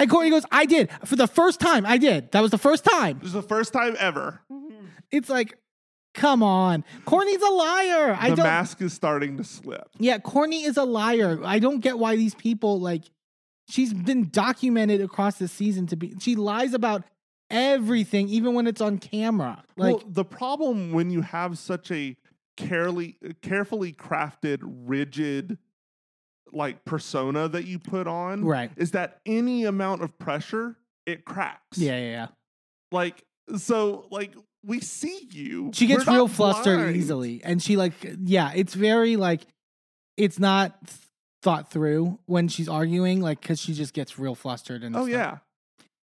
[0.00, 1.86] And Courtney goes, "I did for the first time.
[1.86, 2.32] I did.
[2.32, 4.40] That was the first time." It was the first time ever.
[5.12, 5.59] It's like,
[6.14, 8.16] come on, Corny's a liar.
[8.18, 8.46] I the don't.
[8.46, 9.88] mask is starting to slip.
[9.98, 11.38] Yeah, Corny is a liar.
[11.44, 13.04] I don't get why these people like.
[13.68, 16.14] She's been documented across the season to be.
[16.18, 17.04] She lies about
[17.50, 19.62] everything, even when it's on camera.
[19.76, 22.16] Like, well, the problem when you have such a
[22.56, 25.58] carefully carefully crafted, rigid
[26.52, 28.72] like persona that you put on, Right.
[28.76, 30.76] is that any amount of pressure
[31.06, 31.78] it cracks.
[31.78, 32.26] yeah, yeah, yeah.
[32.90, 33.22] Like
[33.56, 34.34] so, like
[34.64, 35.70] we see you.
[35.74, 36.96] She gets We're real flustered blind.
[36.96, 37.92] easily, and she like,
[38.24, 39.42] yeah, it's very like,
[40.16, 40.78] it's not
[41.42, 44.94] thought through when she's arguing, like, because she just gets real flustered and.
[44.96, 45.40] Oh stuff.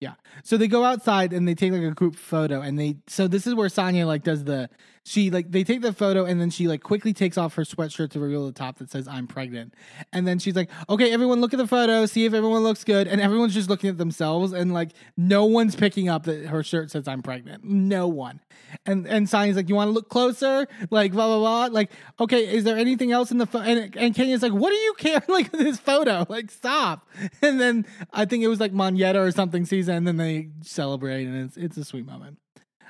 [0.00, 0.14] yeah.
[0.42, 3.46] So they go outside and they take like a group photo and they so this
[3.46, 4.68] is where Sanya like does the
[5.04, 8.10] she like they take the photo and then she like quickly takes off her sweatshirt
[8.10, 9.74] to reveal the top that says I'm pregnant.
[10.14, 13.06] And then she's like, "Okay, everyone look at the photo, see if everyone looks good."
[13.06, 16.90] And everyone's just looking at themselves and like no one's picking up that her shirt
[16.90, 17.64] says I'm pregnant.
[17.64, 18.40] No one.
[18.86, 21.74] And and Sanya's like, "You want to look closer?" Like blah blah blah.
[21.74, 24.76] Like, "Okay, is there anything else in the photo?" And and Kenya's like, "What do
[24.76, 26.24] you care like this photo?
[26.30, 27.06] Like stop."
[27.42, 30.48] And then I think it was like Monyetta or something sees it and then they
[30.62, 32.38] celebrate and it's it's a sweet moment.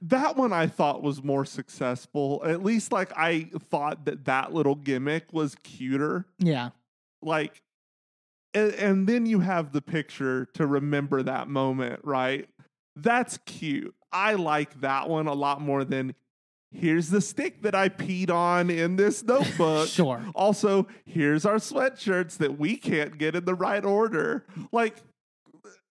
[0.08, 2.42] That one I thought was more successful.
[2.44, 6.26] At least like I thought that that little gimmick was cuter.
[6.38, 6.70] Yeah.
[7.22, 7.62] Like
[8.52, 12.48] and, and then you have the picture to remember that moment, right?
[12.96, 13.94] That's cute.
[14.12, 16.14] I like that one a lot more than
[16.70, 19.88] here's the stick that I peed on in this notebook.
[19.88, 20.24] Sure.
[20.34, 24.44] Also, here's our sweatshirts that we can't get in the right order.
[24.70, 24.96] Like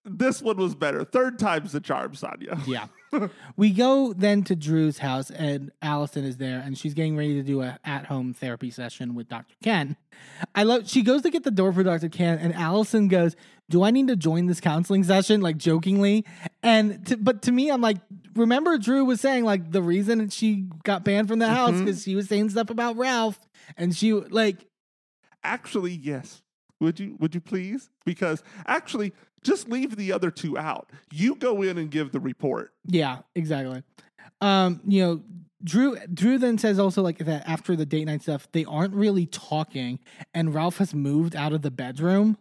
[0.05, 1.03] this one was better.
[1.03, 2.65] Third time's the charm, Sanya.
[2.67, 2.87] Yeah.
[3.57, 7.43] we go then to Drew's house and Allison is there and she's getting ready to
[7.43, 9.55] do a at-home therapy session with Dr.
[9.63, 9.95] Ken.
[10.55, 12.09] I love she goes to get the door for Dr.
[12.09, 13.35] Ken and Allison goes,
[13.69, 16.25] "Do I need to join this counseling session?" like jokingly.
[16.61, 17.97] And to, but to me I'm like,
[18.35, 21.85] remember Drew was saying like the reason she got banned from the house Mhm.
[21.85, 23.39] cuz she was saying stuff about Ralph
[23.77, 24.67] and she like
[25.43, 26.41] Actually, yes.
[26.79, 27.89] Would you would you please?
[28.05, 29.13] Because actually,
[29.43, 30.89] just leave the other two out.
[31.11, 32.73] You go in and give the report.
[32.85, 33.83] Yeah, exactly.
[34.41, 35.21] Um, you know,
[35.63, 39.25] Drew Drew then says also like that after the date night stuff, they aren't really
[39.25, 39.99] talking,
[40.33, 42.37] and Ralph has moved out of the bedroom.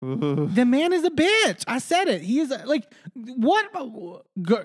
[0.00, 0.54] Ugh.
[0.54, 1.64] The man is a bitch.
[1.66, 2.22] I said it.
[2.22, 4.24] He is a, like what,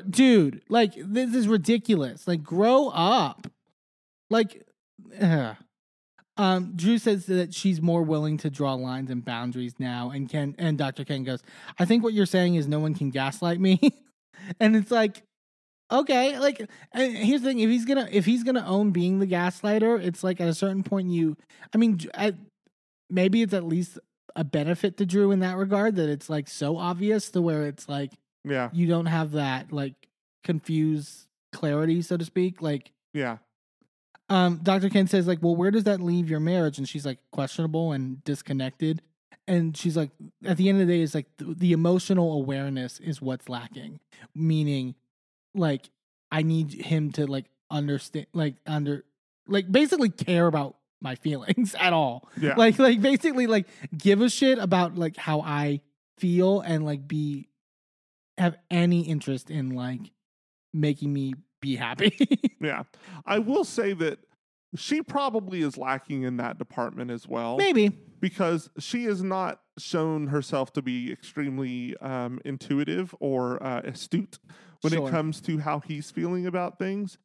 [0.09, 0.61] dude?
[0.69, 2.27] Like this is ridiculous.
[2.27, 3.47] Like grow up.
[4.29, 4.63] Like,
[5.19, 5.55] ugh.
[6.37, 10.55] Um, Drew says that she's more willing to draw lines and boundaries now, and Ken
[10.57, 11.05] and Dr.
[11.05, 11.43] Ken goes,
[11.77, 13.79] "I think what you're saying is no one can gaslight me,"
[14.59, 15.23] and it's like,
[15.91, 19.27] okay, like and here's the thing: if he's gonna if he's gonna own being the
[19.27, 21.37] gaslighter, it's like at a certain point you,
[21.73, 22.33] I mean, I,
[23.09, 23.99] maybe it's at least
[24.35, 27.87] a benefit to Drew in that regard that it's like so obvious to where it's
[27.87, 28.11] like
[28.43, 29.93] Yeah, you don't have that like
[30.43, 32.61] confused clarity, so to speak.
[32.61, 33.37] Like, yeah.
[34.29, 34.89] Um, Dr.
[34.89, 36.77] Ken says, like, well, where does that leave your marriage?
[36.77, 39.01] And she's like, questionable and disconnected.
[39.47, 40.11] And she's like,
[40.45, 43.99] at the end of the day, it's like the, the emotional awareness is what's lacking.
[44.33, 44.95] Meaning,
[45.53, 45.89] like,
[46.31, 49.03] I need him to like understand, like, under,
[49.47, 52.29] like, basically care about my feelings at all.
[52.39, 52.55] Yeah.
[52.55, 55.81] Like, like, basically, like, give a shit about like how I
[56.17, 57.49] feel and like be,
[58.37, 59.99] have any interest in like
[60.73, 62.15] making me be happy.
[62.61, 62.83] Yeah.
[63.25, 64.19] I will say that
[64.75, 67.57] she probably is lacking in that department as well.
[67.57, 67.89] Maybe.
[68.21, 74.39] Because she has not shown herself to be extremely um, intuitive or uh, astute
[74.81, 75.07] when Sure.
[75.07, 77.17] it comes to how he's feeling about things.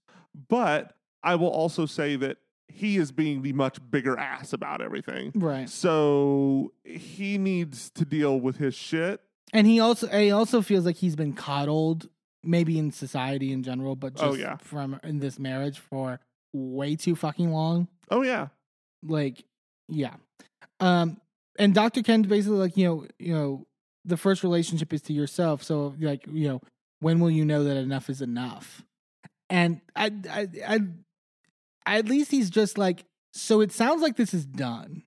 [0.49, 5.31] But I will also say that he is being the much bigger ass about everything.
[5.37, 5.69] Right.
[5.69, 9.21] So he needs to deal with his shit.
[9.53, 12.09] And he also he also feels like he's been coddled,
[12.49, 14.57] maybe in society in general, but just Oh, yeah.
[14.57, 16.19] from in this marriage for
[16.53, 17.89] way too fucking long.
[18.11, 18.49] Oh, yeah.
[19.03, 19.45] Like,
[19.89, 20.15] yeah.
[20.81, 21.21] Um,
[21.59, 22.03] and Dr.
[22.03, 23.67] Ken's basically like, you know, you know,
[24.05, 25.63] the first relationship is to yourself.
[25.63, 26.61] So like, you know,
[27.01, 28.83] when will you know that enough is enough?
[29.51, 30.49] And I I
[31.87, 35.03] I, at least he's just like, so it sounds like this is done.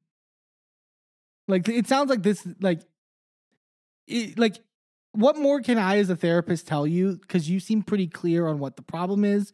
[1.48, 2.82] Like it sounds like this like
[4.08, 4.58] it, like
[5.14, 8.60] what more can I as a therapist tell you cuz you seem pretty clear on
[8.60, 9.52] what the problem is,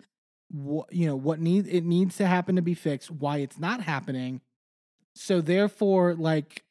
[0.49, 3.81] what you know, what needs it needs to happen to be fixed, why it's not
[3.81, 4.41] happening.
[5.15, 6.63] So therefore like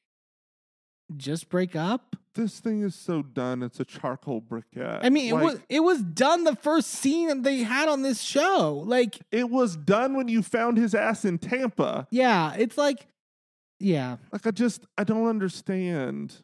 [1.17, 2.17] just break up.
[2.35, 3.63] This thing is so done.
[3.63, 5.01] It's a charcoal briquette.
[5.03, 8.21] I mean, Like, it was it was done the first scene they had on this
[8.21, 8.83] show.
[8.85, 12.07] Like, it was done when you found his ass in Tampa.
[12.11, 13.07] yeah, it's like
[13.79, 16.37] yeah, Like I just I don't understand.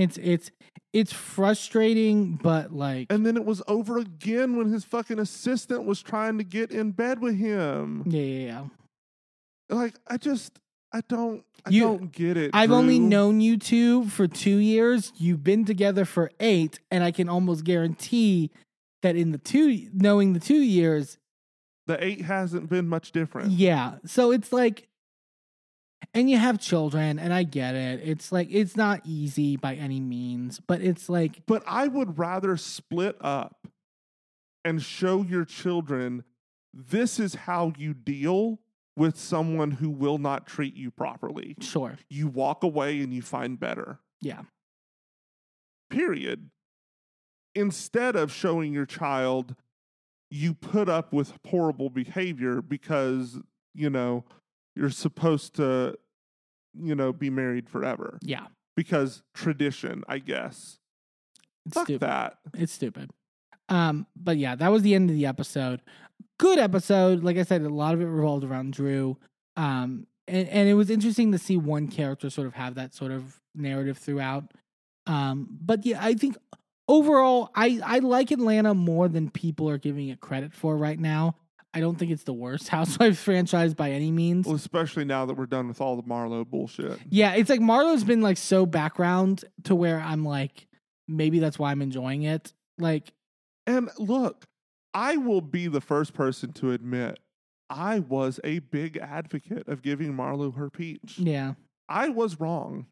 [0.00, 0.50] It's it's
[0.92, 6.02] it's frustrating, but like And then it was over again when his fucking assistant was
[6.02, 8.02] trying to get in bed with him.
[8.06, 8.64] yeah, yeah, yeah.
[9.76, 10.58] Like I just
[10.92, 12.50] I don't I You- don't get it.
[12.54, 15.12] I've only known you two for two years.
[15.16, 18.50] You've been together for eight, and I can almost guarantee
[19.02, 21.18] that in the two knowing the two years,
[21.86, 23.52] the eight hasn't been much different.
[23.52, 23.96] yeah.
[24.06, 24.88] So it's like,
[26.14, 28.00] and you have children, and I get it.
[28.02, 32.56] It's like it's not easy by any means, but it's like But I would rather
[32.56, 33.66] split up
[34.64, 36.24] and show your children
[36.72, 38.60] this is how you deal
[38.96, 41.56] with someone who will not treat you properly.
[41.60, 43.98] sure, You walk away and you find better.
[44.20, 44.42] yeah,
[45.90, 46.50] period.
[47.54, 49.54] Instead of showing your child
[50.32, 53.40] you put up with horrible behavior because
[53.74, 54.24] you know
[54.76, 55.96] you're supposed to
[56.78, 58.46] you know be married forever Yeah.
[58.76, 60.78] because tradition i guess
[61.66, 62.00] It's fuck stupid.
[62.06, 63.10] that It's stupid.
[63.68, 65.80] Um, but yeah, that was the end of the episode.
[66.40, 67.22] Good episode.
[67.22, 69.16] Like I said, a lot of it revolved around Drew.
[69.56, 73.12] Um, and, and it was interesting to see one character sort of have that sort
[73.12, 74.50] of narrative throughout.
[75.06, 76.36] Um, but yeah, I think
[76.88, 81.36] overall, I, I like Atlanta more than people are giving it credit for right now.
[81.72, 84.46] I don't think it's the worst Housewives franchise by any means.
[84.46, 88.04] well, especially now that we're done with all the marlo bullshit Yeah, it's like Marlo's
[88.04, 90.66] been like so background to where I'm like,
[91.06, 92.52] maybe that's why I'm enjoying it.
[92.78, 93.12] Like,
[93.66, 94.46] and look
[94.94, 97.18] i will be the first person to admit
[97.68, 101.54] i was a big advocate of giving marlo her peach yeah.
[101.88, 102.86] i was wrong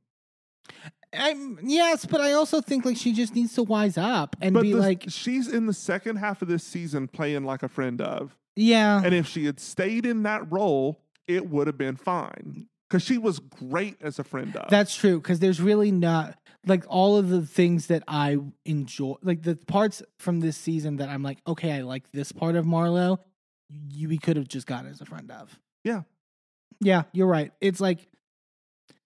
[1.15, 4.61] I'm, yes, but I also think like she just needs to wise up and but
[4.61, 8.03] be the- like, she's in the second half of this season playing like a friend
[8.03, 12.67] of yeah, And if she had stayed in that role, it would have been fine.
[12.89, 14.69] Because she was great as a friend of.
[14.71, 15.21] that's true.
[15.21, 16.37] Because there's really not
[16.67, 21.09] like all of the things that I enjoy, like the parts from this season that
[21.09, 23.19] I'm like, okay, I like this part of Marlo.
[23.69, 25.57] You we could have just gotten as a friend of.
[25.85, 26.03] Yeah.
[26.81, 27.53] yeah, you're right.
[27.61, 28.09] It's like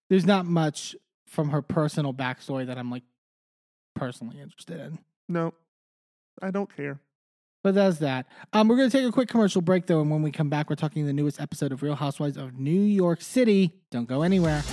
[0.09, 0.97] there's not much
[1.27, 3.05] from her personal backstory that I'm like
[3.95, 4.99] personally interested in.
[5.29, 5.53] no,
[6.41, 7.01] I don't care.
[7.63, 8.27] But that's that.
[8.53, 10.69] Um, we're going to take a quick commercial break, though, and when we come back,
[10.69, 13.73] we're talking the newest episode of Real Housewives of New York City.
[13.91, 14.65] Don't go anywhere.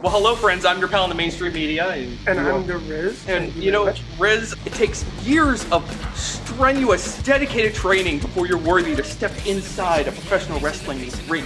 [0.00, 0.64] Well, hello, friends.
[0.64, 1.88] I'm your pal in the mainstream media.
[1.88, 3.28] And, And I'm the Riz.
[3.28, 3.98] And Thank you know, very.
[4.18, 5.84] Riz, it takes years of
[6.16, 11.44] strenuous, dedicated training before you're worthy to step inside a professional wrestling ring.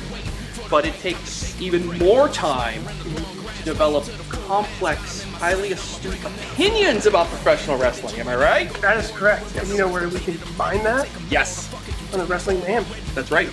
[0.70, 8.18] But it takes even more time to develop complex, highly astute opinions about professional wrestling.
[8.20, 8.72] Am I right?
[8.80, 9.56] that is correct.
[9.56, 11.72] And you know where we can combine that Yes,
[12.12, 12.84] on the Wrestling Mayhem.
[13.14, 13.48] that's right.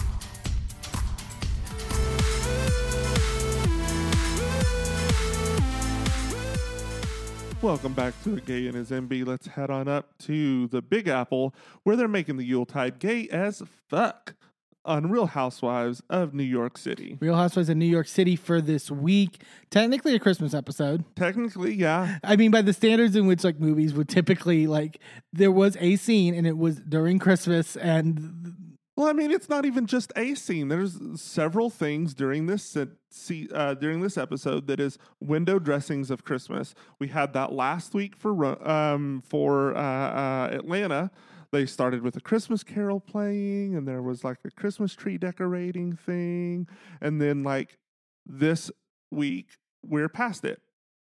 [7.66, 9.26] Welcome back to A Gay and His Enby.
[9.26, 11.52] Let's head on up to the Big Apple,
[11.82, 14.36] where they're making the Yuletide gay as fuck
[14.84, 17.18] on Real Housewives of New York City.
[17.20, 19.42] Real Housewives of New York City for this week.
[19.68, 21.04] Technically a Christmas episode.
[21.16, 22.20] Technically, yeah.
[22.22, 25.00] I mean, by the standards in which like movies would typically like,
[25.32, 28.54] there was a scene and it was during Christmas, and
[28.96, 30.68] Well, I mean, it's not even just a scene.
[30.68, 36.74] There's several things during this uh, during this episode that is window dressings of Christmas.
[36.98, 41.10] We had that last week for um, for uh, uh, Atlanta.
[41.52, 45.94] They started with a Christmas Carol playing, and there was like a Christmas tree decorating
[45.94, 46.66] thing,
[46.98, 47.76] and then like
[48.24, 48.70] this
[49.10, 50.62] week we're past it.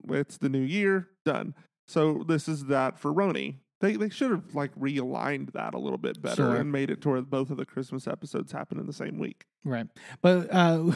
[0.10, 1.54] It's the new year, done.
[1.88, 3.58] So this is that for RHONY.
[3.84, 6.56] They they should have like realigned that a little bit better Sure.
[6.56, 9.44] and made it to where both of the Christmas episodes happen in the same week.
[9.66, 9.88] right.
[10.22, 10.94] But uh,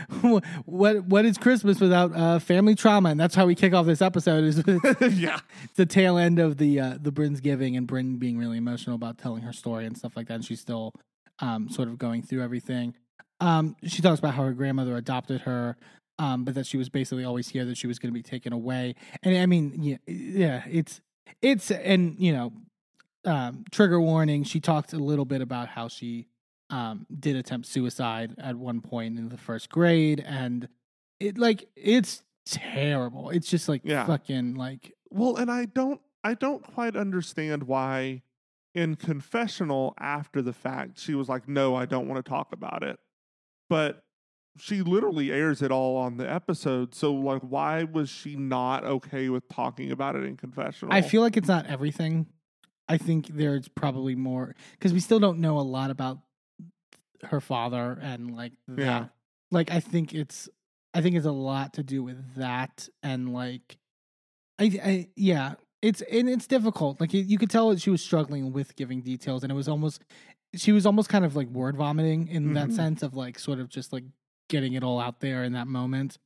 [0.64, 3.10] what what is Christmas without uh, family trauma?
[3.10, 4.44] And that's how we kick off this episode.
[4.44, 5.40] Is it's yeah.
[5.76, 9.18] the tail end of the uh, the Brynn's giving and Brynn being really emotional about
[9.18, 10.34] telling her story and stuff like that.
[10.34, 10.94] And she's still
[11.40, 12.94] um, sort of going through everything.
[13.40, 15.76] Um, she talks about how her grandmother adopted her,
[16.18, 17.64] um, but that she was basically always here.
[17.64, 18.94] That she was going to be taken away.
[19.22, 21.00] And I mean, yeah, yeah, it's
[21.42, 22.52] it's and you know,
[23.24, 24.44] um, trigger warning.
[24.44, 26.26] She talked a little bit about how she
[26.70, 30.68] um, did attempt suicide at one point in the first grade, and
[31.18, 33.30] it like it's terrible.
[33.30, 34.06] It's just like Yeah.
[34.06, 38.22] fucking like Well, and I don't I don't quite understand why
[38.74, 42.82] in confessional after the fact she was like, "No, I don't want to talk about
[42.82, 42.98] it."
[43.68, 44.04] But
[44.58, 46.94] she literally airs it all on the episode.
[46.94, 50.92] So like why was she not okay with talking about it in confessional?
[50.92, 52.26] I feel like it's not everything.
[52.88, 56.18] I think there's probably more because we still don't know a lot about
[57.24, 58.78] her father and like that.
[58.82, 59.04] Yeah.
[59.50, 60.48] Like I think it's
[60.94, 63.78] I think it's a lot to do with that and like
[64.58, 67.00] I, I yeah it's and it's difficult.
[67.00, 69.68] Like you, you could tell that she was struggling with giving details and it was
[69.68, 70.02] almost
[70.56, 72.74] she was almost kind of like word vomiting in that Mhm.
[72.76, 74.04] sense of like sort of just like
[74.50, 76.18] getting it all out there in that moment.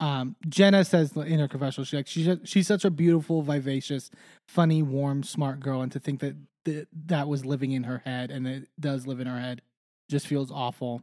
[0.00, 4.10] Um, Jenna says in her confessional, she's like, she's she's such a beautiful, vivacious,
[4.48, 8.30] funny, warm, smart girl, and to think that th- that was living in her head,
[8.30, 9.62] and it does live in her head,
[10.08, 11.02] just feels awful.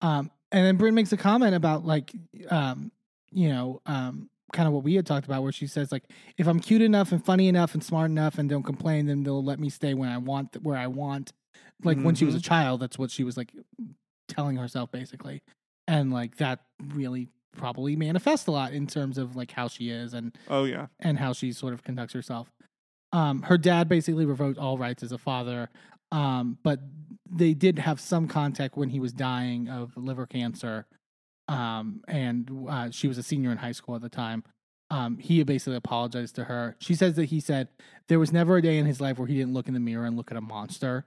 [0.00, 2.10] Um, and then Brynn makes a comment about like,
[2.48, 2.90] um,
[3.30, 6.04] you know, um, kind of what we had talked about, where she says like,
[6.36, 9.44] if I'm cute enough and funny enough and smart enough and don't complain, then they'll
[9.44, 11.32] let me stay when I want, where I want.
[11.84, 13.52] Like when she was a child, that's what she was like
[14.28, 15.42] telling herself basically,
[15.88, 16.60] and like that
[16.94, 20.86] really probably manifests a lot in terms of like how she is and Oh yeah.
[21.00, 22.50] and how she sort of conducts herself.
[23.12, 25.68] Um, her dad basically revoked all rights as a father,
[26.12, 26.80] um, but
[27.30, 30.86] they did have some contact when he was dying of liver cancer,
[31.48, 34.44] um, and uh, she was a senior in high school at the time.
[34.90, 36.76] Um, he basically apologized to her.
[36.78, 37.68] She says that he said
[38.08, 40.04] there was never a day in his life where he didn't look in the mirror
[40.06, 41.04] and look at a monster,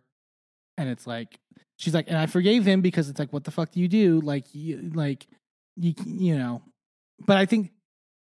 [0.78, 1.40] and it's like
[1.78, 4.22] she's like, and I forgave him because it's like, what the fuck do you do?
[4.22, 5.28] Like, you, like
[5.76, 6.62] you, you know.
[7.26, 7.72] But I think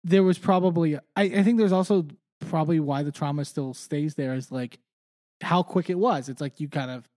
[0.04, 2.06] there was probably I, I think there's also
[2.40, 4.78] probably why the trauma still stays there is like
[5.42, 6.28] how quick it was.
[6.28, 7.08] It's like you kind of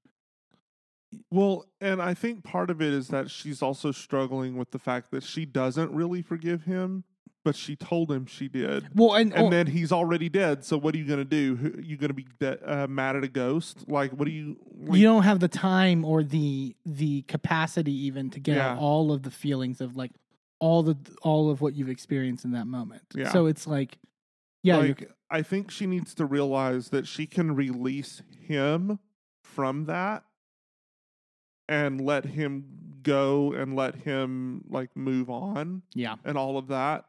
[1.31, 5.11] Well, and I think part of it is that she's also struggling with the fact
[5.11, 7.03] that she doesn't really forgive him,
[7.43, 8.87] but she told him she did.
[8.95, 10.63] well and, And oh, then he's already dead.
[10.63, 11.81] So what are you going to do?
[11.83, 13.89] You going to be de- uh, mad at a ghost?
[13.89, 14.57] Like, what do you?
[14.79, 18.77] Like, you don't have the time or the the capacity even to get Yeah.
[18.77, 20.11] all of the feelings of like
[20.59, 23.03] all the all of what you've experienced in that moment.
[23.13, 23.31] Yeah.
[23.31, 23.97] So it's like
[24.61, 28.99] yeah, like, I think she needs to realize that she can release him
[29.43, 30.23] from that
[31.67, 32.65] and let him
[33.03, 36.15] go and let him like move on yeah.
[36.23, 37.05] and all of that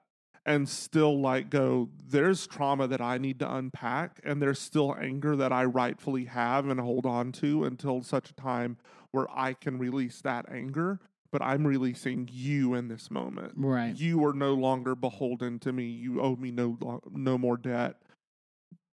[0.47, 5.37] and still like go there's trauma that I need to unpack and there's still anger
[5.37, 8.77] that I rightfully have and hold on to until such a time
[9.11, 11.01] where I can release that anger
[11.33, 13.97] but I'm releasing you in this moment Right.
[13.97, 15.85] you are no longer beholden to me.
[15.87, 17.97] You owe me no no more debt.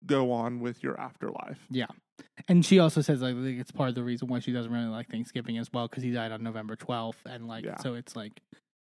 [0.05, 1.59] Go on with your afterlife.
[1.71, 1.87] Yeah.
[2.47, 5.09] And she also says like, it's part of the reason why she doesn't really like
[5.09, 7.77] Thanksgiving as well because he died on November 12th and like Yeah.
[7.77, 8.39] so it's like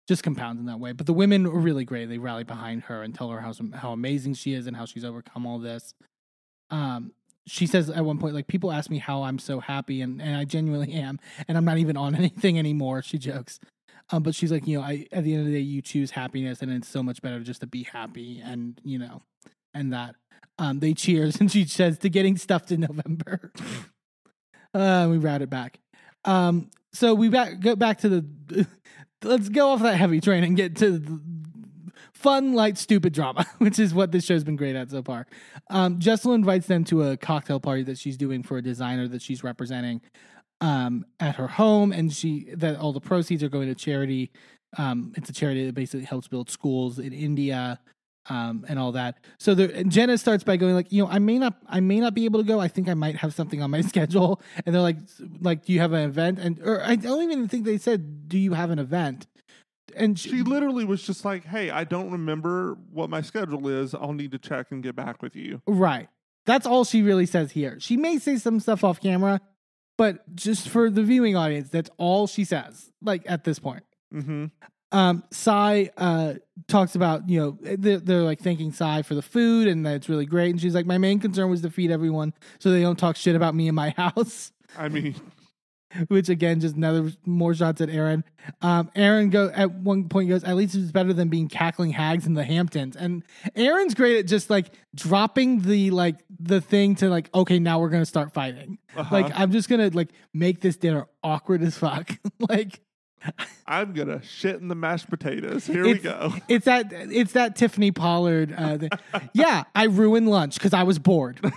[0.09, 0.93] just compounds in that way.
[0.93, 2.09] But the women are really great.
[2.09, 5.05] They rally behind her and tell her how how amazing she is and how she's
[5.05, 5.95] overcome all this.
[6.71, 7.13] Um,
[7.47, 10.37] she says at one point like people ask me how I'm so happy and and
[10.37, 11.19] I genuinely am
[11.49, 13.03] and I'm not even on anything anymore.
[13.03, 13.61] She jokes.
[14.11, 16.11] Um, but she's like, you know, I at the end of the day, you choose
[16.11, 19.23] happiness, and it's so much better just to be happy, and you know,
[19.75, 20.17] and that.
[20.59, 23.53] Um, they cheers, and she says to getting stuffed in November.
[24.75, 25.79] uh, we route it back.
[26.25, 28.67] Um, so we back go back to the.
[29.25, 31.21] Let's go off that heavy train and get to
[32.13, 35.27] fun, light, stupid drama, which is what this show's been great at so far.
[35.71, 39.23] Um, Jessel invites them to a cocktail party that she's doing for a designer that
[39.23, 40.01] she's representing
[40.61, 44.31] um, at her home, and she that all the proceeds are going to charity.
[44.79, 47.81] Um, it's a charity that basically helps build schools in India
[48.29, 49.19] um, and all that.
[49.39, 52.15] So and Jenna starts by going like, you know, I may not, I may not
[52.15, 52.61] be able to go.
[52.61, 54.41] I think I might have something on my schedule.
[54.65, 54.99] And they're like,
[55.41, 56.39] like, do you have an event?
[56.39, 59.27] And or I don't even think they said, do you have an event?
[59.95, 63.95] And she, She literally was just like, "Hey, I don't remember what my schedule is.
[63.95, 66.09] I'll need to check and get back with you." right.
[66.47, 67.79] That's all she really says here.
[67.79, 69.41] She may say some stuff off camera,
[69.99, 72.91] but just for the viewing audience, that's all she says.
[73.03, 73.85] Like at this point.
[74.13, 74.47] Mm-hmm.
[74.93, 76.35] Um Sai uh
[76.69, 80.09] talks about you know they're, they're like thanking Sai for the food and that it's
[80.09, 80.51] really great.
[80.51, 83.35] And she's like my main concern was to feed everyone so they don't talk shit
[83.35, 84.53] about me in my house.
[84.79, 85.15] I mean,
[86.09, 88.25] which again just another more shots at Erin.
[88.61, 92.27] Um Erin go at one point goes at least it's better than being cackling hags
[92.27, 92.97] in the Hamptons.
[92.97, 93.25] And
[93.57, 97.89] Erin's great at just like dropping the like the thing to like okay now we're
[97.91, 98.79] gonna start fighting.
[98.97, 99.15] Uh-huh.
[99.15, 102.11] like I'm just gonna like make this dinner awkward as fuck.
[102.49, 102.81] Like
[103.67, 105.67] I'm gonna shit in the mashed potatoes.
[105.67, 106.35] Here we go.
[106.49, 108.55] It's that it's that Tiffany Pollard.
[108.57, 108.99] Uh, the-
[109.33, 111.41] yeah, I ruined lunch because I was bored.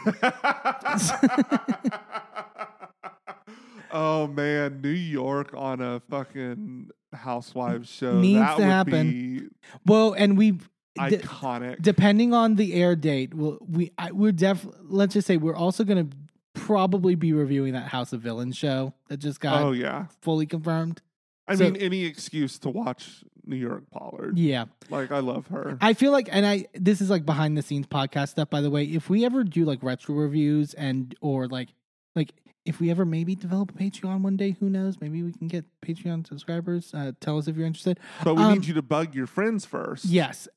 [3.91, 8.19] oh man, New York on a fucking housewives show.
[8.19, 9.51] Needs that to would happen.
[9.85, 10.51] Well, and we.
[10.51, 10.59] d-
[10.97, 11.81] iconic.
[11.81, 14.65] depending on the air date, we'll, we I, we're def.
[14.83, 16.15] Let's just say we're also going to
[16.53, 20.05] probably be reviewing that House of Villains show that just got oh yeah.
[20.21, 21.01] fully confirmed.
[21.47, 24.37] I So- mean, any excuse to watch New York Pollard.
[24.39, 25.77] Yeah, Like I love her.
[25.79, 28.49] I feel like, and I this is like behind the scenes podcast stuff.
[28.49, 31.69] By the way, if we ever do like retro reviews and or like
[32.15, 32.31] like
[32.65, 34.99] if we ever maybe develop a Patreon one day, who knows?
[34.99, 36.91] Maybe we can get Patreon subscribers.
[36.95, 37.99] Uh, tell us if you're interested.
[38.23, 40.05] but we um, need you to bug your friends first.
[40.05, 40.47] Yes.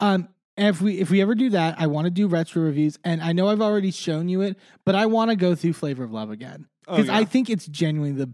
[0.00, 3.20] Um if we if we ever do that, I want to do retro reviews, and
[3.22, 4.56] I know I've already shown you it,
[4.86, 7.18] but I want to go through Flavor of Love again Oh, because yeah.
[7.18, 8.32] I think it's genuinely the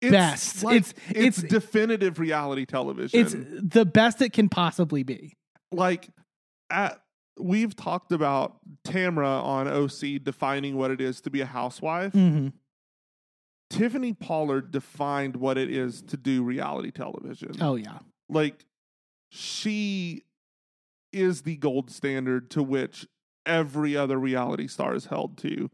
[0.00, 0.64] It's best.
[0.64, 3.20] like- It's- it's it's- definitive reality television.
[3.20, 5.36] it's the best it can possibly be.
[5.72, 6.08] like
[6.70, 7.00] at
[7.38, 12.12] we've talked about Tamra on OC defining what it is to be a housewife.
[12.12, 12.48] Mm-hmm.
[13.70, 17.52] Tiffany Pollard defined what it is to do reality television.
[17.60, 17.98] Oh yeah,
[18.28, 18.64] Like
[19.30, 20.24] she
[21.12, 23.06] is the gold standard to which
[23.46, 25.70] every other reality star is held to.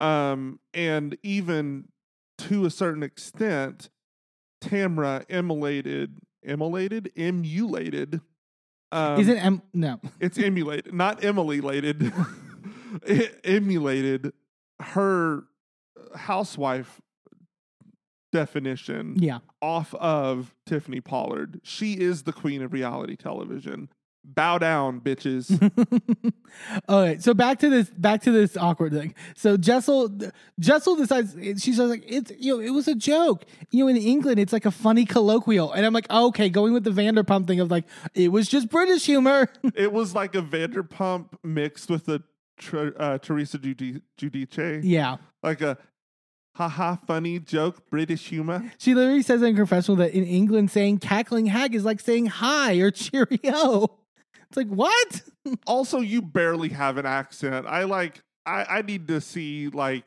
[0.00, 1.88] Um and even
[2.38, 3.90] to a certain extent
[4.62, 8.20] Tamra emulated emulated emulated
[8.90, 12.12] um, isn't em- no it's emulated, not emulated.
[13.06, 14.32] it emulated
[14.80, 15.44] her
[16.14, 17.00] housewife
[18.32, 19.38] definition yeah.
[19.62, 21.60] off of Tiffany Pollard.
[21.62, 23.88] She is the queen of reality television.
[24.34, 25.50] Bow down, bitches.
[26.88, 29.14] All right, so back to this, back to this awkward thing.
[29.36, 30.10] So Jessel,
[30.60, 33.44] Jessel decides she's like, it's you know, it was a joke.
[33.70, 36.84] You know, in England, it's like a funny colloquial, and I'm like, okay, going with
[36.84, 37.84] the Vanderpump thing of like,
[38.14, 39.48] it was just British humor.
[39.74, 42.22] it was like a Vanderpump mixed with a
[42.58, 44.80] Tr- uh, Teresa Giudi- Giudice.
[44.84, 45.78] yeah, Like a
[46.54, 48.72] haha funny joke, British humor.
[48.78, 52.74] she literally says in confessional that in England, saying cackling hag is like saying hi
[52.74, 53.88] or cheerio.
[54.50, 55.22] It's like what?
[55.66, 60.04] also you barely have an accent i like i i need to see like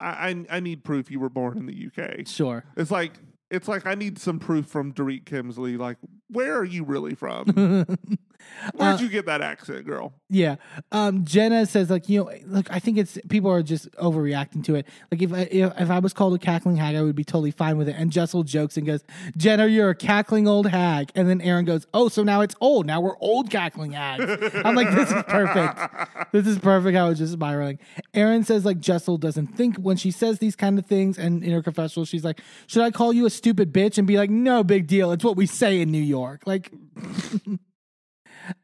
[0.00, 2.64] i i, I need proof you were born in the uk Sure.
[2.78, 3.12] it's like
[3.50, 5.98] it's like i need some proof from Dorit Kemsley like
[6.28, 7.46] where are you really from
[8.74, 10.56] where'd Uh, you get that accent girl Yeah.
[10.90, 14.74] Um, Jenna says like, you know, look, I think it's people are just overreacting to
[14.74, 14.86] it.
[15.12, 17.52] Like if I if, if I was called a cackling hag, I would be totally
[17.52, 17.94] fine with it.
[17.96, 19.04] And Jessel jokes and goes,
[19.36, 21.10] Jenna, you're a cackling old hag.
[21.14, 22.86] And then Erin goes, Oh, so now it's old.
[22.86, 24.24] Now we're old cackling hags.
[24.64, 25.78] I'm like, this is perfect.
[26.32, 27.78] This is perfect how it's just spiraling.
[28.12, 31.52] Erin says like Jessel doesn't think when she says these kind of things, and in
[31.52, 33.98] her confessional, she's like, Should I call you a stupid bitch?
[33.98, 35.12] And be like, No big deal.
[35.12, 36.42] It's what we say in New York.
[36.46, 36.72] Like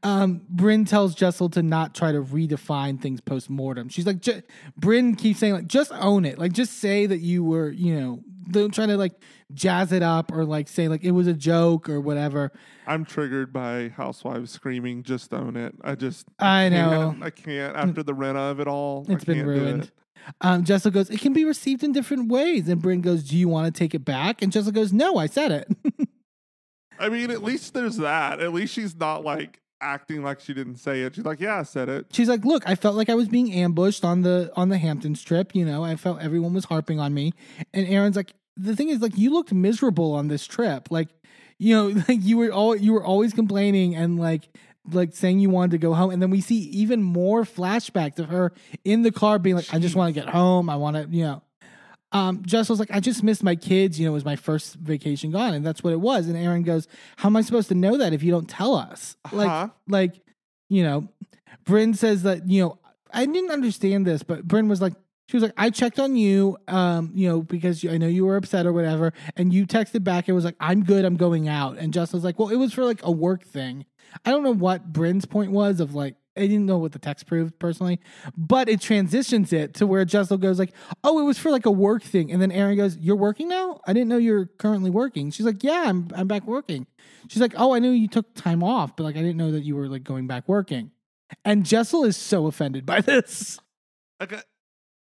[0.04, 3.88] um, Brynn tells Jessel to not try to redefine things post mortem.
[3.88, 4.42] She's like, J-
[4.80, 6.38] Brynn keeps saying like, just own it.
[6.38, 8.20] Like, just say that you were, you know,
[8.50, 9.12] don't try to like
[9.54, 12.50] jazz it up or like say like it was a joke or whatever.
[12.86, 16.72] i'm triggered by housewives screaming just own it i just I can't-
[17.20, 17.24] know.
[17.26, 19.84] i can't after the rent of it all I It's been ruined.
[19.84, 19.90] it.
[20.40, 22.68] Um, Jessel goes, it can be received in different ways.
[22.68, 24.42] And Brynn goes, do you want to take it back?
[24.42, 26.08] And Jessel goes, no, I said it.
[26.98, 30.76] i mean at least there's that at least she's not like acting like she didn't
[30.76, 33.14] say it she's like yeah i said it She's like, "Look, I felt like I
[33.14, 35.56] was being ambushed on the on the Hamptons trip.
[35.56, 37.32] You know, I felt everyone was harping on me."
[37.74, 40.88] And Erin's like, "The thing is, like, you looked miserable on this trip.
[40.90, 41.08] Like,
[41.58, 44.48] you know, like you were all you were always complaining and like."
[44.90, 48.28] Like saying you wanted to go home, and then we see even more flashbacks of
[48.28, 48.52] her
[48.84, 50.68] in the car being like, "I just want to get home.
[50.68, 51.42] I want to, you know."
[52.10, 53.98] Um, Jess was like, "I just missed my kids.
[53.98, 56.62] You know, it was my first vacation gone, and that's what it was." And Erin
[56.64, 59.68] goes, "How am I supposed to know that if you don't tell us?" Like, Huh?
[59.88, 60.20] like,
[60.68, 61.08] you know,
[61.64, 62.78] Brynn says that, you know,
[63.12, 64.94] I didn't understand this, but Brynn was like,
[65.28, 68.36] she was like, I checked on you, um, you know, because I know you were
[68.36, 69.12] upset or whatever.
[69.36, 71.78] And you texted back and was like, I'm good, I'm going out.
[71.78, 73.86] And Justin was like, well, it was for like a work thing.
[74.24, 77.26] I don't know what Brynn's point was of like, I didn't know what the text
[77.26, 78.00] proved personally,
[78.36, 80.72] but it transitions it to where Jessel goes like,
[81.04, 83.80] "Oh, it was for like a work thing," and then Erin goes, "You're working now?
[83.86, 86.86] I didn't know you're currently working." She's like, "Yeah, I'm I'm back working."
[87.28, 89.64] She's like, "Oh, I knew you took time off, but like I didn't know that
[89.64, 90.90] you were like going back working."
[91.44, 93.58] And Jessel is so offended by this.
[94.18, 94.26] Uh,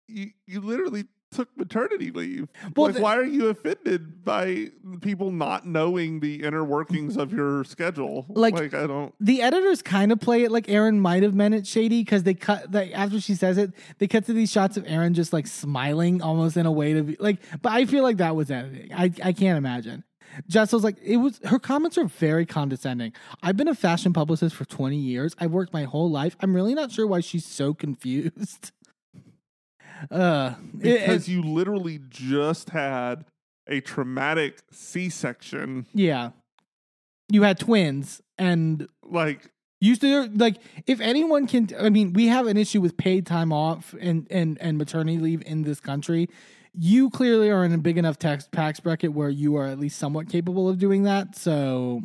[0.08, 2.48] you you literally took maternity leave.
[2.76, 7.32] Well, like, the- why are you offended by people not knowing the inner workings of
[7.32, 8.26] your schedule?
[8.28, 9.14] Like- like I don't.
[9.18, 12.34] the editors kind of play it like Erin might have meant it shady because they
[12.34, 15.46] cut like after she says it, they cut to these shots of Erin just like
[15.46, 17.38] smiling almost in a way to be like.
[17.62, 18.92] But I feel like that was editing.
[18.92, 20.04] I I can't imagine.
[20.48, 21.40] Jessel's like it was.
[21.44, 23.12] Her comments are very condescending.
[23.42, 25.34] I've been a fashion publicist for twenty years.
[25.38, 26.36] I've worked my whole life.
[26.40, 28.72] I'm really not sure why she's so confused.
[30.10, 33.24] Uh, Because it- you literally just had
[33.66, 35.86] a traumatic C-section.
[35.94, 36.30] yeah,
[37.30, 39.50] you had twins and Like
[39.80, 43.52] Used to like if anyone can I mean, we have an issue with paid time
[43.52, 46.28] off and and and maternity leave in this country.
[46.72, 49.98] You clearly are in a big enough tax tax bracket where you are at least
[49.98, 51.34] somewhat capable of doing that.
[51.36, 52.04] So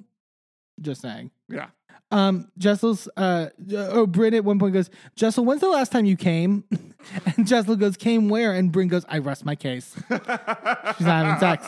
[0.82, 1.30] just saying.
[1.50, 1.68] yeah.
[2.10, 6.16] Um Jessel's uh oh Brynn at one point goes, Jessel, when's the last time you
[6.16, 6.64] came?
[7.36, 8.54] and Jessel goes, Came where?
[8.54, 9.94] And Brynn goes, I rest my case.
[10.10, 10.20] She's
[11.06, 11.66] not having sex.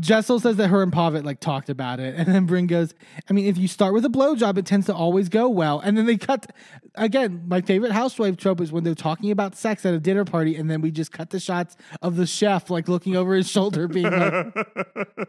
[0.00, 2.94] Jessel says that her and Pavit like talked about it, and then Brynn goes,
[3.30, 5.96] "I mean, if you start with a blowjob, it tends to always go well." And
[5.96, 6.52] then they cut
[6.96, 7.44] again.
[7.46, 10.70] My favorite housewife trope is when they're talking about sex at a dinner party, and
[10.70, 14.10] then we just cut the shots of the chef like looking over his shoulder, being
[14.10, 14.54] like,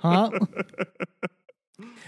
[0.02, 0.32] "Huh."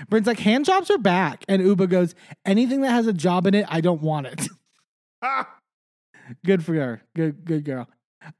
[0.10, 2.16] Brynn's like, "Hand jobs are back," and Ubah goes,
[2.46, 4.48] "Anything that has a job in it, I don't want it."
[6.46, 7.02] good for her.
[7.16, 7.88] Good, good girl.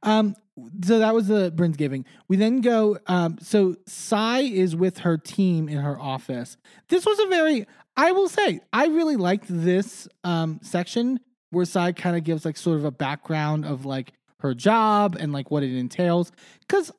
[0.04, 0.36] Um,
[0.84, 2.06] so that was the Brynn's giving.
[2.28, 2.98] We then go.
[3.08, 6.58] Um, so Sai is with her team in her office.
[6.90, 7.66] This was a very,
[7.96, 11.20] I will say, I really liked this um section
[11.52, 15.32] where Sai kind of gives like sort of a background of like her job and
[15.32, 16.32] like what it entails.
[16.62, 16.92] Because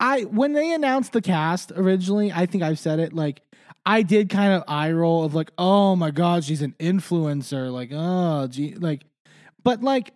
[0.00, 3.40] I, when they announced the cast originally, I think I've said it like.
[3.86, 7.88] I did kind of eye roll of like, oh my god, she's an influencer, like,
[7.90, 9.00] oh, gee, like,
[9.64, 10.12] but like,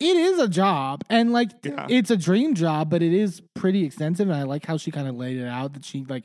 [0.00, 1.86] it is a job, and like, Yeah.
[1.88, 5.06] it's a dream job, but it is pretty extensive, and I like how she kind
[5.06, 6.24] of laid it out that she like,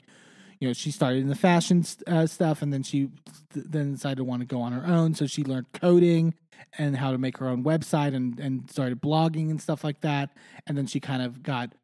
[0.60, 3.10] you know, she started in the fashion uh, stuff, and then she
[3.54, 6.34] th- then decided to want to go on her own, so she learned coding
[6.80, 10.32] and how to make her own website, and and started blogging and stuff like that,
[10.66, 11.76] and then she kind of got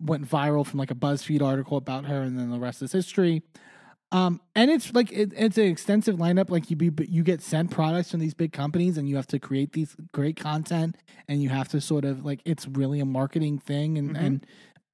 [0.00, 3.42] went viral from like a BuzzFeed article about her, and then the rest is history.
[4.12, 6.50] Um, and it's like it, it's an extensive lineup.
[6.50, 9.28] Like you be, but you get sent products from these big companies, and you have
[9.28, 10.96] to create these great content,
[11.28, 14.46] and you have to sort of like it's really a marketing thing, and and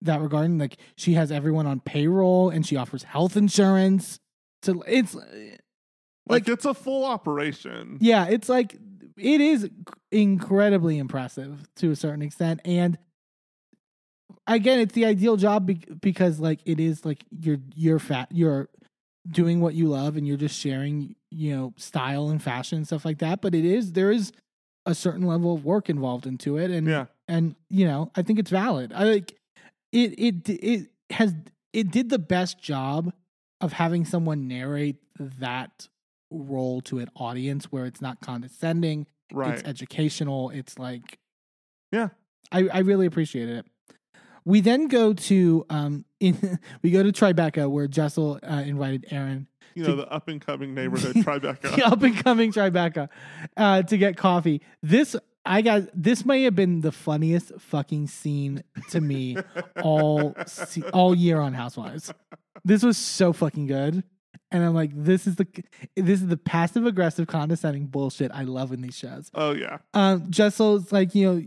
[0.03, 4.19] that regarding like she has everyone on payroll, and she offers health insurance.
[4.63, 5.61] So it's like,
[6.29, 7.97] Like- it's a full operation.
[8.03, 8.77] yeah, it's like
[9.17, 9.71] it is
[10.11, 12.99] incredibly impressive to a certain extent, and
[14.47, 18.69] again, it's the ideal job be- because like it is like you're you're fat you're
[19.29, 23.05] doing what you love and you're just sharing you know style and fashion and stuff
[23.05, 23.41] like that.
[23.41, 24.33] But it is there is
[24.87, 27.07] a certain level of work involved into it, and Yeah.
[27.29, 28.93] and you know I think it's valid.
[28.95, 29.35] I like
[29.93, 31.35] it it it has
[31.73, 33.13] it did the best job
[33.61, 35.89] of having someone narrate that
[36.31, 39.55] role to an audience where it's not condescending Right.
[39.55, 41.19] it's educational it's like
[41.93, 42.09] Yeah.
[42.53, 43.67] i, I really appreciated it
[44.47, 49.47] we then go to um in we go to tribeca where jessel uh, invited erin
[49.75, 51.61] you know, the up and coming neighborhood Tribeca.
[51.77, 53.09] the up and coming tribeca
[53.59, 55.15] uh to get coffee this
[55.45, 59.37] i got this may have been the funniest fucking scene to me
[59.83, 62.13] all se- all year on housewives
[62.65, 64.03] this was so fucking good
[64.51, 65.47] and i'm like this is the
[65.97, 69.79] this is the passive aggressive condescending bullshit i love in these shows Oh yeah.
[69.93, 71.43] um, Jessel's like, you know,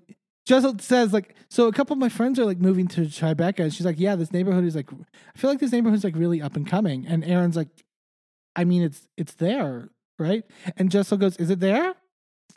[0.50, 3.72] Jessel says like, so a couple of my friends are like moving to Tribeca, and
[3.72, 6.56] she's like, yeah, this neighborhood is like, I feel like this neighborhood's like really up
[6.56, 7.06] and coming.
[7.06, 7.68] And Erin's like,
[8.56, 10.44] I mean, it's it's there, right?
[10.76, 11.94] And Jessel goes, is it there?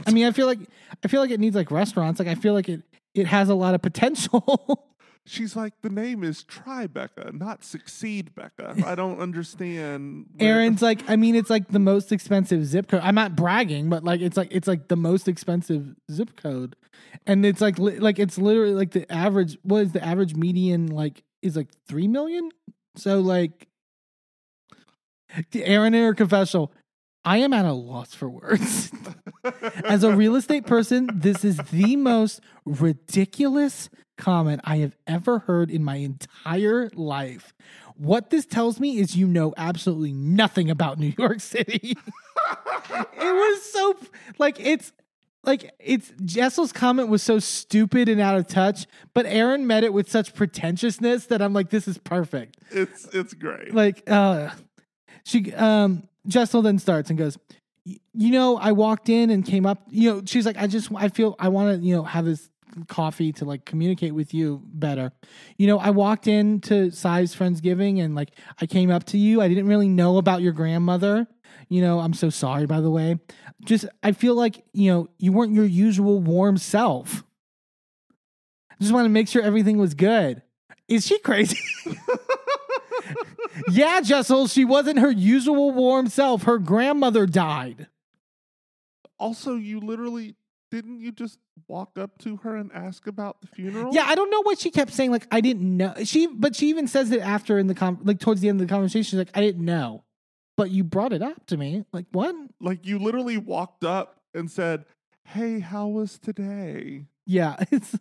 [0.07, 0.61] I mean, I feel like
[1.05, 2.19] I feel like it needs like restaurants.
[2.19, 2.83] Like I feel like it
[3.15, 4.89] it has a lot of potential.
[5.25, 8.75] She's like, the name is Try Becca, not Succeed Becca.
[8.87, 10.27] I don't understand.
[10.41, 13.03] Erin's like, I mean, it's like the most expensive zip code.
[13.05, 16.75] I'm not bragging, but like, it's like it's like the most expensive zip code,
[17.25, 19.57] and it's like li- like it's literally like the average.
[19.63, 21.23] What is the average median like?
[21.41, 22.51] Is like three million.
[22.97, 23.69] So like,
[25.55, 26.73] Erin in her confessional.
[27.25, 28.91] I am at a loss for words.
[29.85, 33.89] As a real estate person, this is the most ridiculous
[34.19, 37.55] comment I have ever heard in my entire life.
[37.97, 41.97] What this tells me is you know absolutely nothing about New York City.
[42.91, 43.97] it was so
[44.39, 44.93] like it's
[45.45, 49.93] like it's Jessel's comment was so stupid and out of touch, but Erin met it
[49.93, 53.75] with such pretentiousness that I'm like, this is perfect it's it's great.
[53.75, 54.51] like uh
[55.25, 57.39] she um Jessel then starts and goes
[57.85, 61.09] you know I walked in and came up you know she's like I just I
[61.09, 62.49] feel I want to you know have this
[62.89, 65.13] coffee to like communicate with you better.
[65.57, 69.41] You know, I walked into Sai's Friendsgiving and like I came up to you.
[69.41, 71.27] I didn't really know about your grandmother.
[71.69, 73.19] You know, I'm so sorry by the way.
[73.65, 77.25] Just I feel like, you know, you weren't your usual warm self.
[78.71, 80.43] I just want to make sure everything was good.
[80.89, 81.59] Is she crazy?
[83.71, 86.45] yeah, Jessel, she wasn't her usual warm self.
[86.45, 87.89] Her grandmother died.
[89.19, 90.37] Also, you literally
[90.73, 91.39] didn't you just
[91.69, 93.95] walk up to her and ask about the funeral?
[93.95, 95.11] Yeah, I don't know what she kept saying.
[95.11, 95.93] Like I didn't know.
[96.03, 98.67] She, but she even says it after in the com- like towards the end of
[98.67, 99.03] the conversation.
[99.03, 100.05] She's like, I didn't know,
[100.57, 101.85] but you brought it up to me.
[101.93, 102.35] Like what?
[102.59, 104.87] Like you literally walked up and said,
[105.25, 107.99] "Hey, how was today?" Yeah, it's,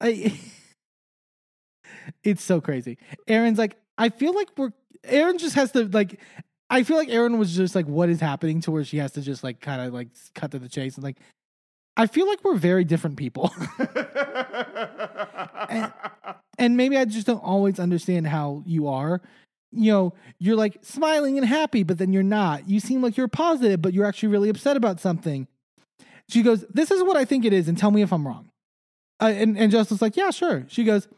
[0.00, 0.40] I,
[2.24, 2.96] it's so crazy.
[3.28, 4.72] Aaron's like, I feel like we're.
[5.04, 6.20] Erin just has to like.
[6.70, 9.20] I feel like Erin was just like, what is happening to where she has to
[9.20, 11.18] just like kind of like cut to the chase and like.
[11.96, 13.54] I feel like we're very different people.
[16.58, 19.20] and maybe I just don't always understand how you are.
[19.70, 22.68] You know, you're like smiling and happy, but then you're not.
[22.68, 25.46] You seem like you're positive, but you're actually really upset about something.
[26.28, 28.50] She goes, This is what I think it is, and tell me if I'm wrong.
[29.20, 30.64] Uh, and, and Justin's like, Yeah, sure.
[30.68, 31.08] She goes,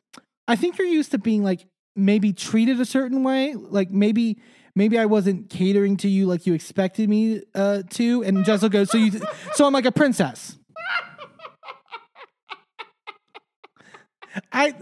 [0.48, 1.66] I think you're used to being like
[1.96, 3.54] maybe treated a certain way.
[3.54, 4.38] Like maybe
[4.74, 8.22] maybe I wasn't catering to you like you expected me uh, to.
[8.22, 9.20] And Jessel goes, So you
[9.54, 10.58] so I'm like a princess.
[14.52, 14.74] I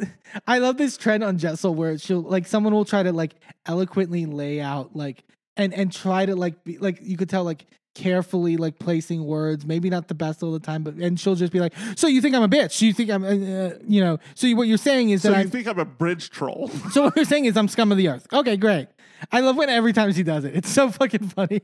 [0.47, 3.35] I love this trend on Jessel where she'll like someone will try to like
[3.66, 5.24] eloquently lay out like
[5.57, 9.65] and and try to like be like you could tell like carefully like placing words
[9.65, 12.21] maybe not the best all the time but and she'll just be like so you
[12.21, 12.83] think i'm a bitch?
[12.83, 15.39] You think i'm uh, uh, you know so you, what you're saying is so that
[15.43, 16.69] you i think I'm a bridge troll?
[16.91, 18.27] so what you're saying is i'm scum of the earth.
[18.33, 18.89] Okay great.
[19.33, 20.57] I love when every time she does it.
[20.57, 21.61] It's so fucking funny.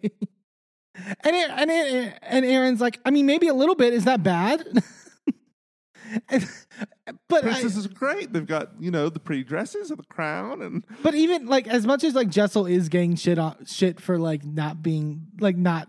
[0.94, 3.92] And it, and it, and erin's like i mean maybe a little bit.
[3.92, 4.64] Is that bad?
[6.28, 6.48] And-
[7.28, 8.32] but I- Princess is great.
[8.32, 11.86] They've got you know the pretty dresses and the crown and But even like as
[11.86, 15.88] much as like Jessel is getting shit on shit for like not being like not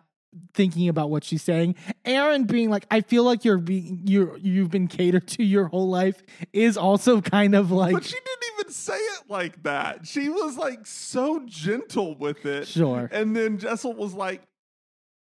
[0.54, 1.76] thinking about what she's saying,
[2.06, 5.90] Erin being like, I feel like you're being you're you've been catered to your whole
[5.90, 10.08] life is also kind of like But she didn't even say it like that.
[10.08, 12.68] She was like so gentle with it.
[12.68, 13.10] Sure.
[13.12, 14.42] And then Jessel was like,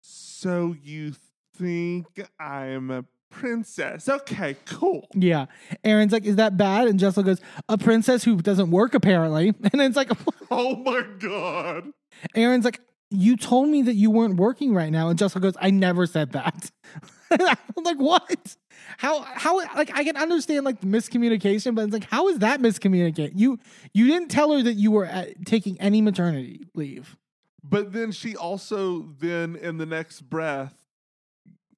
[0.01, 1.13] So you
[1.55, 2.07] think
[2.39, 4.09] I'm a princess?
[4.09, 5.07] Okay, cool.
[5.13, 5.45] yeah.
[5.83, 6.87] Erin's like, is that bad?
[6.87, 9.49] And Jessel goes, a princess who doesn't work apparently.
[9.61, 10.11] And then it's like
[10.51, 11.91] Oh my god.
[12.35, 12.81] Erin's like,
[13.11, 15.09] you told me that you weren't working right now.
[15.09, 16.71] And Jessel goes, I never said that.
[17.31, 18.55] I'm like, what?
[18.97, 22.59] How how like I can understand like the miscommunication, but it's like, how is that
[22.59, 23.31] miscommunicate?
[23.35, 23.59] You
[23.93, 27.17] you didn't tell her that you were at, taking any maternity leave.
[27.63, 30.73] But then she also then in the next breath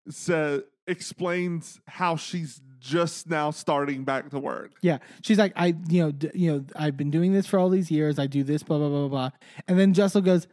[0.09, 4.71] said explains how she's just now starting back to work.
[4.81, 7.69] Yeah, she's like, I you know d- you know I've been doing this for all
[7.69, 8.19] these years.
[8.19, 9.29] I do this, blah blah blah blah blah.
[9.67, 10.47] And then Jessel goes,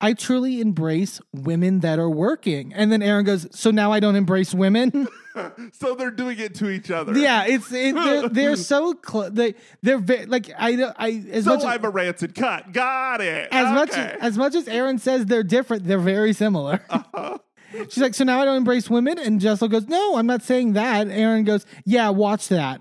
[0.00, 2.74] I truly embrace women that are working.
[2.74, 5.08] And then Erin goes, so now I don't embrace women.
[5.72, 7.16] so they're doing it to each other.
[7.16, 9.30] Yeah, it's it, they're, they're so close.
[9.32, 12.72] They they're very like I I as So much I'm a rancid cut.
[12.72, 13.48] Got it.
[13.50, 14.16] as much Okay.
[14.20, 16.84] as much as Erin says they're different, they're very similar.
[17.88, 20.74] She's like, so now I don't embrace women, and Jessel goes, no, I'm not saying
[20.74, 21.08] that.
[21.08, 22.80] Erin goes, yeah, watch that,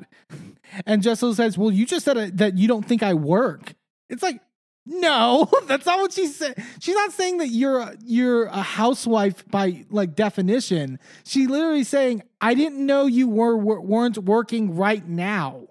[0.86, 3.74] and Jessel says, well, you just said uh, that you don't think I work.
[4.10, 4.42] It's like.
[4.86, 6.62] No, that's not what she said.
[6.80, 11.00] She's not saying that you're a, you're a housewife by like definition.
[11.24, 15.68] She literally saying, "I didn't know you were weren't working right now."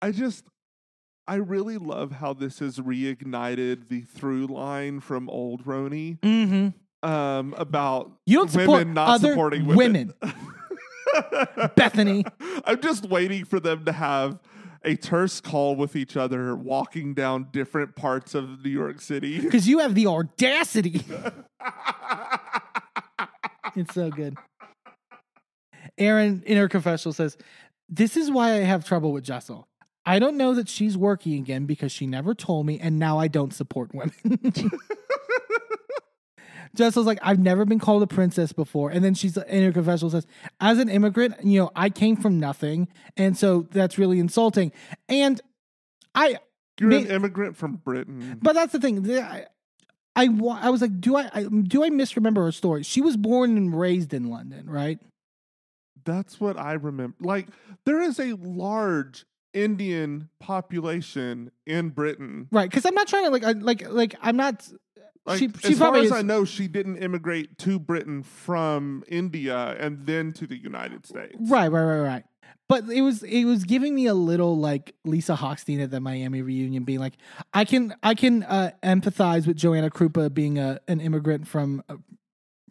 [0.00, 0.44] I just,
[1.28, 7.08] I really love how this has reignited the through line from old RHONY Mm-hmm.
[7.08, 10.12] um, about You don't support not supporting women.
[11.76, 12.24] Bethenny.
[12.64, 14.40] I'm just waiting for them to have
[14.84, 19.40] a terse call with each other, walking down different parts of New York City.
[19.52, 21.04] Because you have the audacity.
[23.76, 24.36] it's so good.
[25.98, 27.36] Erin in her confessional says,
[27.88, 29.68] This is why I have trouble with Jessel.
[30.04, 33.28] I don't know that she's working again because she never told me, and now I
[33.28, 34.12] don't support women.
[36.74, 38.90] Jessel's like, I've never been called a princess before.
[38.90, 40.26] And then she's in her confessional says,
[40.60, 42.88] As an immigrant, you know, I came from nothing.
[43.16, 44.72] And so that's really insulting.
[45.08, 45.40] And
[46.14, 46.38] I,
[46.80, 48.38] You're an immigrant from Britain.
[48.40, 49.10] but that's the thing.
[49.18, 49.46] I,
[50.14, 52.82] I, I was like, do I, I do I misremember her story?
[52.82, 54.98] She was born and raised in London, right?
[56.04, 57.16] That's what I remember.
[57.20, 57.48] Like,
[57.86, 62.48] there is a large Indian population in Britain.
[62.50, 62.70] Right.
[62.70, 64.68] Because I'm not trying to like, I, like, like I'm not.
[65.24, 68.24] Like, she, she as far probably as is- I know, she didn't immigrate to Britain
[68.24, 71.36] from India and then to the United States.
[71.38, 72.24] Right, right, right, right.
[72.68, 76.42] but it was it was giving me a little like Lisa Hochstein at the Miami
[76.42, 77.18] reunion, being like,
[77.52, 81.96] I can I can uh, empathize with Joanna Krupa being a an immigrant from uh,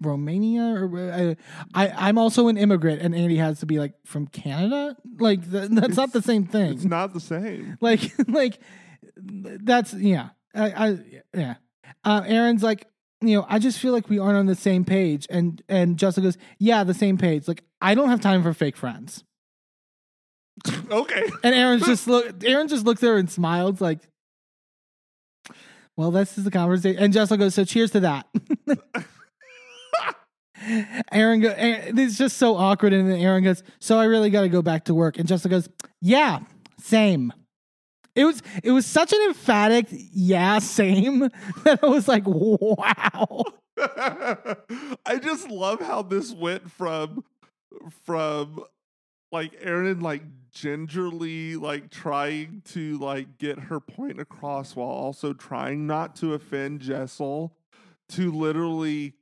[0.01, 1.35] Romania, or uh,
[1.73, 4.97] I I'm also an immigrant, and Andy has to be like from Canada.
[5.19, 6.73] Like th- that's not the same thing.
[6.73, 7.77] It's not the same.
[7.81, 8.59] like like
[9.15, 10.97] that's yeah I, I
[11.33, 11.55] yeah.
[12.03, 12.87] Uh, Erin's like
[13.21, 16.25] you know I just feel like we aren't on the same page, and and Jessica
[16.25, 17.47] goes yeah the same page.
[17.47, 19.23] Like I don't have time for fake friends.
[20.91, 21.23] Okay.
[21.43, 22.43] And Erin just look.
[22.43, 23.99] Erin just looks at her and smiles, like,
[25.95, 28.27] "Well, this is the conversation." And Jessica goes, "So cheers to that."
[31.11, 31.49] Erin go.
[31.49, 34.61] Erin, it's just so awkward, and then Erin goes, "So I really got to go
[34.61, 35.69] back to work." And Jessica goes,
[36.01, 36.39] "Yeah,
[36.79, 37.33] same."
[38.15, 41.19] It was it was such an emphatic "yeah, same"
[41.63, 43.43] that I was like, "Wow."
[43.77, 47.23] I just love how this went from
[48.03, 48.63] from
[49.31, 55.87] like Erin like gingerly like trying to like get her point across while also trying
[55.87, 57.55] not to offend Jessel
[58.09, 59.13] to literally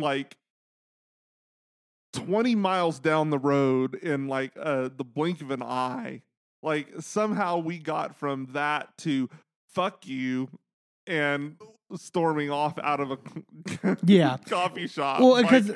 [0.00, 0.36] like
[2.12, 6.22] 20 miles down the road in like uh the blink of an eye
[6.62, 9.28] like somehow we got from that to
[9.68, 10.48] fuck you
[11.06, 11.56] and
[11.96, 13.18] storming off out of a
[14.04, 14.36] Yeah.
[14.48, 15.72] coffee shop Well, like, 'cause-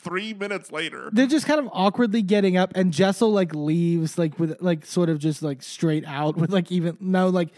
[0.00, 4.38] three minutes later They're just kind of awkwardly getting up, and Jessel like leaves, like
[4.38, 7.48] with like sort of just like straight out with like even no like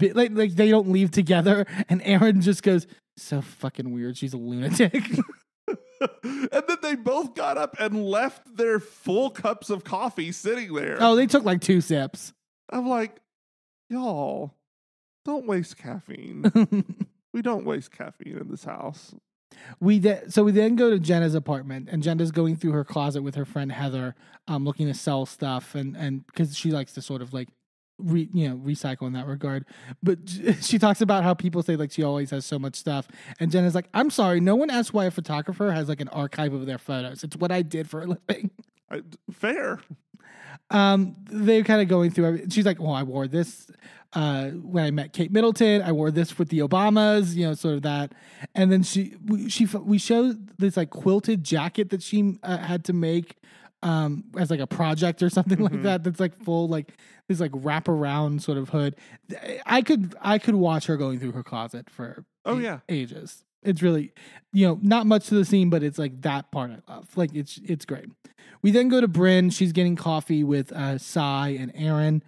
[0.00, 2.88] like like they don't leave together, and Erin just goes
[3.20, 4.16] so fucking weird.
[4.16, 4.94] She's a lunatic.
[6.22, 10.96] and then they both got up and left their full cups of coffee sitting there
[11.00, 12.32] oh, they took like two sips.
[12.70, 13.20] i'm like
[13.88, 14.54] y'all
[15.24, 16.42] don't waste caffeine
[17.32, 19.14] we don't waste caffeine in this house
[19.80, 23.22] we de- so we then go to Jenna's apartment, and Jenna's going through her closet
[23.22, 24.14] with her friend Heather,
[24.46, 27.48] um, looking to sell stuff, and and because she likes to sort of like.
[28.02, 29.64] Re, you know, recycle in that regard,
[30.02, 30.18] but
[30.60, 33.08] she talks about how people say like she always has so much stuff,
[33.38, 36.52] and Jenna's like, "I'm sorry, no one asked why a photographer has like an archive
[36.52, 37.22] of their photos.
[37.24, 38.50] It's what I did for a living."
[38.90, 39.80] I, fair
[40.70, 42.26] um, they're kind of going through.
[42.26, 43.70] Every, she's like, "Well, I wore this
[44.12, 45.82] uh, when I met Kate Middleton.
[45.82, 48.12] I wore this with the Obamas, you know, sort of that."
[48.54, 52.84] And then she we, she we show this like quilted jacket that she uh, had
[52.84, 53.36] to make
[53.82, 55.82] um as like a project or something like Mhm.
[55.84, 56.92] that that's like full like
[57.28, 58.94] this like wraparound sort of hood
[59.66, 62.78] i could i could watch her going through her closet for Oh, a- yeah.
[62.88, 64.12] ages it's really
[64.52, 67.34] you know not much to the scene but it's like that part i love like
[67.34, 68.06] it's it's great
[68.62, 69.50] we then go to Brynn.
[69.50, 72.22] She's getting coffee with uh, Sai and Erin.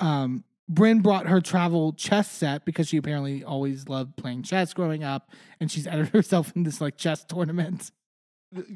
[0.00, 5.02] Um, Brynn brought her travel chess set because she apparently always loved playing chess growing
[5.02, 5.30] up,
[5.60, 7.90] and she's entered herself in this like chess tournament.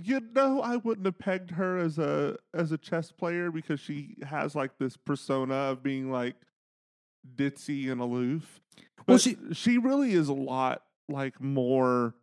[0.04, 4.16] You know i wouldn't have pegged her as a as a chess player because she
[4.22, 6.34] has like this persona of being like
[7.36, 8.60] ditzy and aloof
[9.06, 12.14] Well, she- she really is a lot like more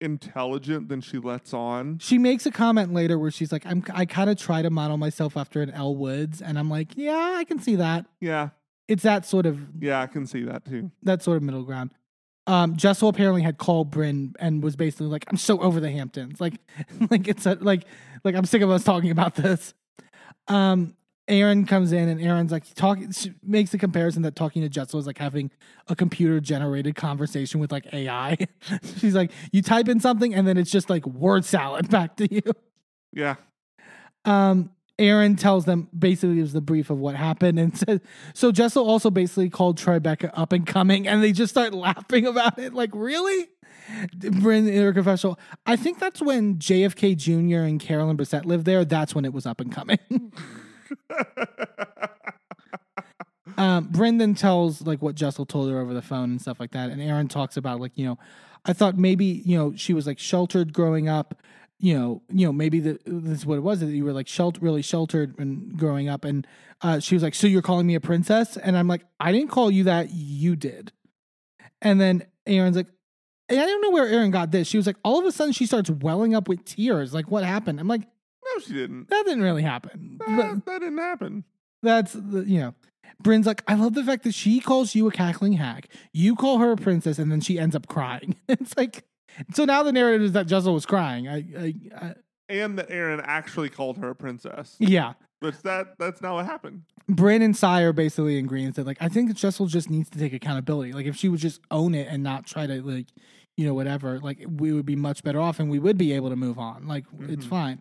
[0.00, 4.06] intelligent than she lets on She makes a comment later where she's like, "I'm I
[4.06, 7.42] kind of try to model myself after an Elle Woods," and I'm like, "Yeah, I
[7.44, 8.50] can see that." yeah
[8.86, 11.90] It's that sort of yeah i can see that too that sort of middle ground.
[12.48, 16.40] Um, Jessel apparently had called Brynn and was basically like, "I'm so over the Hamptons.
[16.40, 16.54] Like,
[17.10, 17.84] like it's a, like,
[18.24, 19.74] like I'm sick of us talking about this."
[20.48, 20.96] Um,
[21.28, 23.12] Erin comes in and Erin's like talking.
[23.12, 25.50] She makes the comparison that talking to Jessel is like having
[25.88, 28.38] a computer generated conversation with like AI.
[28.96, 32.34] She's like, you type in something and then it's just like word salad back to
[32.34, 32.40] you.
[33.12, 33.36] yeah
[34.24, 38.00] Um, Erin tells them basically was the brief of what happened and says
[38.34, 42.58] so Jessel also basically called Tribeca up and coming and they just start laughing about
[42.58, 42.74] it.
[42.74, 43.48] Like, really?
[44.18, 45.38] Brynn in her confessional.
[45.66, 47.60] I think that's when JFK Jr.
[47.60, 48.84] and Carolyn Bessette lived there.
[48.84, 49.98] That's when it was up and coming.
[53.56, 56.72] um, Brynn then tells like what Jessel told her over the phone and stuff like
[56.72, 56.90] that.
[56.90, 58.18] And Erin talks about like, you know,
[58.66, 61.40] I thought maybe, you know, she was like sheltered growing up.
[61.80, 64.26] You know, you know, maybe the, this is what it was that you were like
[64.26, 66.24] shelter, really sheltered and growing up.
[66.24, 66.46] And
[66.82, 69.50] uh, she was like, "So you're calling me a princess?" And I'm like, "I didn't
[69.50, 70.10] call you that.
[70.10, 70.92] You did."
[71.80, 72.88] And then Erin's like,
[73.48, 74.66] and I don't know where Erin got this.
[74.66, 77.14] She was like, all of a sudden she starts welling up with tears.
[77.14, 77.78] Like, what happened?
[77.78, 80.18] I'm like, no she didn't that didn't really happen.
[80.26, 81.44] That, that didn't happen
[81.82, 82.74] that's the, you know.
[83.20, 85.88] Brynn's like, I love the fact that she calls you a cackling hack.
[86.12, 88.36] You call her a princess, and then she ends up crying.
[88.48, 89.04] it's like,
[89.54, 91.28] so now the narrative is that Jessel was crying.
[91.28, 92.14] I, I, I
[92.48, 95.12] and that erin actually called her a princess yeah.
[95.40, 98.96] but that that's not what happened Brynn and Sai are basically in agreement that like
[99.00, 100.92] I think Jessel just needs to take accountability.
[100.92, 103.06] Like if she would just own it and not try to like
[103.56, 106.28] you know whatever, like we would be much better off and we would be able
[106.30, 106.86] to move on.
[106.86, 107.48] Like it's Mhm.
[107.48, 107.80] fine.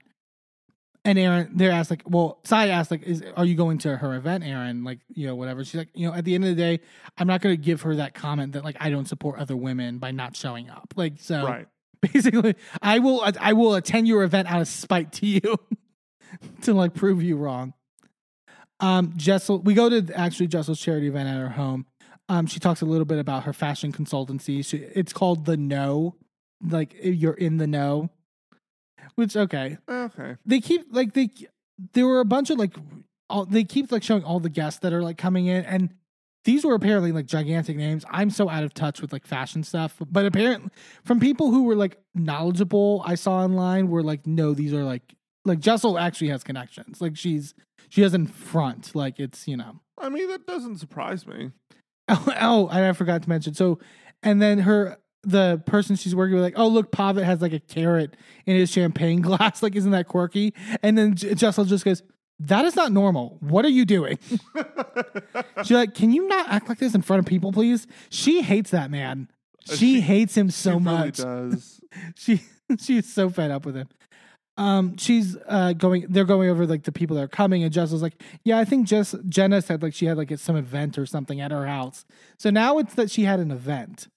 [1.07, 4.13] And Erin, they're asked like, well, Sai asked like, is are you going to her
[4.15, 4.83] event, Erin?
[4.83, 5.63] Like, you know, whatever.
[5.63, 6.81] She's like, you know, at the end of the day,
[7.17, 9.99] I'm not going to give her that comment that like I don't support other women
[9.99, 10.93] by not showing up.
[10.97, 11.67] Like, so Right.
[12.01, 15.57] basically, I will I will attend your event out of spite to you
[16.63, 17.73] to like prove you wrong.
[18.81, 21.85] Um, Jessel, we go to actually Jessel's charity event at her home.
[22.27, 24.63] Um, she talks a little bit about her fashion consultancy.
[24.63, 26.15] She, it's called the No,
[26.61, 28.09] like you're in the know.
[29.17, 30.37] Which okay, Okay.
[30.45, 31.29] they keep like they
[31.93, 32.75] there were a bunch of like
[33.29, 35.89] all they keep like showing all the guests that are like coming in and
[36.45, 38.05] these were apparently like gigantic names.
[38.09, 40.69] I'm so out of touch with like fashion stuff, but apparently
[41.03, 45.01] from people who were like knowledgeable I saw online were like no these are like
[45.43, 47.01] like Jessel actually has connections.
[47.01, 47.53] Like she's
[47.89, 49.79] she doesn't front like it's, you know.
[49.97, 51.51] I mean, that doesn't surprise me.
[52.07, 53.53] Oh, oh, and I forgot to mention.
[53.53, 53.79] So,
[54.21, 57.59] and then her, the person she's working with, like, oh, look, Pavit has like a
[57.59, 58.15] carrot
[58.45, 59.61] in his champagne glass.
[59.63, 60.53] Like, isn't that quirky?
[60.83, 62.01] And then J- Jessel just goes,
[62.39, 63.37] that is not normal.
[63.39, 64.19] What are you doing?
[65.63, 67.87] She's like, can you not act like this in front of people, please?
[68.09, 69.27] She hates that man.
[69.65, 71.17] She, she- hates him so really much.
[71.17, 71.81] does.
[72.15, 72.41] She
[72.79, 73.87] she's so fed up with him.
[74.55, 76.05] Um, she's uh going.
[76.09, 78.87] They're going over like the people that are coming, and Jessel's like, "Yeah, I think
[78.87, 82.05] Jess Jenna said like she had like some event or something at her house.
[82.37, 84.09] So now it's that she had an event,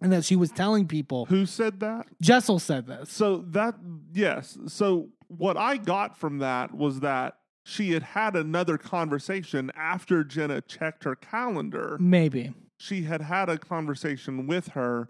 [0.00, 1.26] and that she was telling people.
[1.26, 2.06] Who said that?
[2.20, 3.10] Jessel said this.
[3.10, 3.74] So that
[4.12, 4.58] yes.
[4.66, 10.60] So what I got from that was that she had had another conversation after Jenna
[10.62, 11.96] checked her calendar.
[12.00, 15.08] Maybe She had had a conversation with her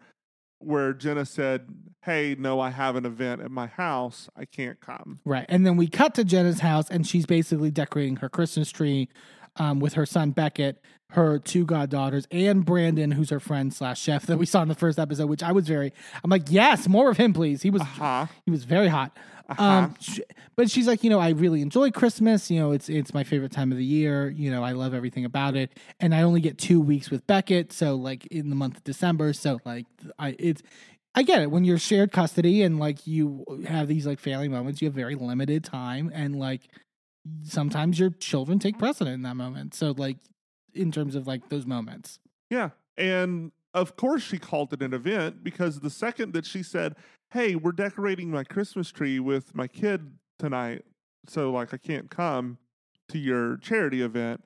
[0.61, 1.69] where Jenna said,
[2.03, 4.29] "Hey, no, I have an event at my house.
[4.37, 5.47] I can't come." right.
[5.49, 9.09] And then we cut to Jenna's house, and she's basically decorating her Christmas tree.
[9.61, 10.81] Um, with her son Beckett,
[11.11, 14.75] her two goddaughters, and Brandon, who's her friend slash chef that we saw in the
[14.75, 17.63] first episode, which I was very, I'm like, yes, more of him, please.
[17.63, 18.27] He was Huh?
[18.45, 19.17] He was very hot.
[19.49, 19.63] Uh-huh.
[19.65, 20.21] Um, sh-
[20.57, 22.51] but she's like, you know, I really enjoy Christmas.
[22.51, 24.29] You know, it's it's my favorite time of the year.
[24.29, 25.71] You know, I love everything about it,
[26.01, 29.33] and I only get two weeks with Beckett, so like in the month of December.
[29.33, 29.87] So like,
[30.19, 30.63] I it's
[31.15, 34.83] I get it when you're shared custody and like you have these like family moments.
[34.83, 36.69] You have very limited time, and like
[37.43, 39.75] sometimes your children take precedent in that moment.
[39.75, 40.19] So like,
[40.75, 42.19] in terms of like those moments,
[42.51, 42.71] Yeah.
[42.97, 46.97] And of course, she called it an event because the second that she said,
[47.31, 50.85] Hey, we're decorating my Christmas tree with my kid tonight,
[51.29, 52.59] so like I can't come
[53.11, 54.43] to your charity event,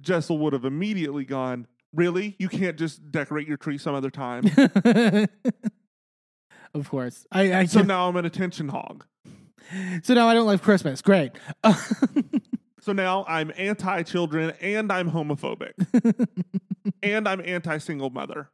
[0.00, 2.36] Jessel would have immediately gone, Really?
[2.38, 4.44] You can't just decorate your tree some other time?
[6.74, 9.04] of course, I, I so now I'm an attention hog.
[10.02, 11.00] so now I don't love Christmas.
[11.02, 11.32] Great.
[12.88, 15.72] So now I'm anti children and I'm homophobic.
[17.02, 18.48] and I'm anti single mother.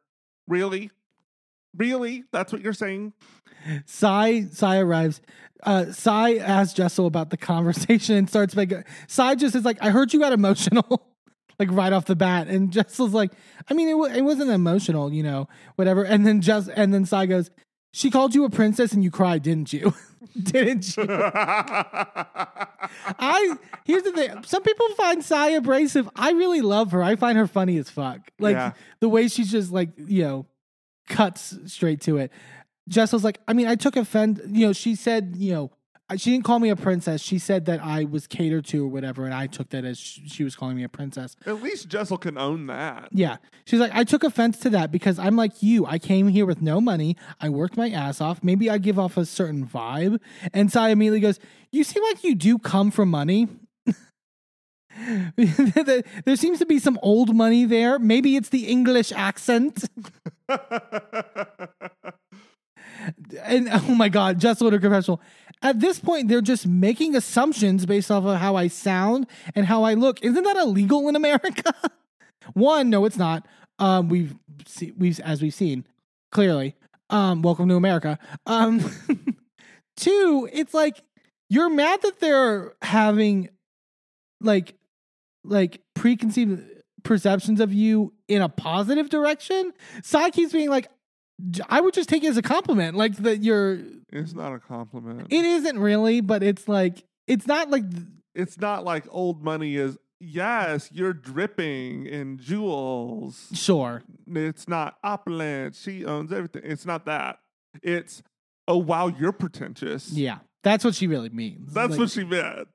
[0.49, 0.91] Really?
[1.77, 2.25] Really?
[2.33, 3.13] That's what you're saying?
[3.87, 5.21] Sai Sai arrives.
[5.63, 8.83] Uh, Sai asks Jessel about the conversation and starts making.
[9.07, 11.11] Sai just is like, "I heard you got emotional."
[11.57, 13.31] Like right off the bat, and Jessel's like,
[13.71, 15.47] "I mean, it, w- it wasn't emotional, you know,
[15.77, 17.49] whatever." And then just and then Sai goes,
[17.93, 19.95] "She called you a princess and you cried, didn't you?
[20.43, 21.07] didn't you?"
[23.19, 24.43] I here's the thing.
[24.45, 26.09] Some people find Sai abrasive.
[26.17, 27.03] I really love her.
[27.03, 28.21] I find her funny as fuck.
[28.39, 28.73] Like Yeah.
[29.01, 30.47] the way she's just like you know
[31.09, 32.33] cuts straight to it.
[32.89, 34.41] Jessel's like, I mean, I took offense.
[34.47, 35.71] You know, she said, you know,
[36.17, 37.23] she didn't call me a princess.
[37.23, 40.21] She said that I was catered to or whatever, and I took that as sh-
[40.27, 41.35] she was calling me a princess.
[41.47, 43.09] At least Jessel can own that.
[43.11, 43.39] Yeah.
[43.65, 45.87] She's like, I took offense to that because I'm like you.
[45.87, 47.17] I came here with no money.
[47.41, 48.45] I worked my ass off.
[48.45, 50.21] Maybe I give off a certain vibe.
[50.53, 51.41] And Sai immediately goes,
[51.73, 53.49] You seem like you do come from money.
[55.37, 57.99] there seems to be some old money there.
[57.99, 59.89] Maybe it's the English accent.
[63.43, 65.21] and oh my god, what a confessional.
[65.65, 69.83] At this point, they're just making assumptions based off of how I sound and how
[69.83, 70.23] I look.
[70.23, 71.73] Isn't that illegal in America?
[72.53, 73.47] One, no, it's not.
[73.79, 74.37] Um, we've
[74.67, 75.87] see, we've as we've seen
[76.31, 76.77] clearly.
[77.09, 78.19] Um, welcome to America.
[78.45, 78.79] Um,
[79.97, 81.03] two, it's like
[81.49, 83.49] you're mad that they're having
[84.43, 84.75] like
[85.45, 86.63] like preconceived
[87.05, 89.73] perceptions of you in a positive direction.
[90.03, 90.89] Sai keeps being like,
[91.69, 93.81] I would just take it as a compliment, like that you're.
[94.13, 95.29] It's not a compliment.
[95.31, 97.85] It isn't really, but it's like it's not like
[98.35, 103.49] it's not like old money is, yes, you're dripping in jewels.
[103.55, 104.03] sure.
[104.27, 105.77] It's not opulent.
[105.77, 106.63] She owns everything.
[106.65, 107.39] It's not that.
[107.83, 108.23] It's,
[108.69, 110.11] oh, wow, you're pretentious.
[110.13, 111.73] Yeah, that's what she really means.
[111.73, 112.69] That's Like, what she meant.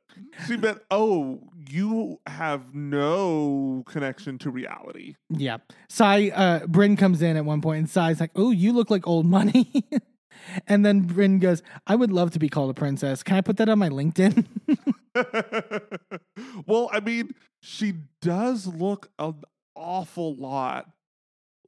[0.47, 1.39] She meant, oh,
[1.69, 5.15] you have no connection to reality.
[5.29, 5.57] Yeah.
[5.89, 9.07] Sai, uh, Brynn comes in at one point and Sai's like, Oh, you look like
[9.07, 9.85] old money.
[10.67, 13.23] And then Brynn goes, I would love to be called a princess.
[13.23, 14.45] Can I put that on my LinkedIn?
[16.65, 19.41] well, I mean, she does look an
[19.75, 20.89] awful lot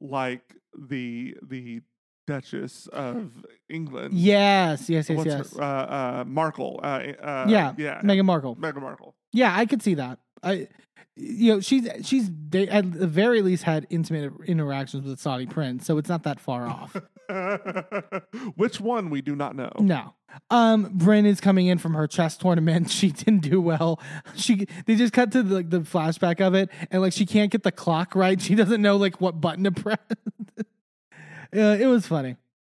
[0.00, 1.82] like the the
[2.26, 3.32] Duchess of
[3.68, 4.14] England.
[4.14, 5.56] yes, yes, yes, What's yes.
[5.56, 6.80] her, uh, uh, Markle.
[6.82, 8.56] Uh, uh, yeah, yeah, Meghan Markle.
[8.56, 9.14] Meghan Markle.
[9.32, 10.18] Yeah, I could see that.
[10.42, 10.68] I,
[11.16, 15.46] you know, she's she's they at the very least had intimate interactions with the Saudi
[15.46, 16.96] prince, so it's not that far off.
[18.56, 19.72] Which one we do not know.
[19.78, 20.14] No.
[20.50, 22.90] Um, Brynn is coming in from her chess tournament.
[22.90, 24.00] She didn't do well.
[24.34, 27.50] She they just cut to the, like the flashback of it, and like she can't
[27.50, 28.40] get the clock right.
[28.40, 29.98] She doesn't know like what button to press.
[31.54, 32.36] Uh, it was funny.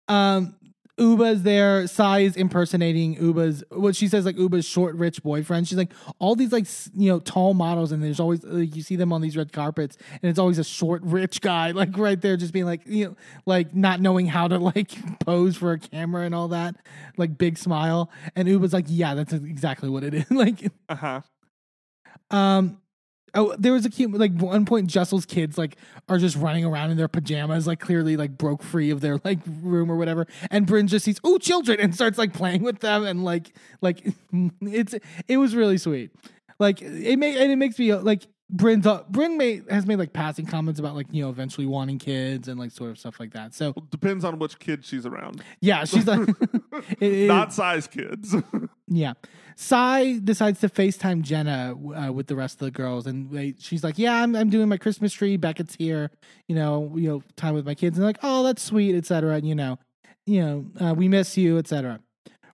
[0.09, 0.56] Um,
[0.98, 1.88] Ubah's there.
[1.88, 5.66] Sai is impersonating Ubah's what she says like Ubah's short rich boyfriend.
[5.66, 5.90] She's like
[6.20, 9.20] all these like you know tall models, and there's always like you see them on
[9.20, 12.64] these red carpets, and it's always a short rich guy like right there, just being
[12.66, 14.92] like you know like not knowing how to like
[15.26, 16.76] pose for a camera and all that,
[17.16, 18.09] like big smile.
[18.36, 20.26] And Ubah's like, yeah, that's exactly what it is.
[20.30, 21.20] like, Uh huh.
[22.30, 22.80] um.
[23.35, 24.89] Oh, there was a cute like one point.
[24.89, 25.77] Jessel's kids like
[26.09, 29.40] are just running around in their pajamas, like clearly like broke free of their like
[29.61, 30.27] room or whatever.
[30.51, 34.06] And Brynn just sees oh children and starts like playing with them and like like
[34.62, 34.94] it's
[35.27, 36.12] it was really sweet.
[36.59, 40.47] Like it may and it makes me like Brynn's Brynn made, has made like passing
[40.47, 43.52] comments about like you know eventually wanting kids and like sort of stuff like that.
[43.55, 45.43] So Depends on which kid she's around.
[45.60, 46.28] yeah, she's like
[47.01, 48.35] it- Not Sai's kids.
[48.86, 49.14] Yeah.
[49.56, 53.82] Sai decides to FaceTime Jenna uh, with the rest of the girls, and they, she's
[53.82, 55.36] like, "Yeah, I'm I'm doing my Christmas tree.
[55.39, 56.10] Beckett's here.
[56.48, 59.36] You know, you know, time with my kids." And they're like, "Oh, that's sweet, etc."
[59.36, 59.78] And you know,
[60.26, 61.98] you know, uh, we miss you, etc.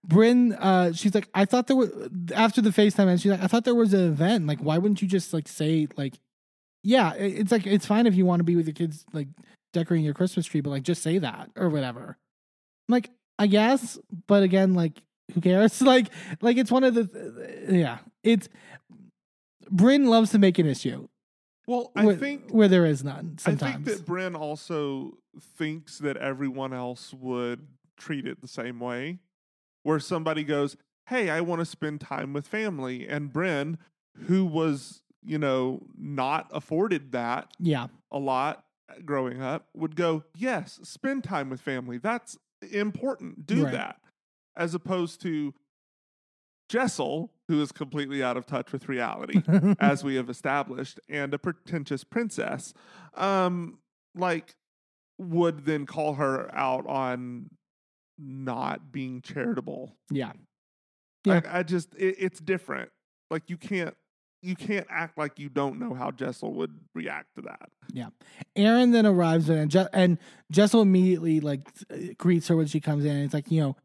[0.06, 1.90] Brynn, uh, she's like, "I thought there was
[2.34, 4.46] after the FaceTime, and she's like, I thought there was an event.
[4.46, 6.14] Like, why wouldn't you just like say like,
[6.82, 9.28] yeah, it's like it's fine if you want to be with your kids, like
[9.72, 12.16] decorating your Christmas tree, but like just say that or whatever."
[12.88, 15.02] I'm like, I guess, but again, like,
[15.34, 15.80] who cares?
[15.82, 16.08] Like,
[16.40, 18.48] like it's one of the, yeah, it's.
[19.70, 21.06] Brynn loves to make an issue
[21.70, 23.36] well, I where, think where there is none.
[23.38, 25.18] I Sometimes, think that Brynn also
[25.56, 27.64] thinks that everyone else would
[27.96, 29.20] treat it the same way,
[29.82, 30.76] where somebody goes,
[31.08, 33.78] "Hey, I want to spend time with family," and Brynn,
[34.26, 38.64] who was you know not afforded that yeah, a lot
[39.04, 41.98] growing up, would go, "Yes, spend time with family.
[41.98, 42.36] That's
[42.72, 43.46] important.
[43.46, 43.72] Do Right.
[43.72, 44.00] that,"
[44.56, 45.54] as opposed to
[46.68, 49.42] Jessel, who is completely out of touch with reality
[49.80, 52.72] as we have established, and a pretentious princess,
[53.14, 53.78] um,
[54.14, 54.54] like
[55.18, 57.50] would then call her out on
[58.20, 59.96] not being charitable.
[60.10, 60.32] yeah,
[61.24, 61.40] Yeah.
[61.50, 62.90] I, I just it, it's different.
[63.30, 63.94] Like you can't
[64.42, 67.68] you can't act like you don't know how Jessel would react to that.
[67.92, 68.08] Yeah.
[68.56, 70.18] Erin then arrives and Je- and
[70.50, 71.68] Jessel immediately like
[72.18, 73.10] greets her when she comes in.
[73.16, 73.76] And it's like you know,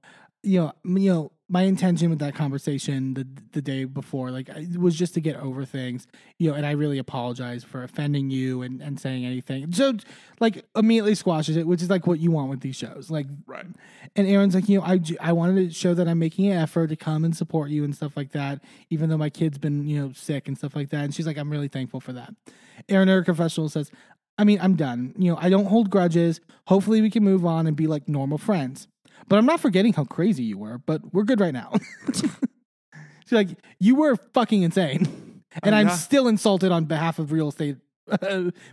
[0.46, 4.80] you know, you know, my intention with that conversation the the day before, like, it
[4.80, 6.08] was just to get over things,
[6.40, 6.56] you know.
[6.56, 9.72] And I really apologize for offending you and and saying anything.
[9.72, 9.94] So
[10.40, 13.28] like immediately squashes it, which is like what you want with these shows, like.
[13.46, 13.66] Right.
[14.16, 16.88] And Erin's like, you know, I I wanted to show that I'm making an effort
[16.88, 20.00] to come and support you and stuff like that, even though my kid's been, you
[20.00, 21.04] know, sick and stuff like that.
[21.04, 22.34] And she's like, I'm really thankful for that.
[22.90, 23.92] Erin, her confessional says,
[24.38, 25.14] I mean, I'm done.
[25.18, 26.42] You know, I don't hold grudges.
[26.68, 28.88] Hopefully we can move on and be like normal friends.
[29.28, 31.74] But I'm not forgetting how crazy you were, but we're good right now.
[32.14, 33.50] she's like,
[33.80, 35.32] you were fucking insane.
[35.64, 37.78] And Oh, I'm still insulted on behalf of real estate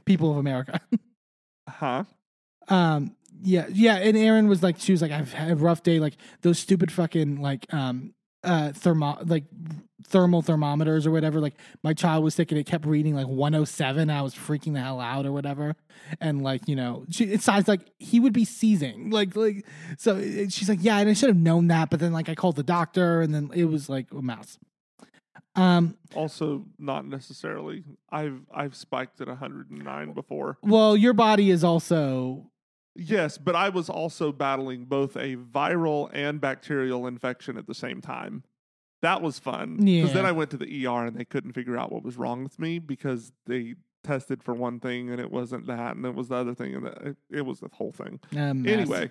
[0.04, 0.80] people of America.
[1.68, 2.04] Huh?
[2.68, 3.96] Um, yeah, yeah.
[3.96, 5.98] And Erin was like, she was like, I've had a rough day.
[5.98, 9.44] Like those stupid fucking like um uh thermo like
[10.06, 11.40] thermal thermometers or whatever.
[11.40, 14.10] Like my child was sick and it kept reading like 107.
[14.10, 15.74] I was freaking the hell out or whatever.
[16.20, 19.10] And like you know, she it sounds like he would be seizing.
[19.12, 19.66] Like like
[19.98, 21.90] so it- she's like, yeah, and I should have known that.
[21.90, 24.58] But then like I called the doctor and then it was like a mess.
[25.54, 25.96] Um.
[26.14, 27.84] Also, not necessarily.
[28.10, 30.58] I've I've spiked at 109 before.
[30.62, 32.50] Well, your body is also
[32.94, 38.00] Yes, but I was also battling both a viral and bacterial infection at the same
[38.02, 38.44] time.
[39.02, 39.76] That was fun.
[40.02, 42.42] Because then I went to the ER and they couldn't figure out what was wrong
[42.44, 43.74] with me because they
[44.04, 46.86] tested for one thing and it wasn't that and it was the other thing and
[46.86, 48.18] it, it was the whole thing.
[48.34, 48.72] a mess.
[48.72, 49.10] Anyway,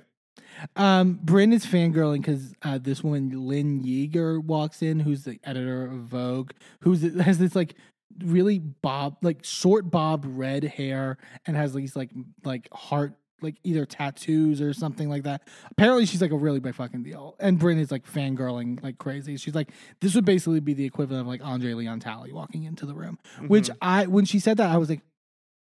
[0.75, 5.85] Um, Brynn is fangirling because uh, this woman Lynn Yaeger walks in, who's the editor
[5.85, 7.75] of Vogue, who's has this like
[8.19, 12.11] really bob, like short bob red hair, and has these like
[12.43, 15.47] like heart, like either tattoos or something like that.
[15.71, 19.37] Apparently, she's like a really big fucking deal, and is like fangirling like crazy.
[19.37, 22.85] She's like, this would basically be the equivalent of like Andre Leon Talley walking into
[22.85, 23.17] the room.
[23.47, 23.77] Which Mhm.
[23.81, 25.01] I, when she said that, I was like,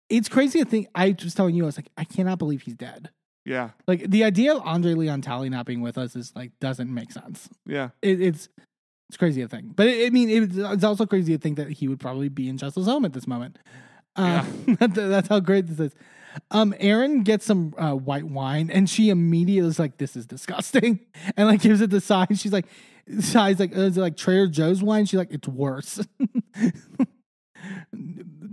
[0.09, 0.87] it's crazy to think.
[0.95, 3.09] I was telling you, I was like, I cannot believe he's dead.
[3.43, 6.93] Yeah, Like the idea of Andre Leon Talley not being with us is like doesn't
[6.93, 7.49] make sense.
[7.65, 7.89] yeah.
[8.03, 8.49] It, it's
[9.09, 11.69] it's crazy to think, but it, I mean it's, it's also crazy to think that
[11.71, 13.57] he would probably be in Jessel's home at this moment.
[14.15, 14.45] Uh,
[14.79, 15.95] that- that's how great this is.
[16.49, 20.99] Um, Erin gets some uh, white wine, and she immediately is like, "This is disgusting,"
[21.37, 22.27] and like gives it the sign.
[22.35, 22.65] She's like,
[23.19, 25.99] "Sai's like is it like Trader Joe's wine?" She's like, "It's worse."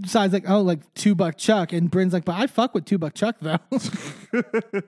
[0.07, 2.99] Sai's like, "Oh, like two buck Chuck," and Brynn's like, "But I fuck with two
[2.99, 3.59] buck Chuck though."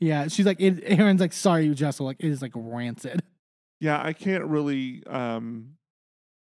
[0.00, 3.22] yeah, she's like, it, "Erin's like, sorry, you Jessel, like it is like rancid."
[3.80, 5.76] Yeah, I can't really um,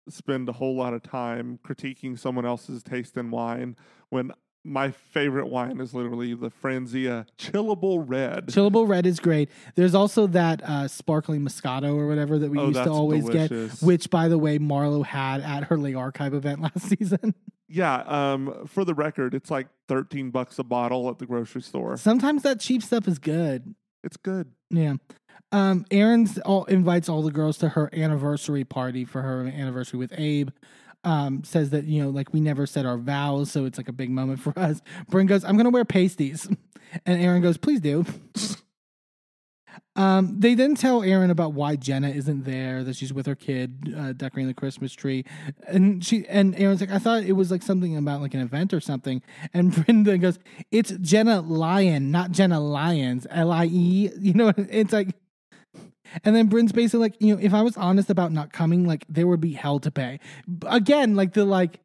[0.09, 3.75] spend a whole lot of time critiquing someone else's taste in wine
[4.09, 4.31] when
[4.66, 8.48] my favorite wine is literally the Franzia Chillable Red.
[8.48, 9.50] Chillable red is great.
[9.76, 13.80] There's also that uh, sparkling Moscato or whatever that we Oh, used to always delicious.
[13.80, 17.35] get, which, by the way, Marlo had at her Le'Archive event last season.
[17.69, 21.95] yeah, um, for the record, it's like 13 bucks a bottle at the grocery store.
[21.98, 23.76] Sometimes that cheap stuff is good.
[24.03, 24.52] It's good.
[24.72, 24.95] Yeah.
[25.52, 30.11] Um, Erin's all invites all the girls to her anniversary party for her anniversary with
[30.18, 30.50] Abe.
[31.06, 33.93] Um, says that you know, like we never said our vows, so it's like a
[33.93, 34.82] big moment for us.
[35.09, 36.48] Brynn goes, "I'm gonna wear pasties,"
[37.06, 38.06] and Erin goes, "Please do."
[39.98, 43.93] Um, they then tell Erin about why Jenna isn't there, that she's with her kid
[43.98, 45.24] uh, decorating the Christmas tree,
[45.67, 48.74] and she and Erin's like, I thought it was like something about like an event
[48.74, 49.22] or something,
[49.53, 50.38] and Brenda goes,
[50.69, 54.09] It's Jenna Lyon, not Jenna Lyons, L I E.
[54.19, 55.16] You know, it's like,
[56.24, 59.06] and then Brynn's basically like, you know, if I was honest about not coming, like
[59.10, 60.19] there would be hell to pay.
[60.66, 61.80] Again, like the like.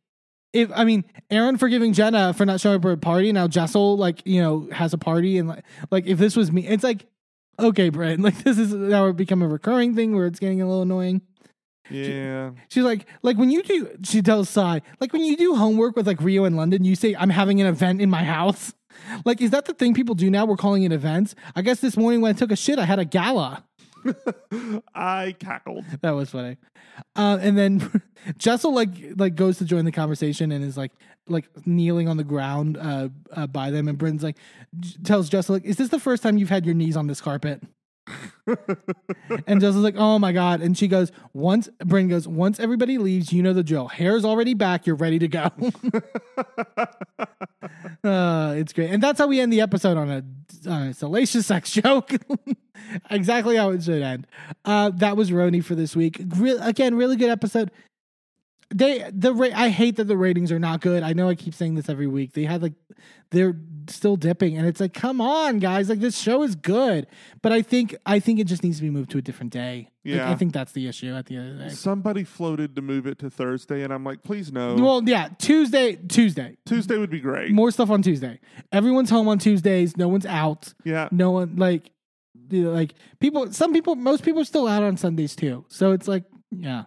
[0.53, 3.97] If I mean Erin forgiving Jenna for not showing up for a party, now Jessel
[3.97, 7.07] like you know has a party and like like if this was me, it's like
[7.61, 10.67] okay, Brent, like this is now it become a recurring thing where it's getting a
[10.67, 11.23] little annoying.
[11.91, 12.51] Yeah.
[12.69, 16.07] She's like, like when you do, she tells Sai, like when you do homework with
[16.07, 18.73] like Rio in London, you say, I'm having an event in my house.
[19.25, 20.45] Like, is that the thing people do now?
[20.45, 21.35] We're calling it events.
[21.57, 23.65] I guess this morning when I took a shit, I had a gala.
[24.95, 25.85] I cackled.
[26.03, 26.57] That was funny.
[27.17, 28.03] Uh, and then
[28.39, 30.93] Jessel like like goes to join the conversation and is like
[31.29, 34.37] like kneeling on the ground uh, uh by them, and Brynn's like
[35.05, 37.63] tells Jessel like, "Is this the first time you've had your knees on this carpet?"
[39.47, 43.33] And Jessel's like, "Oh my god!" And she goes, "Once Brynn goes, once everybody leaves,
[43.33, 43.89] you know the drill.
[43.89, 44.87] Hair's already back.
[44.87, 45.43] You're ready to go."
[48.05, 50.25] uh, it's great, and that's how we end the episode on a
[50.69, 52.13] on a salacious sex joke.
[53.11, 54.27] exactly how it should end.
[54.65, 56.21] Uh, that was RHONY for this week.
[56.37, 57.71] Re- again, really good episode.
[58.73, 61.03] They the ra- I hate that the ratings are not good.
[61.03, 62.35] I know I keep saying this every week.
[62.35, 62.75] They had like
[63.31, 63.57] they're
[63.89, 65.89] still dipping, and it's like, come on, guys!
[65.89, 67.07] Like this show is good,
[67.43, 69.91] but I think I think it just needs to be moved to a different day.
[70.05, 70.31] Like, Yeah.
[70.31, 71.71] I think that's the issue at the end of the day.
[71.71, 74.75] Somebody floated to move it to Thursday, and I'm like, please no.
[74.77, 77.51] Well, yeah, Tuesday, Tuesday, Tuesday would be great.
[77.53, 78.39] more stuff on Tuesday.
[78.71, 79.97] Everyone's home on Tuesdays.
[79.97, 80.73] No one's out.
[80.85, 81.09] yeah.
[81.11, 81.91] no one like
[82.51, 85.93] you know, like people some people most people are still out on sundays too so
[85.93, 86.83] it's like yeah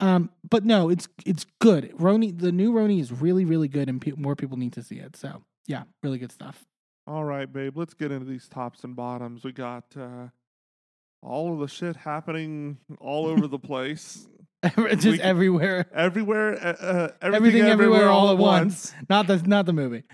[0.00, 4.00] um but no it's it's good RHONY the new RHONY is really really good and
[4.00, 6.64] pe- more people need to see it so yeah really good stuff
[7.06, 7.76] All right, babe.
[7.76, 9.42] Let's get into these tops and bottoms.
[9.42, 10.28] We got uh,
[11.22, 14.28] all of the shit happening all over the place,
[14.64, 16.52] just We everywhere everywhere.
[16.54, 18.94] Uh, uh, everything, everything everywhere, all at once.
[19.08, 20.04] not the not the movie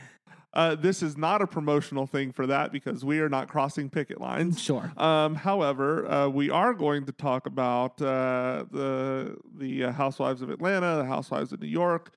[0.56, 4.18] Uh, this is not a promotional thing for that because we are not crossing picket
[4.20, 4.58] lines.
[4.60, 10.40] sure Um, however, uh, we are going to talk about uh, the the uh, Housewives
[10.42, 12.14] of Atlanta, the Housewives of New York.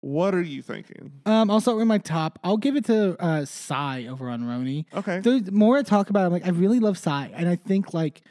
[0.00, 1.12] What are you thinking?
[1.26, 4.86] um i'll start with my top i'll give it to uh Sai over on RHONY
[4.94, 5.20] Okay.
[5.20, 7.30] the more I talk about it, I'm like, I really love Sai.
[7.34, 8.22] And I think like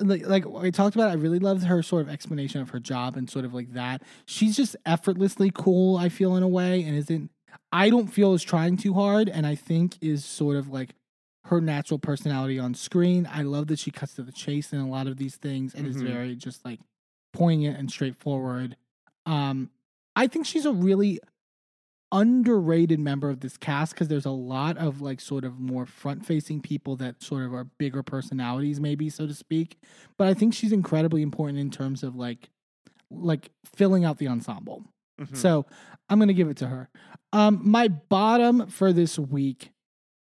[0.00, 3.16] like like I talked about, I really loved her sort of explanation of her job
[3.16, 4.02] and sort of like that.
[4.26, 7.30] She's just effortlessly cool, I feel in a way, and isn't
[7.72, 10.94] I don't feel is trying too hard, and I think is sort of like
[11.44, 13.28] her natural personality on screen.
[13.30, 15.86] I love that she cuts to the chase in a lot of these things and
[15.86, 16.04] is Mhm.
[16.04, 16.80] very just like
[17.32, 18.76] poignant and straightforward.
[19.26, 19.70] Um
[20.14, 21.20] I think she's a really
[22.12, 26.26] underrated member of this cast because there's a lot of like sort of more front
[26.26, 29.78] facing people that sort of are bigger personalities maybe so to speak
[30.18, 32.50] but i think she's incredibly important in terms of like
[33.10, 34.84] like filling out the ensemble
[35.22, 35.36] Mhm.
[35.36, 35.66] so
[36.08, 36.88] i'm gonna give it to her
[37.32, 39.70] um my bottom for this week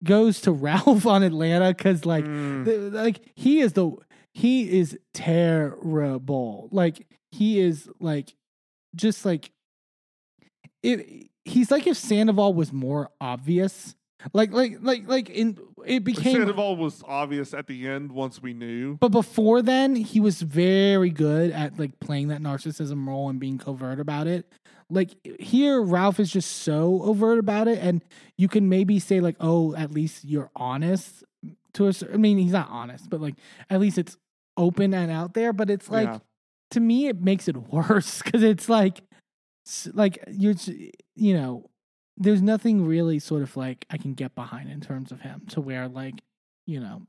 [0.03, 2.65] goes to ralph on atlanta because like Mm.
[2.65, 3.91] the, like he is the
[4.33, 8.33] he is terrible like he is like
[8.95, 9.51] just like
[10.83, 13.95] it he's like if sandoval was more obvious
[14.33, 18.53] like like like like in it became Sandoval was obvious at the end once we
[18.53, 18.97] knew.
[18.97, 23.57] but before then he was very good at like playing that narcissism role and being
[23.57, 24.51] covert about it
[24.89, 28.03] Like here, Ralph is just so overt about it, and
[28.37, 31.23] you can maybe say like, "Oh, at least you're honest."
[31.73, 33.35] To a I mean, he's not honest, but like
[33.69, 34.17] at least it's
[34.57, 35.53] open and out there.
[35.53, 36.19] But it's like Yeah.
[36.71, 39.01] to me, it makes it worse because it's like,
[39.93, 40.55] like you're,
[41.15, 41.69] you know,
[42.17, 45.61] there's nothing really sort of like I can get behind in terms of him to
[45.61, 46.15] where like,
[46.65, 47.03] you know,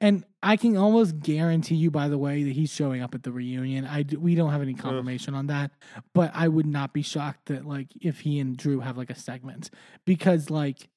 [0.00, 3.32] and I can almost guarantee you, by the way, that he's showing up at the
[3.32, 3.84] reunion.
[3.86, 5.70] I we don't have any confirmation on that,
[6.14, 9.14] but I would not be shocked that like if he and Drew have like a
[9.14, 9.70] segment
[10.04, 10.88] because like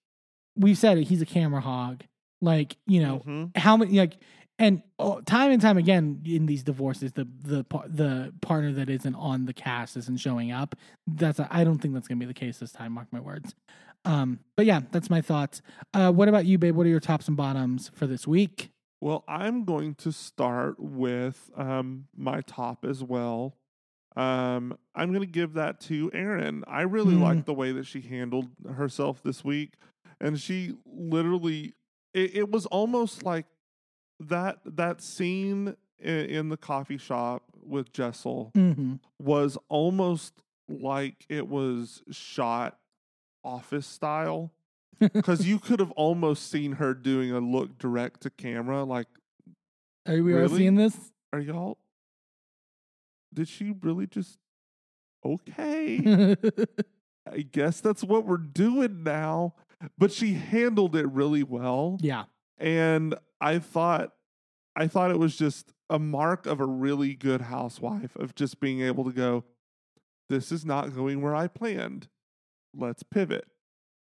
[0.57, 2.03] we've said it, he's a camera hog.
[2.41, 3.57] Like you know Mhm.
[3.57, 4.17] how many like
[4.57, 9.15] and oh, time and time again in these divorces, the the the partner that isn't
[9.15, 10.75] on the cast isn't showing up.
[11.07, 12.91] That's I don't think that's gonna be the case this time.
[12.93, 13.55] Mark my words.
[14.09, 15.61] Um, but yeah, that's my thoughts.
[15.93, 16.75] Uh, what about you, babe?
[16.75, 18.71] What are your tops and bottoms for this week?
[19.01, 23.55] Well, I'm going to start with um, my top as well.
[24.17, 26.63] Um, I'm going to give that to Erin.
[26.67, 27.21] I really Mm.
[27.21, 29.73] like the way that she handled herself this week,
[30.19, 31.73] and she literally,
[32.13, 33.45] it, it was almost like
[34.19, 38.95] that that scene in, in the coffee shop with Jessel Mm-hmm.
[39.21, 42.78] was almost like it was shot
[43.43, 44.51] office style
[44.99, 49.07] because you could have almost seen her doing a look direct to camera like
[50.07, 50.95] Are we all seeing this?
[51.31, 51.77] are y'all
[53.33, 54.37] did she really just
[55.23, 56.35] okay
[57.31, 59.53] i guess that's what we're doing now
[59.97, 62.23] but she handled it really well yeah.
[62.57, 64.13] and i thought
[64.75, 68.81] i thought it was just a mark of a really good housewife of just being
[68.81, 69.43] able to go
[70.29, 72.07] this is not going where i planned
[72.75, 73.45] let's pivot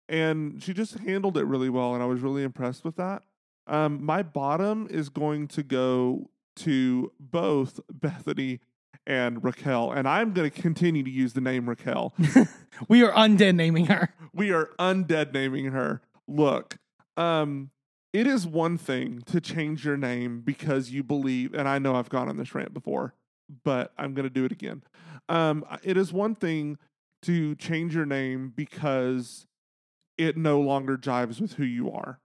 [0.09, 3.23] and she just handled it really well and i was really impressed with that
[3.69, 8.61] um, my bottom is going to go to both bethenny
[9.07, 12.15] and raquel and i'm going to continue to use the name raquel
[12.89, 14.15] we are undead naming her.
[14.33, 16.01] we are undead naming her.
[16.27, 16.79] Look,
[17.17, 17.71] um,
[18.13, 22.11] it is one thing to change your name because you believe, and I know I've
[22.11, 23.15] gone on this rant before,
[23.65, 24.83] but I'm going to do it again.
[25.29, 26.79] Um, it is one thing
[27.23, 29.47] to change your name because
[30.19, 32.21] it no longer jives with who you are.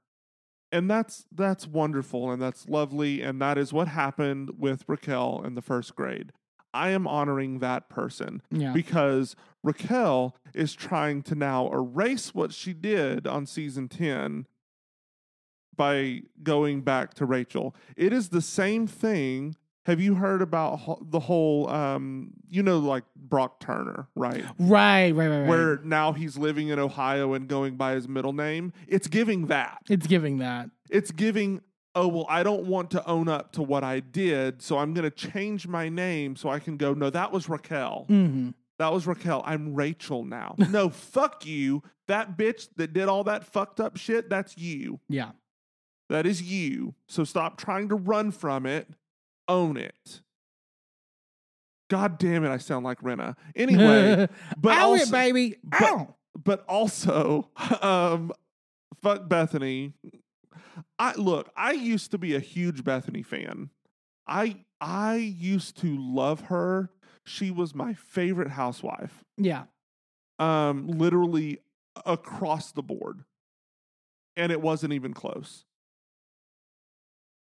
[0.72, 5.56] And that's that's wonderful and that's lovely and that is what happened with Raquel in
[5.56, 6.34] the first grade.
[6.74, 8.74] I am honoring that person Yeah.
[8.74, 14.46] because Raquel is trying to now erase what she did on season 10
[15.76, 17.74] by going back to Rachel.
[17.96, 19.56] It is the same thing.
[19.88, 24.44] Have you heard about the whole, um, you know, like Brock Turner, right?
[24.60, 25.48] right, right, right, right.
[25.48, 28.74] Where now he's living in Ohio and going by his middle name.
[28.90, 29.78] It's giving that.
[29.90, 30.70] it's giving that.
[30.90, 31.62] It's giving,
[31.96, 35.10] oh, well, I don't want to own up to what I did, so I'm going
[35.10, 38.08] to change my name so I can go, no, that was Raquel.
[38.10, 38.50] Mm-hmm.
[38.80, 39.42] That was Raquel.
[39.46, 40.56] I'm Rachel now.
[40.70, 41.82] no, fuck you.
[42.10, 45.00] That bitch that did all that fucked up shit, that's you.
[45.08, 45.32] Yeah.
[46.10, 46.94] That is you.
[47.08, 48.90] So stop trying to run from it.
[49.48, 50.22] Own it.
[51.90, 53.36] God damn it, I sound like Rinna.
[53.56, 54.28] Anyway,
[54.58, 55.56] but Ow also, it, baby.
[55.64, 56.16] but- Ow.
[56.44, 57.50] but also,
[57.82, 58.32] um,
[59.02, 59.94] fuck Bethenny.
[61.00, 63.70] I look, I used to be a huge Bethenny fan.
[64.28, 66.90] I I used to love her.
[67.26, 69.24] She was my favorite housewife.
[69.38, 69.64] Yeah.
[70.40, 71.60] Um, literally
[72.06, 73.24] across the board.
[74.36, 75.66] And it wasn't even close.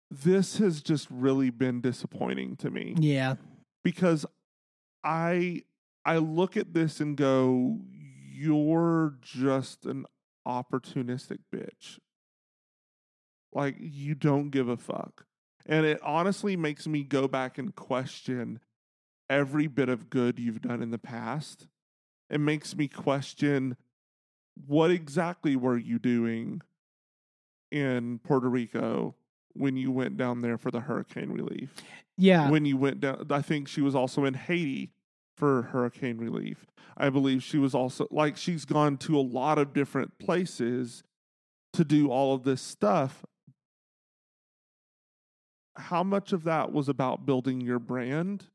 [0.10, 3.36] This has just really been disappointing to me Yeah.
[3.84, 4.26] because
[5.04, 5.64] I
[6.06, 7.82] I look at this and go,
[8.32, 10.06] you're just an
[10.48, 12.00] opportunistic bitch.
[13.52, 15.26] Like you don't give a fuck.
[15.66, 18.62] And it honestly makes me go back and question
[19.30, 21.68] every bit of good you've done in the past.
[22.30, 23.76] It makes me question
[24.66, 26.62] what exactly were you doing
[27.70, 29.16] in Puerto Rico
[29.58, 31.74] when you went down there for the hurricane relief?
[32.18, 32.50] Yeah.
[32.50, 33.28] when you went down.
[33.30, 34.92] I think she was also in Haiti
[35.36, 36.66] for hurricane relief.
[36.98, 41.04] I believe she was also like she's gone to a lot of different places
[41.74, 43.24] to do all of this stuff.
[45.76, 48.46] How much of that was about building your brand?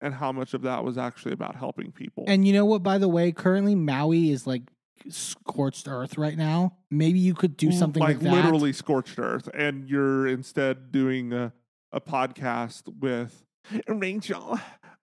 [0.00, 2.24] And how much of that was actually about helping people?
[2.28, 4.62] And you know what, by the way, currently Maui is like
[5.08, 6.76] scorched earth right now.
[6.90, 8.32] Maybe you could do something like that.
[8.32, 11.52] literally scorched earth, and you're instead doing a,
[11.92, 13.44] a podcast with
[13.88, 14.58] Rachel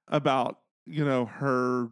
[0.07, 1.89] about you know her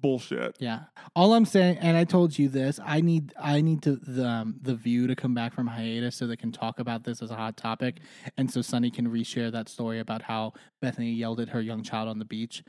[0.00, 0.56] bullshit.
[0.60, 0.84] Yeah.
[1.14, 4.56] All I'm saying, and I told you this, I need I need to the um,
[4.60, 7.36] the View to come back from hiatus so they can talk about this as a
[7.36, 8.00] hot topic,
[8.36, 12.08] and so Sunny can reshare that story about how Bethenny yelled at her young child
[12.08, 12.62] on the beach.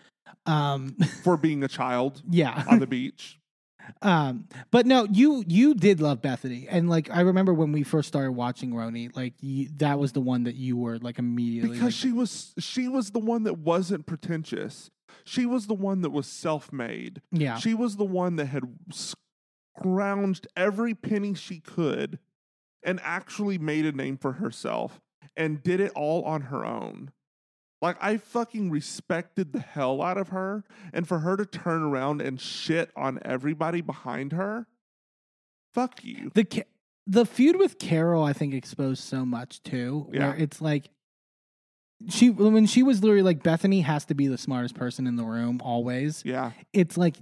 [0.45, 2.63] Um, for being a child yeah.
[2.67, 3.39] on the beach.
[4.01, 8.07] Um, but no, you you did love Bethenny, and like I remember when we first
[8.07, 11.85] started watching RHONY, like you, that was the one that you were like immediately because
[11.85, 14.89] like, she was she was the one that wasn't pretentious.
[15.23, 17.21] She was the one that was self-made.
[17.31, 18.63] yeah, She was the one that had
[19.81, 22.19] scrounged every penny she could
[22.83, 25.01] and actually made a name for herself
[25.35, 27.11] and did it all on her own.
[27.81, 32.21] Like I fucking respected the hell out of her and for her to turn around
[32.21, 34.67] and shit on everybody behind her.
[35.73, 36.31] Fuck you.
[36.33, 36.65] the
[37.05, 40.09] the feud with Carole, I think, exposed so much too.
[40.11, 40.29] Yeah.
[40.29, 40.89] Where it's like
[42.09, 45.23] she when she was literally like Bethenny has to be the smartest person in the
[45.23, 46.23] room always.
[46.25, 46.51] Yeah.
[46.73, 47.15] It's like,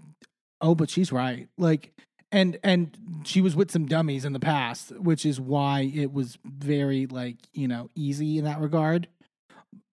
[0.61, 1.47] oh, but she's right.
[1.57, 1.93] Like,
[2.31, 6.37] and and she was with some dummies in the past, which is why it was
[6.43, 9.07] very like you know easy in that regard.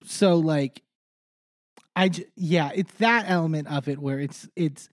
[0.04, 0.82] So like,
[1.94, 4.88] I j- yeah, it's that element of it where it's it's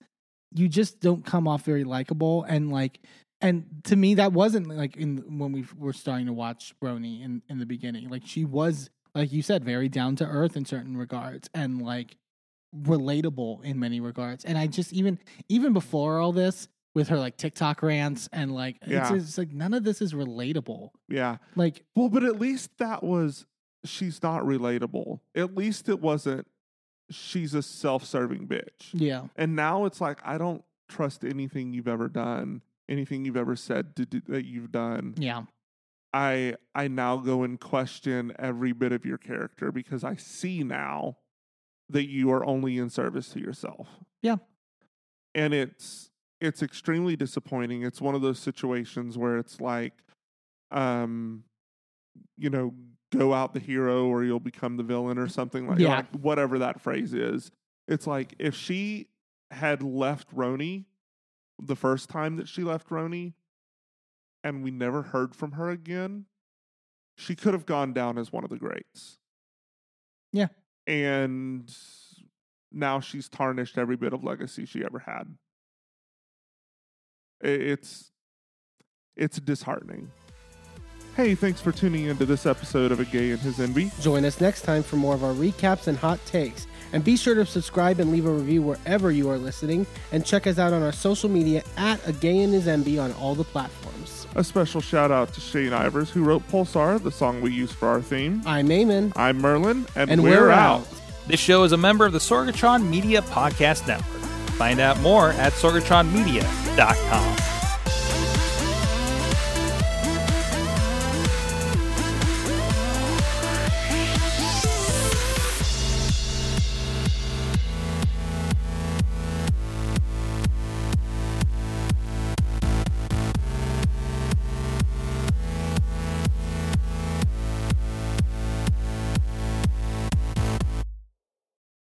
[0.54, 3.00] you just don't come off very likable and like
[3.42, 7.42] and to me that wasn't like in when we were starting to watch RHONY in
[7.48, 10.98] in the beginning like she was like you said very down to earth in certain
[10.98, 12.18] regards and like
[12.76, 17.38] relatable in many regards and I just even even before all this with her like
[17.38, 19.14] TikTok rants and like Yeah.
[19.14, 21.38] it's, it's like none of this is relatable Yeah.
[21.56, 23.46] like Well, but at least that was
[23.86, 25.20] she's not relatable.
[25.36, 26.48] At least it wasn't
[27.12, 28.90] she's a self-serving bitch.
[28.94, 33.56] yeah And now it's like I don't trust anything you've ever done, anything you've ever
[33.56, 35.16] said to do, that you've done.
[35.18, 35.44] yeah
[36.14, 41.18] I I now go and question every bit of your character because I see now
[41.90, 43.88] that you are only in service to yourself.
[44.22, 44.38] Yeah.
[45.36, 46.10] And it's
[46.42, 47.84] it's extremely disappointing.
[47.84, 49.94] It's one of those situations where it's like
[50.72, 51.44] um
[52.38, 52.74] you know,
[53.12, 55.98] go out the hero or you'll become the villain or something like, Yeah.
[55.98, 57.52] like whatever that phrase is.
[57.88, 59.08] It's like if she
[59.52, 60.86] had left RHONY
[61.62, 63.34] the first time that she left RHONY
[64.44, 66.26] and we never heard from her again,
[67.18, 69.18] she could have gone down as one of the greats.
[70.32, 70.48] Yeah.
[70.88, 71.76] And
[72.72, 75.36] now she's tarnished every bit of legacy she ever had.
[77.42, 78.12] It's
[79.16, 80.12] it's disheartening.
[81.20, 83.92] Hey, thanks for tuning into this episode of A Gay and His Enby.
[84.00, 86.66] Join us next time for more of our recaps and hot takes.
[86.94, 89.86] And be sure to subscribe and leave a review wherever you are listening.
[90.14, 93.12] And check us out on our social media at A Gay and His Enby on
[93.16, 94.28] all the platforms.
[94.36, 97.90] A special shout out to Shane Ivers, who wrote Pulsar, the song we use for
[97.90, 98.42] our theme.
[98.46, 99.12] I'm Eamon.
[99.18, 100.84] I'm Merlin, and, And we're, we're out.
[100.84, 100.88] out.
[101.28, 104.22] This show is a member of the Sorgatron Media Podcast Network.
[104.52, 107.59] Find out more at sorgatronmedia.com.